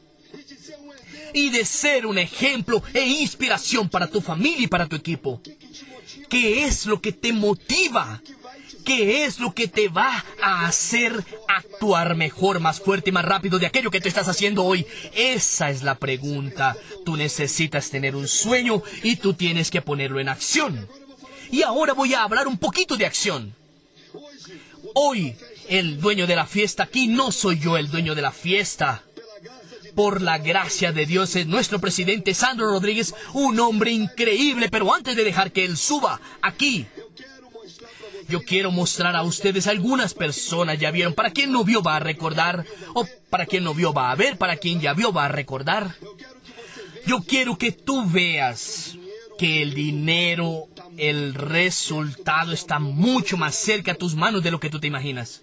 Y 1.33 1.49
de 1.49 1.63
ser 1.65 2.05
un 2.05 2.17
ejemplo 2.17 2.83
e 2.93 3.05
inspiración 3.05 3.89
para 3.89 4.07
tu 4.07 4.21
familia 4.21 4.65
y 4.65 4.67
para 4.67 4.87
tu 4.87 4.95
equipo. 4.95 5.41
¿Qué 6.29 6.65
es 6.65 6.85
lo 6.85 7.01
que 7.01 7.11
te 7.11 7.31
motiva? 7.31 8.21
¿Qué 8.83 9.25
es 9.25 9.39
lo 9.39 9.53
que 9.53 9.67
te 9.67 9.89
va 9.89 10.25
a 10.41 10.65
hacer 10.65 11.23
actuar 11.47 12.15
mejor, 12.15 12.59
más 12.59 12.79
fuerte 12.79 13.09
y 13.09 13.13
más 13.13 13.25
rápido 13.25 13.59
de 13.59 13.67
aquello 13.67 13.91
que 13.91 14.01
tú 14.01 14.07
estás 14.07 14.27
haciendo 14.27 14.63
hoy? 14.63 14.85
Esa 15.13 15.69
es 15.69 15.83
la 15.83 15.95
pregunta. 15.95 16.75
Tú 17.05 17.15
necesitas 17.15 17.89
tener 17.89 18.15
un 18.15 18.27
sueño 18.27 18.81
y 19.03 19.17
tú 19.17 19.33
tienes 19.33 19.69
que 19.69 19.81
ponerlo 19.81 20.19
en 20.19 20.29
acción. 20.29 20.87
Y 21.51 21.61
ahora 21.63 21.93
voy 21.93 22.13
a 22.13 22.23
hablar 22.23 22.47
un 22.47 22.57
poquito 22.57 22.97
de 22.97 23.05
acción. 23.05 23.53
Hoy 24.95 25.35
el 25.71 26.01
dueño 26.01 26.27
de 26.27 26.35
la 26.35 26.45
fiesta 26.45 26.83
aquí, 26.83 27.07
no 27.07 27.31
soy 27.31 27.57
yo 27.57 27.77
el 27.77 27.89
dueño 27.89 28.13
de 28.13 28.21
la 28.21 28.33
fiesta. 28.33 29.03
Por 29.95 30.21
la 30.21 30.37
gracia 30.37 30.91
de 30.91 31.05
Dios 31.05 31.35
es 31.37 31.47
nuestro 31.47 31.79
presidente 31.79 32.33
Sandro 32.33 32.67
Rodríguez, 32.67 33.15
un 33.33 33.57
hombre 33.57 33.91
increíble, 33.91 34.67
pero 34.69 34.93
antes 34.93 35.15
de 35.15 35.23
dejar 35.23 35.53
que 35.53 35.63
él 35.63 35.77
suba 35.77 36.19
aquí, 36.41 36.87
yo 38.27 38.41
quiero 38.43 38.71
mostrar 38.71 39.15
a 39.15 39.23
ustedes 39.23 39.65
algunas 39.67 40.13
personas 40.13 40.77
ya 40.77 40.91
vieron. 40.91 41.13
Para 41.13 41.31
quien 41.31 41.53
no 41.53 41.63
vio 41.63 41.81
va 41.81 41.97
a 41.97 41.99
recordar. 41.99 42.65
O 42.93 43.05
para 43.29 43.45
quien 43.45 43.63
no 43.65 43.73
vio 43.73 43.91
va 43.91 44.11
a 44.11 44.15
ver. 44.15 44.37
Para 44.37 44.55
quien 44.55 44.79
ya 44.79 44.93
vio 44.93 45.11
va 45.11 45.25
a 45.25 45.29
recordar. 45.29 45.95
Yo 47.05 47.23
quiero 47.23 47.57
que 47.57 47.73
tú 47.73 48.09
veas 48.09 48.95
que 49.37 49.61
el 49.61 49.73
dinero, 49.73 50.67
el 50.95 51.33
resultado 51.33 52.53
está 52.53 52.79
mucho 52.79 53.35
más 53.35 53.55
cerca 53.55 53.93
a 53.93 53.95
tus 53.95 54.15
manos 54.15 54.43
de 54.43 54.51
lo 54.51 54.61
que 54.61 54.69
tú 54.69 54.79
te 54.79 54.87
imaginas. 54.87 55.41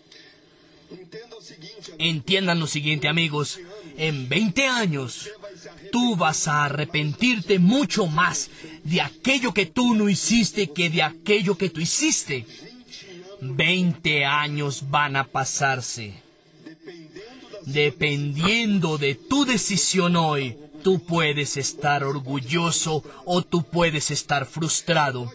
Entiendan 1.99 2.61
lo 2.61 2.67
siguiente, 2.67 3.09
amigos. 3.09 3.61
En 3.97 4.29
20 4.29 4.67
años, 4.67 5.29
tú 5.93 6.17
vas 6.17 6.49
a 6.49 6.65
arrepentirte 6.65 7.59
mucho 7.59 8.07
más 8.07 8.51
de 8.85 9.01
aquello 9.01 9.53
que 9.53 9.67
tú 9.67 9.95
no 9.95 10.09
hiciste 10.09 10.71
que 10.71 10.91
de 10.91 11.03
aquello 11.03 11.57
que 11.59 11.71
tú 11.71 11.81
hiciste. 11.81 12.47
20 13.41 14.25
años 14.25 14.85
van 14.91 15.17
a 15.17 15.25
pasarse. 15.25 16.15
Dependiendo 17.67 18.99
de 18.99 19.15
tu 19.15 19.45
decisión 19.45 20.17
hoy, 20.17 20.57
tú 20.83 21.01
puedes 21.01 21.57
estar 21.57 22.05
orgulloso 22.05 23.03
o 23.25 23.43
tú 23.43 23.63
puedes 23.63 24.11
estar 24.11 24.47
frustrado. 24.47 25.31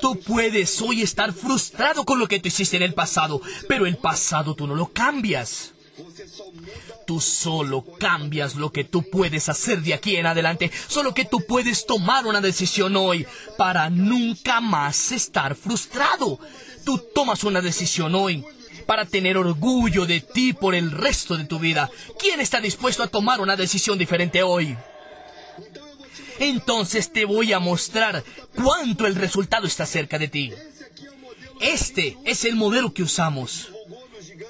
Tú 0.00 0.18
puedes 0.20 0.80
hoy 0.80 1.02
estar 1.02 1.32
frustrado 1.32 2.04
con 2.04 2.18
lo 2.18 2.28
que 2.28 2.40
tú 2.40 2.48
hiciste 2.48 2.76
en 2.76 2.82
el 2.82 2.94
pasado, 2.94 3.40
pero 3.68 3.86
el 3.86 3.96
pasado 3.96 4.54
tú 4.54 4.66
no 4.66 4.74
lo 4.74 4.86
cambias. 4.92 5.72
Tú 7.06 7.20
solo 7.20 7.84
cambias 7.98 8.54
lo 8.54 8.72
que 8.72 8.84
tú 8.84 9.02
puedes 9.10 9.48
hacer 9.48 9.82
de 9.82 9.94
aquí 9.94 10.16
en 10.16 10.26
adelante, 10.26 10.70
solo 10.88 11.12
que 11.12 11.24
tú 11.24 11.44
puedes 11.46 11.84
tomar 11.84 12.26
una 12.26 12.40
decisión 12.40 12.96
hoy 12.96 13.26
para 13.58 13.90
nunca 13.90 14.60
más 14.60 15.12
estar 15.12 15.54
frustrado. 15.54 16.38
Tú 16.84 17.02
tomas 17.14 17.44
una 17.44 17.60
decisión 17.60 18.14
hoy 18.14 18.44
para 18.86 19.04
tener 19.04 19.36
orgullo 19.36 20.06
de 20.06 20.20
ti 20.20 20.52
por 20.52 20.74
el 20.74 20.90
resto 20.90 21.36
de 21.36 21.44
tu 21.44 21.58
vida. 21.58 21.90
¿Quién 22.18 22.40
está 22.40 22.60
dispuesto 22.60 23.02
a 23.02 23.08
tomar 23.08 23.40
una 23.40 23.56
decisión 23.56 23.98
diferente 23.98 24.42
hoy? 24.42 24.76
Entonces 26.40 27.12
te 27.12 27.24
voy 27.24 27.52
a 27.52 27.60
mostrar 27.60 28.24
cuánto 28.56 29.06
el 29.06 29.14
resultado 29.14 29.66
está 29.66 29.86
cerca 29.86 30.18
de 30.18 30.28
ti. 30.28 30.52
Este 31.60 32.16
es 32.24 32.44
el 32.44 32.56
modelo 32.56 32.92
que 32.92 33.02
usamos 33.02 33.68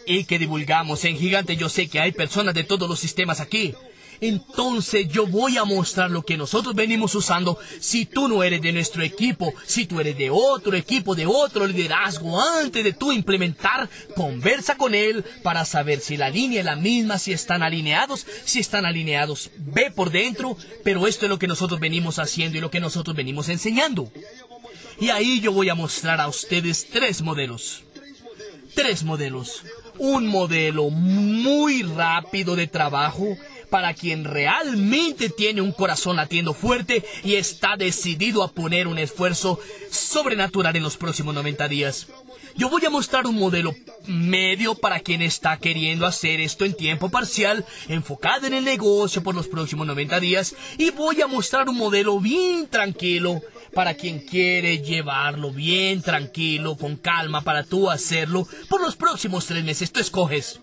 y 0.07 0.25
que 0.25 0.39
divulgamos 0.39 1.05
en 1.05 1.19
Gigante. 1.19 1.57
Yo 1.57 1.69
sé 1.69 1.89
que 1.89 2.01
hay 2.01 2.13
personas 2.13 2.55
de 2.55 2.65
todos 2.65 2.89
los 2.89 3.01
sistemas 3.01 3.41
aquí 3.41 3.75
entonces 4.21 5.09
yo 5.09 5.27
voy 5.27 5.57
a 5.57 5.65
mostrar 5.65 6.11
lo 6.11 6.23
que 6.23 6.37
nosotros 6.37 6.75
venimos 6.75 7.15
usando. 7.15 7.59
Si 7.81 8.07
tú 8.07 8.29
no 8.29 8.43
eres 8.43 8.61
de 8.61 8.73
nuestro 8.73 9.03
equipo, 9.03 9.55
si 9.67 9.87
tú 9.87 10.01
eres 10.01 10.17
de 10.17 10.31
otro 10.31 10.77
equipo, 10.77 11.15
de 11.15 11.27
otro 11.27 11.67
liderazgo, 11.67 12.41
antes 12.41 12.85
de 12.85 12.93
tú 12.93 13.13
implementar, 13.13 13.89
conversa 14.15 14.77
con 14.77 14.95
él 14.95 15.25
para 15.43 15.65
saber 15.65 16.01
si 16.01 16.17
la 16.17 16.31
línea 16.31 16.61
es 16.61 16.67
la 16.67 16.77
misma, 16.77 17.19
si 17.19 17.33
están 17.33 17.63
alineados, 17.63 18.27
si 18.45 18.61
están 18.61 18.85
alineados, 18.85 19.51
ve 19.59 19.91
por 19.91 20.11
dentro, 20.11 20.57
pero 20.85 21.07
esto 21.07 21.27
es 21.27 21.31
lo 21.31 21.39
que 21.39 21.49
nosotros 21.49 21.81
venimos 21.81 22.19
haciendo 22.19 22.59
y 22.59 22.61
lo 22.61 22.71
que 22.71 22.81
nosotros 22.81 23.17
venimos 23.17 23.49
enseñando. 23.49 24.13
Y 25.01 25.09
ahí 25.09 25.41
yo 25.41 25.53
voy 25.53 25.71
a 25.71 25.75
mostrar 25.75 26.21
a 26.21 26.29
ustedes 26.29 26.89
tres 26.91 27.23
modelos. 27.23 27.85
Tres 28.75 29.03
modelos. 29.03 29.63
Un 30.03 30.29
modelo 30.29 30.89
muy 30.89 31.83
rápido 31.83 32.57
de 32.57 32.67
trabajo 32.67 33.37
para 33.69 33.93
quien 33.93 34.25
realmente 34.25 35.29
tiene 35.29 35.61
un 35.61 35.73
corazón 35.73 36.17
latiendo 36.17 36.55
fuerte 36.55 37.05
y 37.23 37.35
está 37.35 37.77
decidido 37.77 38.43
a 38.43 38.51
poner 38.51 38.87
un 38.87 38.97
esfuerzo 38.97 39.61
sobrenatural 39.91 40.75
en 40.75 40.85
los 40.85 40.97
próximos 40.97 41.35
90 41.35 41.69
días. 41.69 42.07
Yo 42.57 42.71
voy 42.71 42.83
a 42.87 42.91
mostrar 42.91 43.27
un 43.27 43.37
modelo 43.37 43.75
medio 44.07 44.75
para 44.75 45.01
quien 45.01 45.21
está 45.21 45.59
queriendo 45.59 46.07
hacer 46.07 46.41
esto 46.41 46.65
en 46.65 46.73
tiempo 46.75 47.11
parcial, 47.11 47.67
enfocado 47.87 48.47
en 48.47 48.55
el 48.55 48.65
negocio 48.65 49.23
por 49.23 49.35
los 49.35 49.49
próximos 49.49 49.87
90 49.87 50.19
días, 50.19 50.55
y 50.79 50.91
voy 50.91 51.21
a 51.21 51.27
mostrar 51.27 51.69
un 51.69 51.77
modelo 51.77 52.19
bien 52.21 52.69
tranquilo 52.69 53.43
para 53.75 53.95
quien 53.95 54.21
quiere 54.21 54.79
llevarlo 54.79 55.51
bien 55.51 56.03
tranquilo, 56.03 56.77
con 56.77 56.97
calma, 56.97 57.43
para 57.43 57.65
tú 57.65 57.91
hacerlo 57.91 58.47
por 58.69 58.81
los 58.81 58.97
próximos 58.97 59.47
tres 59.47 59.65
meses. 59.65 59.93
Tú 59.93 60.01
escoges. 60.01 60.61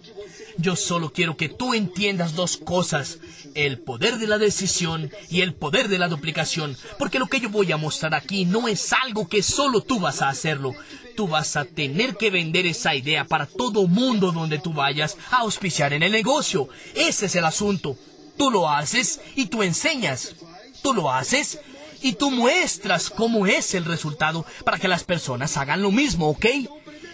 Yo 0.59 0.75
solo 0.75 1.13
quiero 1.13 1.37
que 1.37 1.49
tú 1.49 1.75
entiendas 1.75 2.33
dos 2.33 2.57
cosas, 2.57 3.19
el 3.53 3.77
poder 3.77 4.17
de 4.17 4.25
la 4.25 4.39
decisión 4.39 5.11
y 5.29 5.41
el 5.41 5.53
poder 5.53 5.87
de 5.87 5.99
la 5.99 6.07
duplicación, 6.07 6.75
porque 6.97 7.19
lo 7.19 7.27
que 7.27 7.39
yo 7.39 7.49
voy 7.49 7.71
a 7.71 7.77
mostrar 7.77 8.15
aquí 8.15 8.45
no 8.45 8.67
es 8.67 8.91
algo 8.91 9.27
que 9.27 9.43
solo 9.43 9.81
tú 9.81 9.99
vas 9.99 10.23
a 10.23 10.29
hacerlo. 10.29 10.73
Tú 11.15 11.27
vas 11.27 11.55
a 11.55 11.65
tener 11.65 12.15
que 12.15 12.31
vender 12.31 12.65
esa 12.65 12.95
idea 12.95 13.25
para 13.25 13.45
todo 13.45 13.87
mundo 13.87 14.31
donde 14.31 14.57
tú 14.59 14.73
vayas 14.73 15.17
a 15.31 15.37
auspiciar 15.37 15.93
en 15.93 16.03
el 16.03 16.11
negocio. 16.11 16.69
Ese 16.95 17.27
es 17.27 17.35
el 17.35 17.45
asunto. 17.45 17.95
Tú 18.37 18.51
lo 18.51 18.69
haces 18.69 19.19
y 19.35 19.47
tú 19.47 19.63
enseñas. 19.63 20.35
Tú 20.83 20.93
lo 20.93 21.11
haces 21.11 21.59
y 22.01 22.13
tú 22.13 22.31
muestras 22.31 23.09
cómo 23.09 23.47
es 23.47 23.73
el 23.73 23.85
resultado 23.85 24.45
para 24.63 24.79
que 24.79 24.87
las 24.87 25.03
personas 25.03 25.57
hagan 25.57 25.81
lo 25.81 25.91
mismo, 25.91 26.29
¿ok? 26.29 26.45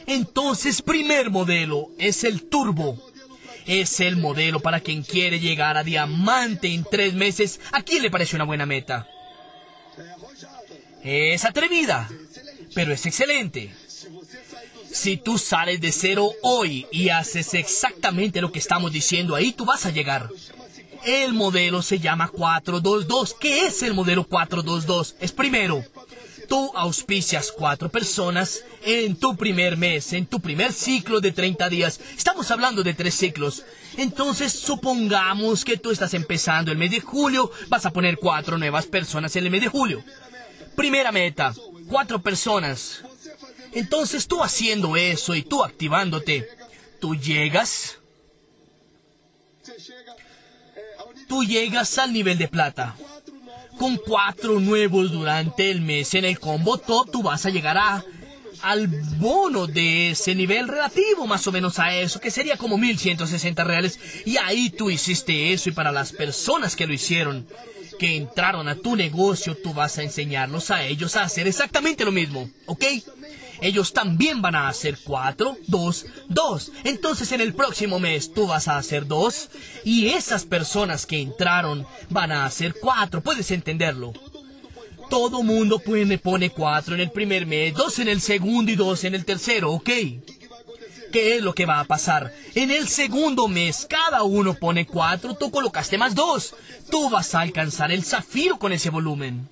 Entonces, 0.07 0.81
primer 0.81 1.29
modelo 1.29 1.89
es 1.97 2.23
el 2.23 2.43
turbo. 2.43 3.01
Es 3.65 4.01
el 4.01 4.17
modelo 4.17 4.59
para 4.59 4.81
quien 4.81 5.03
quiere 5.03 5.39
llegar 5.39 5.77
a 5.77 5.83
diamante 5.83 6.73
en 6.73 6.83
tres 6.83 7.13
meses. 7.13 7.61
¿A 7.71 7.81
quién 7.81 8.03
le 8.03 8.11
parece 8.11 8.35
una 8.35 8.45
buena 8.45 8.65
meta? 8.65 9.07
Es 11.01 11.45
atrevida, 11.45 12.09
pero 12.75 12.93
es 12.93 13.05
excelente. 13.05 13.73
Si 14.91 15.17
tú 15.17 15.37
sales 15.37 15.81
de 15.81 15.91
cero 15.91 16.31
hoy 16.43 16.85
y 16.91 17.09
haces 17.09 17.53
exactamente 17.53 18.41
lo 18.41 18.51
que 18.51 18.59
estamos 18.59 18.91
diciendo 18.91 19.35
ahí, 19.35 19.53
tú 19.53 19.65
vas 19.65 19.85
a 19.85 19.91
llegar. 19.91 20.29
El 21.05 21.33
modelo 21.33 21.81
se 21.81 21.99
llama 21.99 22.29
422. 22.29 23.35
¿Qué 23.39 23.65
es 23.65 23.83
el 23.83 23.93
modelo 23.93 24.23
422? 24.23 25.15
Es 25.19 25.33
primero, 25.33 25.83
tú 26.47 26.71
auspicias 26.75 27.51
cuatro 27.51 27.89
personas 27.89 28.63
en 28.85 29.17
tu 29.17 29.35
primer 29.35 29.75
mes, 29.75 30.13
en 30.13 30.25
tu 30.25 30.39
primer 30.39 30.71
ciclo 30.71 31.19
de 31.19 31.33
30 31.33 31.67
días. 31.67 31.99
Estamos 32.15 32.49
hablando 32.51 32.83
de 32.83 32.93
tres 32.93 33.15
ciclos. 33.15 33.65
Entonces, 33.97 34.53
supongamos 34.53 35.65
que 35.65 35.77
tú 35.77 35.91
estás 35.91 36.13
empezando 36.13 36.71
el 36.71 36.77
mes 36.77 36.91
de 36.91 37.01
julio, 37.01 37.51
vas 37.67 37.85
a 37.85 37.91
poner 37.91 38.17
cuatro 38.17 38.57
nuevas 38.57 38.85
personas 38.85 39.35
en 39.35 39.43
el 39.43 39.51
mes 39.51 39.61
de 39.61 39.67
julio. 39.67 40.03
Primera 40.75 41.11
meta, 41.11 41.53
cuatro 41.89 42.21
personas. 42.21 43.03
Entonces, 43.73 44.27
tú 44.27 44.41
haciendo 44.41 44.95
eso 44.95 45.35
y 45.35 45.43
tú 45.43 45.63
activándote, 45.63 46.47
tú 47.01 47.15
llegas, 47.15 47.97
tú 51.33 51.43
llegas 51.43 51.97
al 51.97 52.13
nivel 52.13 52.37
de 52.37 52.47
plata 52.47 52.95
con 53.79 53.97
cuatro 53.97 54.59
nuevos 54.59 55.11
durante 55.11 55.71
el 55.71 55.81
mes 55.81 56.13
en 56.13 56.25
el 56.25 56.39
combo 56.39 56.77
top, 56.77 57.09
tú 57.09 57.23
vas 57.23 57.47
a 57.47 57.49
llegar 57.49 57.75
a, 57.75 58.05
al 58.61 58.85
bono 59.17 59.65
de 59.65 60.11
ese 60.11 60.35
nivel 60.35 60.67
relativo, 60.67 61.25
más 61.25 61.47
o 61.47 61.51
menos 61.51 61.79
a 61.79 61.95
eso, 61.95 62.19
que 62.19 62.29
sería 62.29 62.55
como 62.55 62.77
1160 62.77 63.63
reales. 63.63 63.99
Y 64.25 64.37
ahí 64.37 64.69
tú 64.69 64.91
hiciste 64.91 65.53
eso 65.53 65.69
y 65.69 65.71
para 65.71 65.91
las 65.91 66.11
personas 66.11 66.75
que 66.75 66.85
lo 66.85 66.93
hicieron, 66.93 67.47
que 67.97 68.15
entraron 68.15 68.67
a 68.67 68.75
tu 68.75 68.95
negocio, 68.95 69.57
tú 69.57 69.73
vas 69.73 69.97
a 69.97 70.03
enseñarlos 70.03 70.69
a 70.69 70.83
ellos 70.83 71.15
a 71.15 71.23
hacer 71.23 71.47
exactamente 71.47 72.05
lo 72.05 72.11
mismo, 72.11 72.47
¿ok? 72.67 72.83
Ellos 73.61 73.93
también 73.93 74.41
van 74.41 74.55
a 74.55 74.67
hacer 74.67 74.97
cuatro, 75.03 75.57
dos, 75.67 76.05
dos. 76.27 76.71
Entonces 76.83 77.31
en 77.31 77.41
el 77.41 77.53
próximo 77.53 77.99
mes 77.99 78.33
tú 78.33 78.47
vas 78.47 78.67
a 78.67 78.77
hacer 78.77 79.07
dos 79.07 79.49
y 79.83 80.09
esas 80.09 80.45
personas 80.45 81.05
que 81.05 81.19
entraron 81.19 81.85
van 82.09 82.31
a 82.31 82.45
hacer 82.45 82.75
cuatro. 82.79 83.21
Puedes 83.21 83.51
entenderlo. 83.51 84.13
Todo 85.09 85.43
mundo 85.43 85.79
pone, 85.79 86.17
pone 86.17 86.49
cuatro 86.49 86.95
en 86.95 87.01
el 87.01 87.11
primer 87.11 87.45
mes, 87.45 87.73
dos 87.73 87.99
en 87.99 88.07
el 88.07 88.21
segundo 88.21 88.71
y 88.71 88.75
dos 88.75 89.03
en 89.03 89.15
el 89.15 89.25
tercero, 89.25 89.71
¿ok? 89.71 89.89
¿Qué 91.11 91.35
es 91.35 91.43
lo 91.43 91.53
que 91.53 91.67
va 91.67 91.79
a 91.79 91.83
pasar? 91.83 92.33
En 92.55 92.71
el 92.71 92.87
segundo 92.87 93.47
mes, 93.47 93.85
cada 93.87 94.23
uno 94.23 94.55
pone 94.55 94.87
cuatro, 94.87 95.35
tú 95.35 95.51
colocaste 95.51 95.95
más 95.99 96.15
dos. 96.15 96.55
Tú 96.89 97.07
vas 97.11 97.35
a 97.35 97.41
alcanzar 97.41 97.91
el 97.91 98.03
zafiro 98.03 98.57
con 98.57 98.73
ese 98.73 98.89
volumen. 98.89 99.47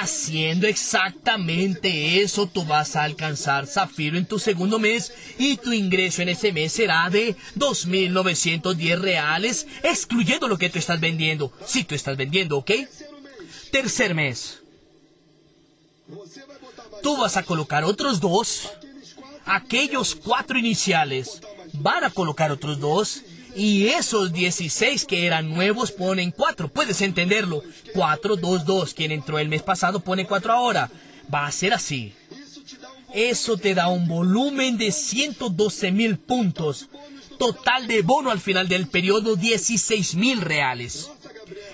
Haciendo 0.00 0.66
exactamente 0.66 2.22
eso, 2.22 2.46
tú 2.46 2.64
vas 2.64 2.96
a 2.96 3.02
alcanzar 3.02 3.66
Zafiro 3.66 4.16
en 4.16 4.24
tu 4.24 4.38
segundo 4.38 4.78
mes 4.78 5.12
y 5.38 5.58
tu 5.58 5.72
ingreso 5.72 6.22
en 6.22 6.30
ese 6.30 6.50
mes 6.50 6.72
será 6.72 7.10
de 7.10 7.36
2.910 7.56 8.98
reales, 8.98 9.66
excluyendo 9.82 10.48
lo 10.48 10.56
que 10.56 10.70
tú 10.70 10.78
estás 10.78 10.98
vendiendo. 10.98 11.52
Si 11.66 11.84
tú 11.84 11.94
estás 11.94 12.16
vendiendo, 12.16 12.56
¿ok? 12.56 12.70
Tercer 13.70 14.14
mes. 14.14 14.60
Tú 17.02 17.16
vas 17.18 17.36
a 17.36 17.42
colocar 17.42 17.84
otros 17.84 18.20
dos 18.20 18.70
aquellos 19.44 20.14
cuatro 20.14 20.58
iniciales 20.58 21.40
van 21.74 22.04
a 22.04 22.10
colocar 22.10 22.52
otros 22.52 22.78
dos 22.78 23.22
y 23.54 23.88
esos 23.88 24.32
16 24.32 25.04
que 25.04 25.26
eran 25.26 25.52
nuevos 25.52 25.92
ponen 25.92 26.30
4. 26.30 26.68
Puedes 26.68 27.00
entenderlo. 27.00 27.62
4, 27.94 28.36
2, 28.36 28.64
2. 28.64 28.94
Quien 28.94 29.12
entró 29.12 29.38
el 29.38 29.48
mes 29.48 29.62
pasado 29.62 30.00
pone 30.00 30.26
4 30.26 30.52
ahora. 30.52 30.90
Va 31.32 31.46
a 31.46 31.52
ser 31.52 31.74
así. 31.74 32.14
Eso 33.12 33.58
te 33.58 33.74
da 33.74 33.88
un 33.88 34.08
volumen 34.08 34.78
de 34.78 34.90
112 34.90 35.92
mil 35.92 36.18
puntos. 36.18 36.88
Total 37.38 37.86
de 37.86 38.02
bono 38.02 38.30
al 38.30 38.40
final 38.40 38.68
del 38.68 38.86
periodo 38.86 39.36
16 39.36 40.14
mil 40.14 40.40
reales. 40.40 41.10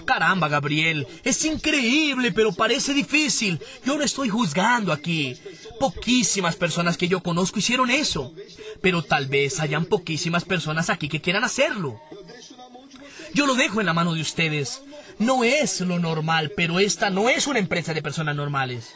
Caramba, 0.09 0.49
Gabriel, 0.49 1.07
es 1.23 1.45
increíble, 1.45 2.33
pero 2.33 2.55
parece 2.55 2.95
difícil. 2.95 3.61
Yo 3.85 3.99
no 3.99 4.03
estoy 4.03 4.31
juzgando 4.31 4.91
aquí. 4.91 5.37
Poquísimas 5.79 6.57
personas 6.57 6.97
que 6.97 7.09
yo 7.09 7.23
conozco 7.23 7.59
hicieron 7.59 7.91
eso. 7.91 8.33
Pero 8.81 9.03
tal 9.03 9.27
vez 9.27 9.61
hayan 9.61 9.85
poquísimas 9.85 10.47
personas 10.47 10.89
aquí 10.89 11.11
que 11.11 11.21
quieran 11.21 11.45
hacerlo. 11.45 12.01
Yo 13.35 13.45
lo 13.45 13.55
dejo 13.55 13.81
en 13.81 13.87
la 13.87 13.93
mano 13.93 14.15
de 14.15 14.23
ustedes. 14.23 14.81
No 15.19 15.45
es 15.45 15.83
lo 15.83 15.99
normal, 15.99 16.53
pero 16.57 16.81
esta 16.81 17.11
no 17.11 17.29
es 17.29 17.47
una 17.47 17.59
empresa 17.59 17.93
de 17.93 18.01
personas 18.01 18.35
normales. 18.35 18.95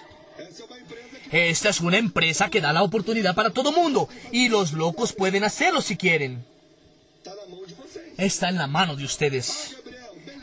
Esta 1.31 1.69
es 1.69 1.83
una 1.83 1.99
empresa 1.99 2.49
que 2.49 2.63
da 2.63 2.73
la 2.73 2.83
oportunidad 2.83 3.35
para 3.35 3.51
todo 3.51 3.71
mundo 3.71 4.09
y 4.31 4.49
los 4.49 4.73
locos 4.73 5.13
pueden 5.13 5.45
hacerlo 5.45 5.83
si 5.83 5.99
quieren. 5.99 6.43
Está 8.17 8.49
en 8.49 8.57
la 8.57 8.67
mano 8.67 8.97
de 8.97 9.05
ustedes. 9.05 9.77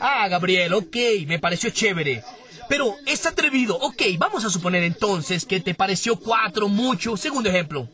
Ah, 0.00 0.26
Gabriel, 0.28 0.72
ok, 0.72 0.96
me 1.26 1.38
pareció 1.38 1.68
chévere. 1.68 2.24
Pero 2.68 2.96
es 3.04 3.26
atrevido. 3.26 3.76
Ok, 3.76 4.02
vamos 4.16 4.44
a 4.44 4.50
suponer 4.50 4.82
entonces 4.82 5.44
que 5.44 5.60
te 5.60 5.74
pareció 5.74 6.16
cuatro 6.16 6.68
mucho. 6.68 7.16
Segundo 7.16 7.50
ejemplo. 7.50 7.86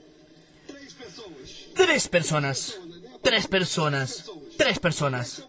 Tres 1.75 2.07
personas. 2.09 2.79
Tres 3.23 3.49
personas. 3.49 4.25
Tres 4.57 4.79
personas. 4.79 5.43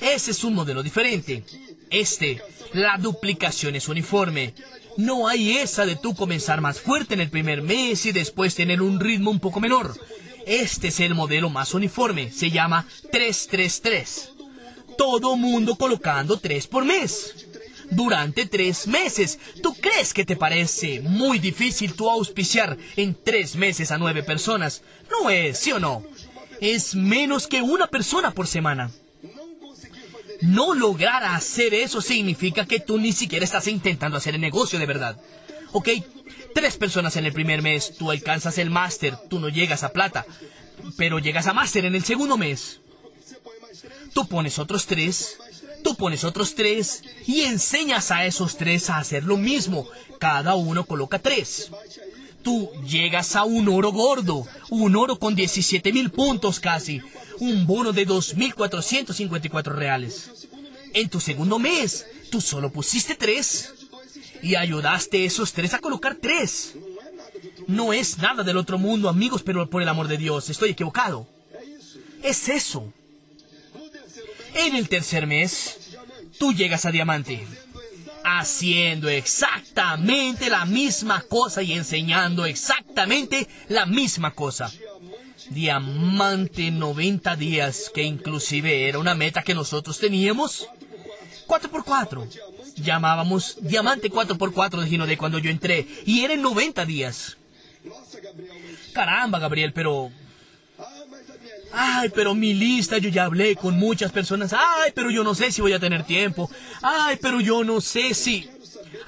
Ese 0.00 0.32
es 0.32 0.42
un 0.42 0.54
modelo 0.54 0.82
diferente. 0.82 1.44
Este, 1.90 2.42
la 2.72 2.96
duplicación 2.98 3.76
es 3.76 3.86
uniforme. 3.88 4.54
No 4.96 5.28
hay 5.28 5.58
esa 5.58 5.86
de 5.86 5.94
tú 5.94 6.14
comenzar 6.16 6.60
más 6.60 6.80
fuerte 6.80 7.14
en 7.14 7.20
el 7.20 7.30
primer 7.30 7.62
mes 7.62 8.04
y 8.06 8.12
después 8.12 8.56
tener 8.56 8.82
un 8.82 8.98
ritmo 8.98 9.30
un 9.30 9.40
poco 9.40 9.60
menor. 9.60 9.94
Este 10.46 10.88
es 10.88 10.98
el 11.00 11.14
modelo 11.14 11.50
más 11.50 11.74
uniforme. 11.74 12.32
Se 12.32 12.50
llama 12.50 12.86
333 13.12 14.39
todo 15.00 15.34
mundo 15.34 15.76
colocando 15.76 16.36
tres 16.38 16.66
por 16.66 16.84
mes. 16.84 17.46
Durante 17.90 18.44
tres 18.44 18.86
meses. 18.86 19.38
¿Tú 19.62 19.74
crees 19.74 20.12
que 20.12 20.26
te 20.26 20.36
parece 20.36 21.00
muy 21.00 21.38
difícil 21.38 21.94
tú 21.94 22.10
auspiciar 22.10 22.76
en 22.96 23.14
tres 23.14 23.56
meses 23.56 23.92
a 23.92 23.96
nueve 23.96 24.22
personas? 24.22 24.82
No 25.10 25.30
es, 25.30 25.58
¿sí 25.58 25.72
o 25.72 25.80
no? 25.80 26.04
Es 26.60 26.94
menos 26.94 27.46
que 27.46 27.62
una 27.62 27.86
persona 27.86 28.32
por 28.32 28.46
semana. 28.46 28.90
No 30.42 30.74
lograr 30.74 31.24
hacer 31.24 31.72
eso 31.72 32.02
significa 32.02 32.66
que 32.66 32.78
tú 32.78 32.98
ni 32.98 33.12
siquiera 33.12 33.46
estás 33.46 33.68
intentando 33.68 34.18
hacer 34.18 34.34
el 34.34 34.42
negocio 34.42 34.78
de 34.78 34.84
verdad. 34.84 35.18
¿Ok? 35.72 35.88
Tres 36.54 36.76
personas 36.76 37.16
en 37.16 37.24
el 37.24 37.32
primer 37.32 37.62
mes, 37.62 37.94
tú 37.96 38.10
alcanzas 38.10 38.58
el 38.58 38.68
máster, 38.68 39.16
tú 39.30 39.40
no 39.40 39.48
llegas 39.48 39.82
a 39.82 39.94
plata, 39.94 40.26
pero 40.98 41.18
llegas 41.18 41.46
a 41.46 41.54
máster 41.54 41.86
en 41.86 41.94
el 41.94 42.04
segundo 42.04 42.36
mes. 42.36 42.80
Tú 44.12 44.26
pones 44.26 44.58
otros 44.58 44.86
tres, 44.86 45.38
tú 45.82 45.94
pones 45.94 46.24
otros 46.24 46.54
tres 46.54 47.02
y 47.26 47.42
enseñas 47.42 48.10
a 48.10 48.26
esos 48.26 48.56
tres 48.56 48.90
a 48.90 48.98
hacer 48.98 49.24
lo 49.24 49.36
mismo. 49.36 49.86
Cada 50.18 50.54
uno 50.54 50.84
coloca 50.84 51.18
tres. 51.18 51.70
Tú 52.42 52.70
llegas 52.86 53.36
a 53.36 53.44
un 53.44 53.68
oro 53.68 53.92
gordo, 53.92 54.46
un 54.70 54.96
oro 54.96 55.18
con 55.18 55.34
17 55.34 55.92
mil 55.92 56.10
puntos 56.10 56.58
casi, 56.58 57.02
un 57.38 57.66
bono 57.66 57.92
de 57.92 58.06
2.454 58.06 59.62
reales. 59.74 60.48
En 60.94 61.08
tu 61.08 61.20
segundo 61.20 61.58
mes, 61.58 62.06
tú 62.30 62.40
solo 62.40 62.72
pusiste 62.72 63.14
tres 63.14 63.74
y 64.42 64.54
ayudaste 64.54 65.22
a 65.22 65.26
esos 65.26 65.52
tres 65.52 65.74
a 65.74 65.78
colocar 65.78 66.16
tres. 66.16 66.74
No 67.66 67.92
es 67.92 68.18
nada 68.18 68.42
del 68.42 68.56
otro 68.56 68.78
mundo, 68.78 69.08
amigos, 69.08 69.42
pero 69.42 69.68
por 69.68 69.82
el 69.82 69.88
amor 69.88 70.08
de 70.08 70.16
Dios, 70.16 70.48
estoy 70.50 70.70
equivocado. 70.70 71.28
Es 72.22 72.48
eso. 72.48 72.92
En 74.54 74.76
el 74.76 74.88
tercer 74.88 75.26
mes, 75.26 75.96
tú 76.38 76.52
llegas 76.52 76.84
a 76.84 76.90
diamante, 76.90 77.46
haciendo 78.24 79.08
exactamente 79.08 80.50
la 80.50 80.64
misma 80.64 81.22
cosa 81.22 81.62
y 81.62 81.72
enseñando 81.72 82.46
exactamente 82.46 83.48
la 83.68 83.86
misma 83.86 84.32
cosa. 84.32 84.72
Diamante 85.50 86.70
90 86.70 87.36
días, 87.36 87.90
que 87.94 88.02
inclusive 88.02 88.88
era 88.88 88.98
una 88.98 89.14
meta 89.14 89.42
que 89.42 89.54
nosotros 89.54 89.98
teníamos. 89.98 90.68
4x4. 91.46 92.28
Llamábamos 92.76 93.56
Diamante 93.60 94.10
4x4 94.10 94.88
de 94.88 95.06
de 95.06 95.18
cuando 95.18 95.38
yo 95.38 95.50
entré, 95.50 95.86
y 96.06 96.24
era 96.24 96.34
en 96.34 96.42
90 96.42 96.84
días. 96.86 97.36
Caramba, 98.92 99.38
Gabriel, 99.38 99.72
pero 99.72 100.10
Ay, 101.72 102.08
pero 102.10 102.34
mi 102.34 102.54
lista, 102.54 102.98
yo 102.98 103.08
ya 103.08 103.24
hablé 103.24 103.56
con 103.56 103.78
muchas 103.78 104.12
personas. 104.12 104.52
Ay, 104.52 104.92
pero 104.94 105.10
yo 105.10 105.22
no 105.22 105.34
sé 105.34 105.52
si 105.52 105.60
voy 105.60 105.72
a 105.72 105.80
tener 105.80 106.04
tiempo. 106.04 106.50
Ay, 106.82 107.18
pero 107.20 107.40
yo 107.40 107.64
no 107.64 107.80
sé 107.80 108.14
si... 108.14 108.48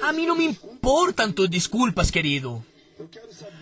A 0.03 0.13
mí 0.13 0.27
no 0.27 0.35
me 0.35 0.45
importan 0.45 1.33
tus 1.33 1.51
disculpas, 1.51 2.13
querido. 2.13 2.65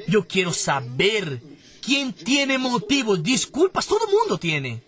Yo 0.06 0.26
quiero 0.26 0.52
saber 0.52 1.40
quién 1.80 2.12
tiene 2.12 2.58
motivos. 2.58 3.22
Disculpas, 3.22 3.86
todo 3.86 4.06
mundo 4.06 4.38
tiene. 4.38 4.82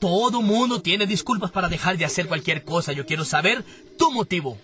Todo 0.00 0.42
mundo 0.42 0.80
tiene 0.80 1.06
disculpas 1.06 1.50
para 1.50 1.68
dejar 1.68 1.98
de 1.98 2.04
hacer 2.04 2.28
cualquier 2.28 2.64
cosa. 2.64 2.92
Yo 2.92 3.04
quiero 3.04 3.24
saber 3.24 3.64
tu 3.96 4.12
motivo. 4.12 4.58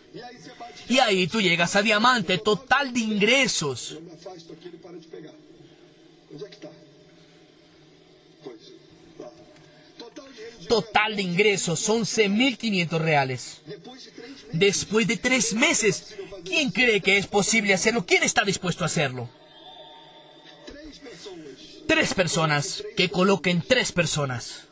Y 0.88 0.98
ahí 0.98 1.26
tú 1.26 1.40
llegas 1.40 1.74
a 1.76 1.82
diamante 1.82 2.38
total 2.38 2.92
de 2.92 3.00
ingresos. 3.00 3.98
Total 10.68 11.16
de 11.16 11.22
ingresos, 11.22 11.88
11.500 11.88 12.98
reales. 12.98 13.60
Después 14.52 15.06
de 15.06 15.16
tres 15.16 15.54
meses, 15.54 16.14
¿quién 16.44 16.70
cree 16.70 17.00
que 17.00 17.18
es 17.18 17.26
posible 17.26 17.74
hacerlo? 17.74 18.04
¿Quién 18.06 18.22
está 18.22 18.44
dispuesto 18.44 18.84
a 18.84 18.86
hacerlo? 18.86 19.28
Tres 21.86 22.14
personas, 22.14 22.82
que 22.96 23.10
coloquen 23.10 23.62
tres 23.66 23.92
personas. 23.92 24.68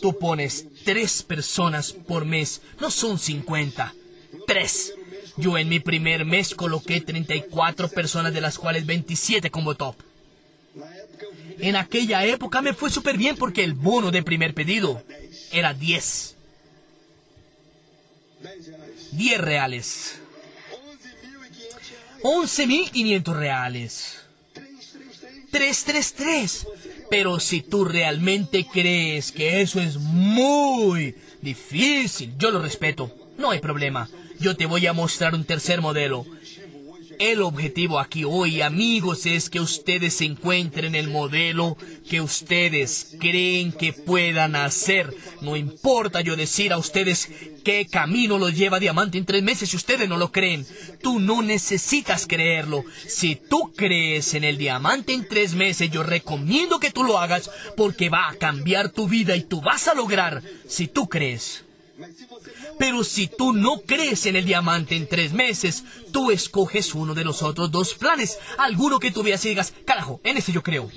Tú 0.00 0.18
pones 0.18 0.66
tres 0.84 1.22
personas 1.22 1.92
por 1.92 2.24
mes, 2.24 2.62
no 2.80 2.90
son 2.90 3.18
50, 3.18 3.94
tres. 4.46 4.94
Yo 5.36 5.56
en 5.58 5.68
mi 5.68 5.80
primer 5.80 6.24
mes 6.24 6.54
coloqué 6.54 7.00
34 7.00 7.88
personas, 7.88 8.34
de 8.34 8.40
las 8.40 8.58
cuales 8.58 8.86
27 8.86 9.50
como 9.50 9.74
top. 9.74 9.96
En 11.62 11.76
aquella 11.76 12.24
época 12.24 12.60
me 12.60 12.74
fue 12.74 12.90
súper 12.90 13.16
bien 13.16 13.36
porque 13.36 13.62
el 13.62 13.74
bono 13.74 14.10
de 14.10 14.24
primer 14.24 14.52
pedido 14.52 15.00
era 15.52 15.72
10. 15.72 16.36
10 19.12 19.40
reales. 19.40 20.20
11.500 22.24 23.36
reales. 23.36 24.18
333. 25.52 26.66
Pero 27.08 27.38
si 27.38 27.62
tú 27.62 27.84
realmente 27.84 28.66
crees 28.66 29.30
que 29.30 29.60
eso 29.60 29.80
es 29.80 29.98
muy 29.98 31.14
difícil, 31.42 32.34
yo 32.38 32.50
lo 32.50 32.60
respeto. 32.60 33.14
No 33.38 33.52
hay 33.52 33.60
problema. 33.60 34.08
Yo 34.40 34.56
te 34.56 34.66
voy 34.66 34.88
a 34.88 34.92
mostrar 34.92 35.32
un 35.32 35.44
tercer 35.44 35.80
modelo. 35.80 36.26
El 37.24 37.40
objetivo 37.42 38.00
aquí 38.00 38.24
hoy, 38.24 38.62
amigos, 38.62 39.26
es 39.26 39.48
que 39.48 39.60
ustedes 39.60 40.20
encuentren 40.22 40.96
el 40.96 41.08
modelo 41.08 41.76
que 42.10 42.20
ustedes 42.20 43.14
creen 43.20 43.70
que 43.70 43.92
puedan 43.92 44.56
hacer. 44.56 45.14
No 45.40 45.54
importa 45.54 46.20
yo 46.20 46.34
decir 46.34 46.72
a 46.72 46.78
ustedes 46.78 47.28
qué 47.62 47.86
camino 47.86 48.38
los 48.38 48.56
lleva 48.56 48.80
Diamante 48.80 49.18
en 49.18 49.24
tres 49.24 49.40
meses 49.44 49.70
si 49.70 49.76
ustedes 49.76 50.08
no 50.08 50.16
lo 50.16 50.32
creen. 50.32 50.66
Tú 51.00 51.20
no 51.20 51.42
necesitas 51.42 52.26
creerlo. 52.26 52.84
Si 53.06 53.36
tú 53.36 53.72
crees 53.76 54.34
en 54.34 54.42
el 54.42 54.58
Diamante 54.58 55.12
en 55.12 55.28
tres 55.28 55.54
meses, 55.54 55.92
yo 55.92 56.02
recomiendo 56.02 56.80
que 56.80 56.90
tú 56.90 57.04
lo 57.04 57.20
hagas 57.20 57.48
porque 57.76 58.08
va 58.08 58.30
a 58.30 58.34
cambiar 58.34 58.88
tu 58.88 59.06
vida 59.06 59.36
y 59.36 59.44
tú 59.44 59.60
vas 59.60 59.86
a 59.86 59.94
lograr 59.94 60.42
si 60.66 60.88
tú 60.88 61.08
crees. 61.08 61.62
Pero 62.78 63.04
si 63.04 63.26
tú 63.28 63.52
no 63.52 63.80
crees 63.82 64.26
en 64.26 64.36
el 64.36 64.44
diamante 64.44 64.96
en 64.96 65.08
tres 65.08 65.32
meses, 65.32 65.84
tú 66.12 66.30
escoges 66.30 66.94
uno 66.94 67.14
de 67.14 67.24
los 67.24 67.42
otros 67.42 67.70
dos 67.70 67.94
planes. 67.94 68.38
Alguno 68.58 68.98
que 68.98 69.10
tú 69.10 69.22
veas 69.22 69.44
y 69.44 69.50
digas, 69.50 69.72
carajo, 69.84 70.20
en 70.24 70.36
ese 70.36 70.52
yo 70.52 70.62
creo. 70.62 70.90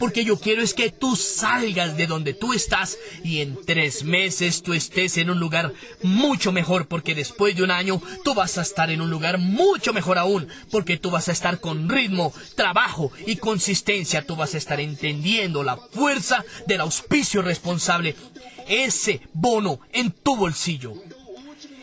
porque 0.00 0.24
yo 0.24 0.38
quiero 0.40 0.62
es 0.62 0.72
que 0.72 0.90
tú 0.90 1.14
salgas 1.14 1.96
de 1.96 2.06
donde 2.06 2.32
tú 2.32 2.54
estás 2.54 2.96
y 3.22 3.40
en 3.40 3.58
tres 3.66 4.02
meses 4.02 4.62
tú 4.62 4.72
estés 4.72 5.18
en 5.18 5.28
un 5.28 5.38
lugar 5.38 5.74
mucho 6.02 6.52
mejor, 6.52 6.88
porque 6.88 7.14
después 7.14 7.54
de 7.54 7.62
un 7.62 7.70
año 7.70 8.00
tú 8.24 8.32
vas 8.32 8.56
a 8.56 8.62
estar 8.62 8.90
en 8.90 9.02
un 9.02 9.10
lugar 9.10 9.36
mucho 9.38 9.92
mejor 9.92 10.16
aún, 10.16 10.48
porque 10.70 10.96
tú 10.96 11.10
vas 11.10 11.28
a 11.28 11.32
estar 11.32 11.60
con 11.60 11.88
ritmo, 11.88 12.32
trabajo 12.56 13.12
y 13.26 13.36
consistencia, 13.36 14.24
tú 14.24 14.36
vas 14.36 14.54
a 14.54 14.58
estar 14.58 14.80
entendiendo 14.80 15.62
la 15.62 15.76
fuerza 15.76 16.46
del 16.66 16.80
auspicio 16.80 17.42
responsable, 17.42 18.16
ese 18.70 19.20
bono 19.34 19.80
en 19.92 20.12
tu 20.12 20.36
bolsillo. 20.36 20.94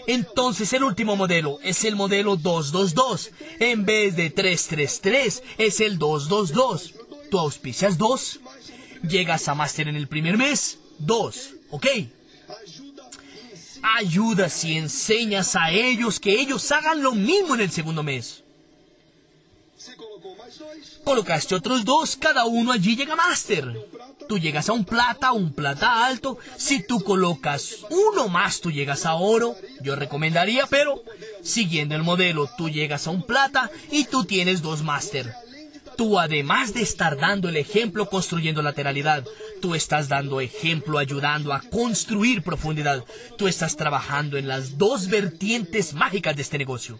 Entonces 0.08 0.72
el 0.72 0.84
último 0.84 1.18
modelo 1.18 1.60
es 1.64 1.84
el 1.84 1.98
modelo 1.98 2.38
222. 2.38 3.32
En 3.60 3.86
vez 3.86 4.16
de 4.16 4.30
333 4.30 5.44
es 5.58 5.82
el 5.82 6.00
222. 6.00 6.94
Tú 7.30 7.38
auspicias 7.38 7.98
2. 7.98 8.40
Llegas 9.04 9.50
a 9.50 9.56
máster 9.56 9.90
en 9.90 9.98
el 9.98 10.08
primer 10.08 10.38
mes. 10.38 10.80
2. 11.00 11.54
¿Ok? 11.72 11.88
Ayudas 13.98 14.64
y 14.64 14.78
enseñas 14.78 15.56
a 15.58 15.72
ellos 15.72 16.20
que 16.22 16.40
ellos 16.40 16.72
hagan 16.72 17.04
lo 17.04 17.14
mismo 17.14 17.56
en 17.56 17.62
el 17.62 17.72
segundo 17.72 18.02
mes. 18.02 18.44
Colocaste 21.04 21.56
otros 21.56 21.86
dos, 21.86 22.16
cada 22.18 22.46
uno 22.46 22.72
allí 22.72 22.96
llega 22.96 23.16
máster. 23.16 23.74
Tú 24.28 24.38
llegas 24.38 24.68
a 24.70 24.74
un 24.74 24.84
plata, 24.84 25.32
un 25.32 25.54
plata 25.54 26.06
alto. 26.06 26.38
Si 26.58 26.84
tú 26.86 27.02
colocas 27.02 27.78
uno 27.90 28.28
más, 28.28 28.60
tú 28.60 28.72
llegas 28.72 29.06
a 29.06 29.16
oro. 29.16 29.56
Yo 29.82 29.96
recomendaría, 29.96 30.68
pero 30.68 31.02
siguiendo 31.42 31.96
el 31.96 32.04
modelo, 32.04 32.50
tú 32.58 32.70
llegas 32.70 33.08
a 33.08 33.12
un 33.12 33.24
plata 33.24 33.72
y 33.92 34.06
tú 34.06 34.26
tienes 34.26 34.62
dos 34.62 34.84
máster. 34.84 35.34
Tú 35.96 36.20
además 36.20 36.74
de 36.76 36.84
estar 36.84 37.18
dando 37.18 37.50
el 37.50 37.58
ejemplo 37.58 38.08
construyendo 38.08 38.62
lateralidad, 38.62 39.26
tú 39.62 39.74
estás 39.74 40.08
dando 40.08 40.42
ejemplo 40.42 41.00
ayudando 41.00 41.54
a 41.54 41.62
construir 41.62 42.44
profundidad. 42.44 43.04
Tú 43.36 43.48
estás 43.48 43.76
trabajando 43.76 44.38
en 44.38 44.48
las 44.48 44.78
dos 44.78 45.08
vertientes 45.08 45.94
mágicas 45.94 46.36
de 46.36 46.44
este 46.44 46.60
negocio. 46.60 47.00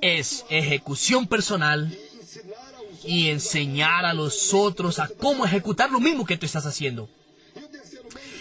Es 0.00 0.44
ejecución 0.48 1.26
personal 1.26 1.96
y 3.04 3.28
enseñar 3.28 4.04
a 4.04 4.14
los 4.14 4.54
otros 4.54 4.98
a 4.98 5.08
cómo 5.08 5.44
ejecutar 5.44 5.90
lo 5.90 6.00
mismo 6.00 6.24
que 6.24 6.36
tú 6.36 6.46
estás 6.46 6.66
haciendo. 6.66 7.08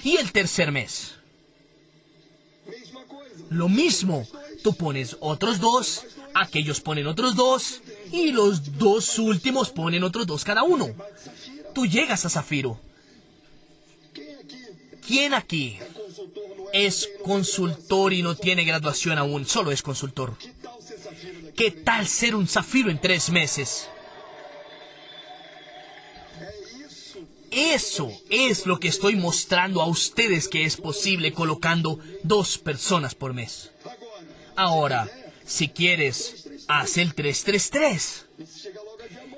Y 0.03 0.18
el 0.18 0.32
tercer 0.32 0.72
mes. 0.72 1.16
Lo 3.49 3.68
mismo, 3.68 4.28
tú 4.64 4.76
pones 4.76 5.18
otros 5.20 5.60
dos, 5.60 6.05
aquellos 6.36 6.80
ponen 6.82 7.07
otros 7.07 7.36
dos, 7.36 7.82
y 8.12 8.32
los 8.32 8.78
dos 8.78 9.18
últimos 9.18 9.72
ponen 9.72 10.03
otros 10.03 10.28
dos 10.28 10.43
cada 10.43 10.64
uno. 10.64 10.88
Tú 11.74 11.86
llegas 11.86 12.26
a 12.26 12.30
Zafiro. 12.30 12.80
¿Quién 15.05 15.34
aquí 15.34 15.80
es 16.72 17.10
consultor 17.24 18.14
y 18.14 18.22
no 18.22 18.36
tiene 18.36 18.64
graduación 18.64 19.18
aún? 19.18 19.47
Solo 19.47 19.72
es 19.72 19.82
consultor. 19.82 20.36
¿Qué 21.60 21.72
tal 21.72 22.07
ser 22.07 22.36
un 22.36 22.47
Zafiro 22.47 22.89
en 22.89 23.01
tres 23.01 23.30
meses? 23.30 23.89
Eso 27.51 28.10
es 28.30 28.66
lo 28.66 28.80
que 28.80 28.88
estoy 28.88 29.18
mostrando 29.18 29.82
a 29.82 29.86
ustedes 29.86 30.47
que 30.47 30.64
es 30.64 30.78
posible 30.78 31.34
colocando 31.34 31.99
dos 32.24 32.57
personas 32.57 33.14
por 33.14 33.34
mes. 33.34 33.74
Ahora, 34.55 35.10
si 35.43 35.68
quieres, 35.68 36.47
haz 36.70 36.95
el 36.95 37.14
333 37.14 38.28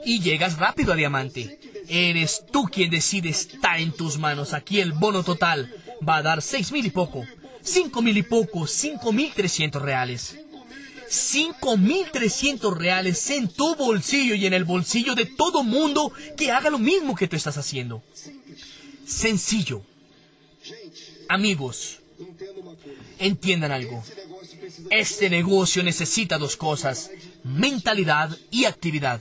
y 0.05 0.19
llegas 0.19 0.59
rápido 0.59 0.93
a 0.93 0.97
diamante. 0.97 1.59
Eres 1.87 2.45
tú 2.51 2.65
quien 2.65 2.91
decide, 2.91 3.29
está 3.29 3.79
en 3.79 3.93
tus 3.93 4.19
manos. 4.19 4.53
Aquí 4.53 4.79
el 4.79 4.91
bono 4.91 5.23
total 5.23 5.73
va 6.07 6.17
a 6.17 6.21
dar 6.21 6.43
seis 6.43 6.71
mil 6.71 6.85
y 6.85 6.91
poco, 6.91 7.25
cinco 7.63 8.03
mil 8.03 8.15
y 8.15 8.21
poco, 8.21 8.67
cinco 8.67 9.11
mil 9.11 9.33
trescientos 9.33 9.81
reales. 9.81 10.37
5.300 11.11 12.73
reales 12.73 13.29
en 13.31 13.49
tu 13.49 13.75
bolsillo 13.75 14.33
y 14.33 14.45
en 14.45 14.53
el 14.53 14.63
bolsillo 14.63 15.13
de 15.13 15.25
todo 15.25 15.61
mundo 15.61 16.13
que 16.37 16.51
haga 16.51 16.69
lo 16.69 16.79
mismo 16.79 17.15
que 17.15 17.27
tú 17.27 17.35
estás 17.35 17.57
haciendo. 17.57 18.01
Sencillo. 19.05 19.81
Amigos, 21.27 21.99
entiendan 23.19 23.73
algo. 23.73 24.01
Este 24.89 25.29
negocio 25.29 25.83
necesita 25.83 26.37
dos 26.37 26.55
cosas, 26.55 27.11
mentalidad 27.43 28.37
y 28.49 28.63
actividad. 28.63 29.19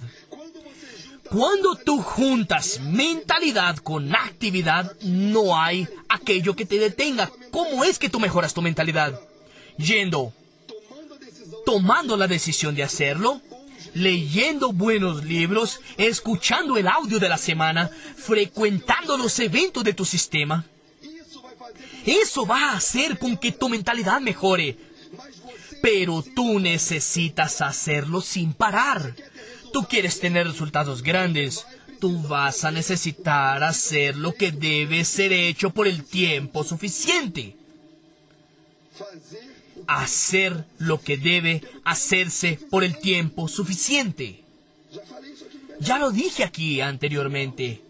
Cuando 1.28 1.74
tú 1.74 2.02
juntas 2.02 2.80
mentalidad 2.80 3.78
con 3.78 4.14
actividad, 4.14 4.96
no 5.02 5.60
hay 5.60 5.88
aquello 6.08 6.54
que 6.54 6.66
te 6.66 6.78
detenga. 6.78 7.30
¿Cómo 7.50 7.82
es 7.84 7.98
que 7.98 8.08
tú 8.08 8.20
mejoras 8.20 8.54
tu 8.54 8.62
mentalidad? 8.62 9.20
Yendo 9.76 10.32
tomando 11.70 12.16
la 12.16 12.26
decisión 12.26 12.74
de 12.74 12.82
hacerlo, 12.82 13.40
leyendo 13.94 14.72
buenos 14.72 15.24
libros, 15.24 15.78
escuchando 15.96 16.76
el 16.76 16.88
audio 16.88 17.20
de 17.20 17.28
la 17.28 17.38
semana, 17.38 17.88
frecuentando 18.16 19.16
los 19.16 19.38
eventos 19.38 19.84
de 19.84 19.94
tu 19.94 20.04
sistema. 20.04 20.64
Eso 22.04 22.44
va 22.44 22.70
a 22.70 22.76
hacer 22.76 23.20
con 23.20 23.36
que 23.36 23.52
tu 23.52 23.68
mentalidad 23.68 24.20
mejore. 24.20 24.78
Pero 25.80 26.24
tú 26.34 26.58
necesitas 26.58 27.62
hacerlo 27.62 28.20
sin 28.20 28.52
parar. 28.52 29.14
Tú 29.72 29.86
quieres 29.88 30.18
tener 30.18 30.48
resultados 30.48 31.04
grandes. 31.04 31.64
Tú 32.00 32.20
vas 32.22 32.64
a 32.64 32.72
necesitar 32.72 33.62
hacer 33.62 34.16
lo 34.16 34.34
que 34.34 34.50
debe 34.50 35.04
ser 35.04 35.32
hecho 35.32 35.70
por 35.70 35.86
el 35.86 36.02
tiempo 36.02 36.64
suficiente 36.64 37.54
hacer 39.86 40.64
lo 40.78 41.00
que 41.00 41.16
debe 41.16 41.62
hacerse 41.84 42.58
por 42.70 42.84
el 42.84 42.98
tiempo 42.98 43.48
suficiente. 43.48 44.44
Ya 45.80 45.98
lo 45.98 46.10
dije 46.10 46.44
aquí 46.44 46.80
anteriormente. 46.80 47.82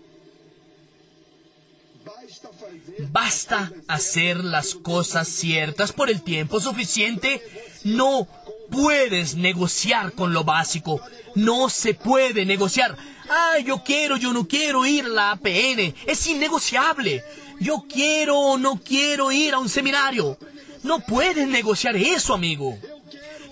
Basta 3.11 3.73
hacer 3.89 4.45
las 4.45 4.75
cosas 4.75 5.29
ciertas 5.29 5.93
por 5.93 6.11
el 6.11 6.23
tiempo 6.23 6.61
suficiente. 6.61 7.43
No 7.85 8.29
puedes 8.71 9.35
negociar 9.35 10.13
con 10.13 10.33
lo 10.33 10.45
básico. 10.45 11.01
No 11.35 11.69
se 11.69 11.95
puede 11.95 12.45
negociar. 12.45 12.97
Ah, 13.29 13.59
yo 13.65 13.83
quiero, 13.83 14.17
yo 14.17 14.33
no 14.33 14.47
quiero 14.47 14.87
ir 14.87 15.07
a 15.07 15.09
la 15.09 15.31
APN. 15.33 15.95
Es 16.07 16.27
innegociable. 16.27 17.25
Yo 17.61 17.85
quiero 17.89 18.39
o 18.39 18.59
no 18.59 18.81
quiero 18.83 19.33
ir 19.33 19.55
a 19.55 19.59
un 19.59 19.69
seminario. 19.69 20.39
No 20.83 21.01
puedes 21.01 21.47
negociar 21.47 21.97
eso, 21.97 22.35
amigo. 22.35 22.79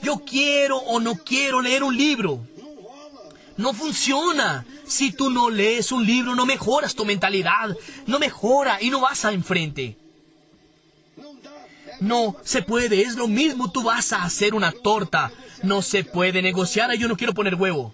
Yo 0.02 0.18
quiero 0.18 0.78
o 0.78 1.00
no 1.00 1.16
quiero 1.16 1.60
leer 1.60 1.82
un 1.82 1.96
libro. 1.96 2.46
No 3.56 3.74
funciona. 3.74 4.64
Si 4.86 5.12
tú 5.12 5.28
no 5.28 5.50
lees 5.50 5.92
un 5.92 6.06
libro, 6.06 6.34
no 6.34 6.46
mejoras 6.46 6.94
tu 6.94 7.04
mentalidad. 7.04 7.76
No 8.06 8.18
mejora 8.18 8.78
y 8.80 8.90
no 8.90 9.00
vas 9.00 9.24
a 9.24 9.32
enfrente. 9.32 9.96
No 12.00 12.36
se 12.44 12.62
puede, 12.62 13.02
es 13.02 13.16
lo 13.16 13.26
mismo, 13.26 13.72
tú 13.72 13.82
vas 13.82 14.12
a 14.12 14.22
hacer 14.22 14.54
una 14.54 14.70
torta. 14.70 15.32
No 15.62 15.82
se 15.82 16.04
puede 16.04 16.42
negociar, 16.42 16.94
yo 16.94 17.08
no 17.08 17.16
quiero 17.16 17.34
poner 17.34 17.56
huevo. 17.56 17.92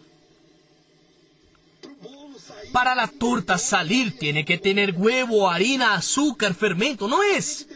Para 2.73 2.95
la 2.95 3.09
torta 3.09 3.57
salir 3.57 4.19
tiene 4.19 4.45
que 4.45 4.59
tener 4.59 4.95
huevo, 4.97 5.49
harina, 5.49 5.95
azúcar, 5.95 6.55
fermento, 6.55 7.09
¿no 7.09 7.23
es? 7.23 7.67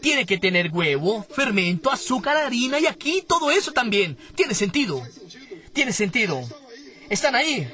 Tiene 0.00 0.26
que 0.26 0.38
tener 0.38 0.70
huevo, 0.72 1.26
fermento, 1.30 1.90
azúcar, 1.90 2.36
harina 2.36 2.78
y 2.80 2.86
aquí 2.86 3.22
todo 3.26 3.50
eso 3.50 3.72
también. 3.72 4.16
Tiene 4.34 4.54
sentido. 4.54 5.06
Tiene 5.72 5.92
sentido. 5.92 6.42
Están 7.08 7.34
ahí. 7.34 7.68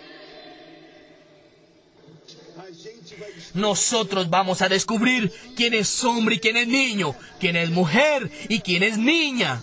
Nosotros 3.54 4.28
vamos 4.28 4.60
a 4.60 4.68
descubrir 4.68 5.32
quién 5.56 5.72
es 5.74 6.04
hombre 6.04 6.36
y 6.36 6.40
quién 6.40 6.56
es 6.56 6.68
niño, 6.68 7.14
quién 7.40 7.56
es 7.56 7.70
mujer 7.70 8.30
y 8.48 8.60
quién 8.60 8.82
es 8.82 8.98
niña. 8.98 9.62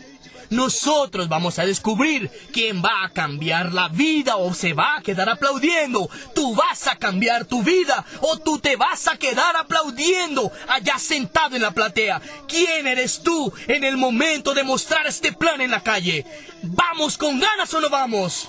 Nosotros 0.53 1.27
vamos 1.27 1.57
a 1.57 1.65
descubrir 1.65 2.29
quién 2.51 2.83
va 2.83 3.03
a 3.03 3.09
cambiar 3.09 3.73
la 3.73 3.87
vida 3.87 4.35
o 4.35 4.53
se 4.53 4.73
va 4.73 4.97
a 4.97 5.01
quedar 5.01 5.27
aplaudiendo. 5.27 6.07
Tú 6.35 6.53
vas 6.53 6.85
a 6.85 6.95
cambiar 6.95 7.45
tu 7.45 7.63
vida 7.63 8.05
o 8.21 8.37
tú 8.37 8.59
te 8.59 8.75
vas 8.75 9.07
a 9.07 9.17
quedar 9.17 9.55
aplaudiendo 9.57 10.51
allá 10.67 10.99
sentado 10.99 11.55
en 11.55 11.63
la 11.63 11.71
platea. 11.71 12.21
¿Quién 12.47 12.85
eres 12.85 13.23
tú 13.23 13.51
en 13.67 13.83
el 13.83 13.97
momento 13.97 14.53
de 14.53 14.63
mostrar 14.63 15.07
este 15.07 15.33
plan 15.33 15.59
en 15.59 15.71
la 15.71 15.81
calle? 15.81 16.23
¿Vamos 16.61 17.17
con 17.17 17.39
ganas 17.39 17.73
o 17.73 17.81
no 17.81 17.89
vamos? 17.89 18.47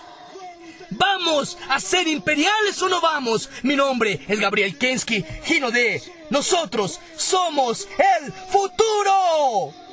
¿Vamos 0.91 1.57
a 1.71 1.81
ser 1.81 2.07
imperiales 2.07 2.83
o 2.83 2.89
no 2.91 3.01
vamos? 3.01 3.49
Mi 3.63 3.77
nombre 3.77 4.21
es 4.29 4.39
Gabriel 4.39 4.77
Kensky, 4.77 5.25
Gino 5.45 5.71
de 5.71 6.03
Nosotros 6.29 7.01
somos 7.17 7.89
el 8.21 8.31
futuro. 8.31 9.84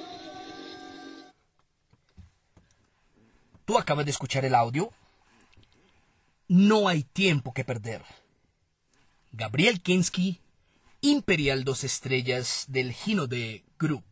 Tú 3.66 3.78
acabas 3.78 4.05
de 4.05 4.12
escuchar 4.12 4.45
el 4.45 4.55
audio. 4.55 4.91
No 6.47 6.88
hay 6.88 7.03
tiempo 7.03 7.53
que 7.53 7.64
perder. 7.64 8.03
Gabriel 9.32 9.82
Kinski, 9.82 10.41
Imperial 11.01 11.64
Dos 11.64 11.84
Estrellas 11.84 12.66
del 12.68 12.91
Gino 12.91 13.28
de 13.28 13.64
Group. 13.80 14.11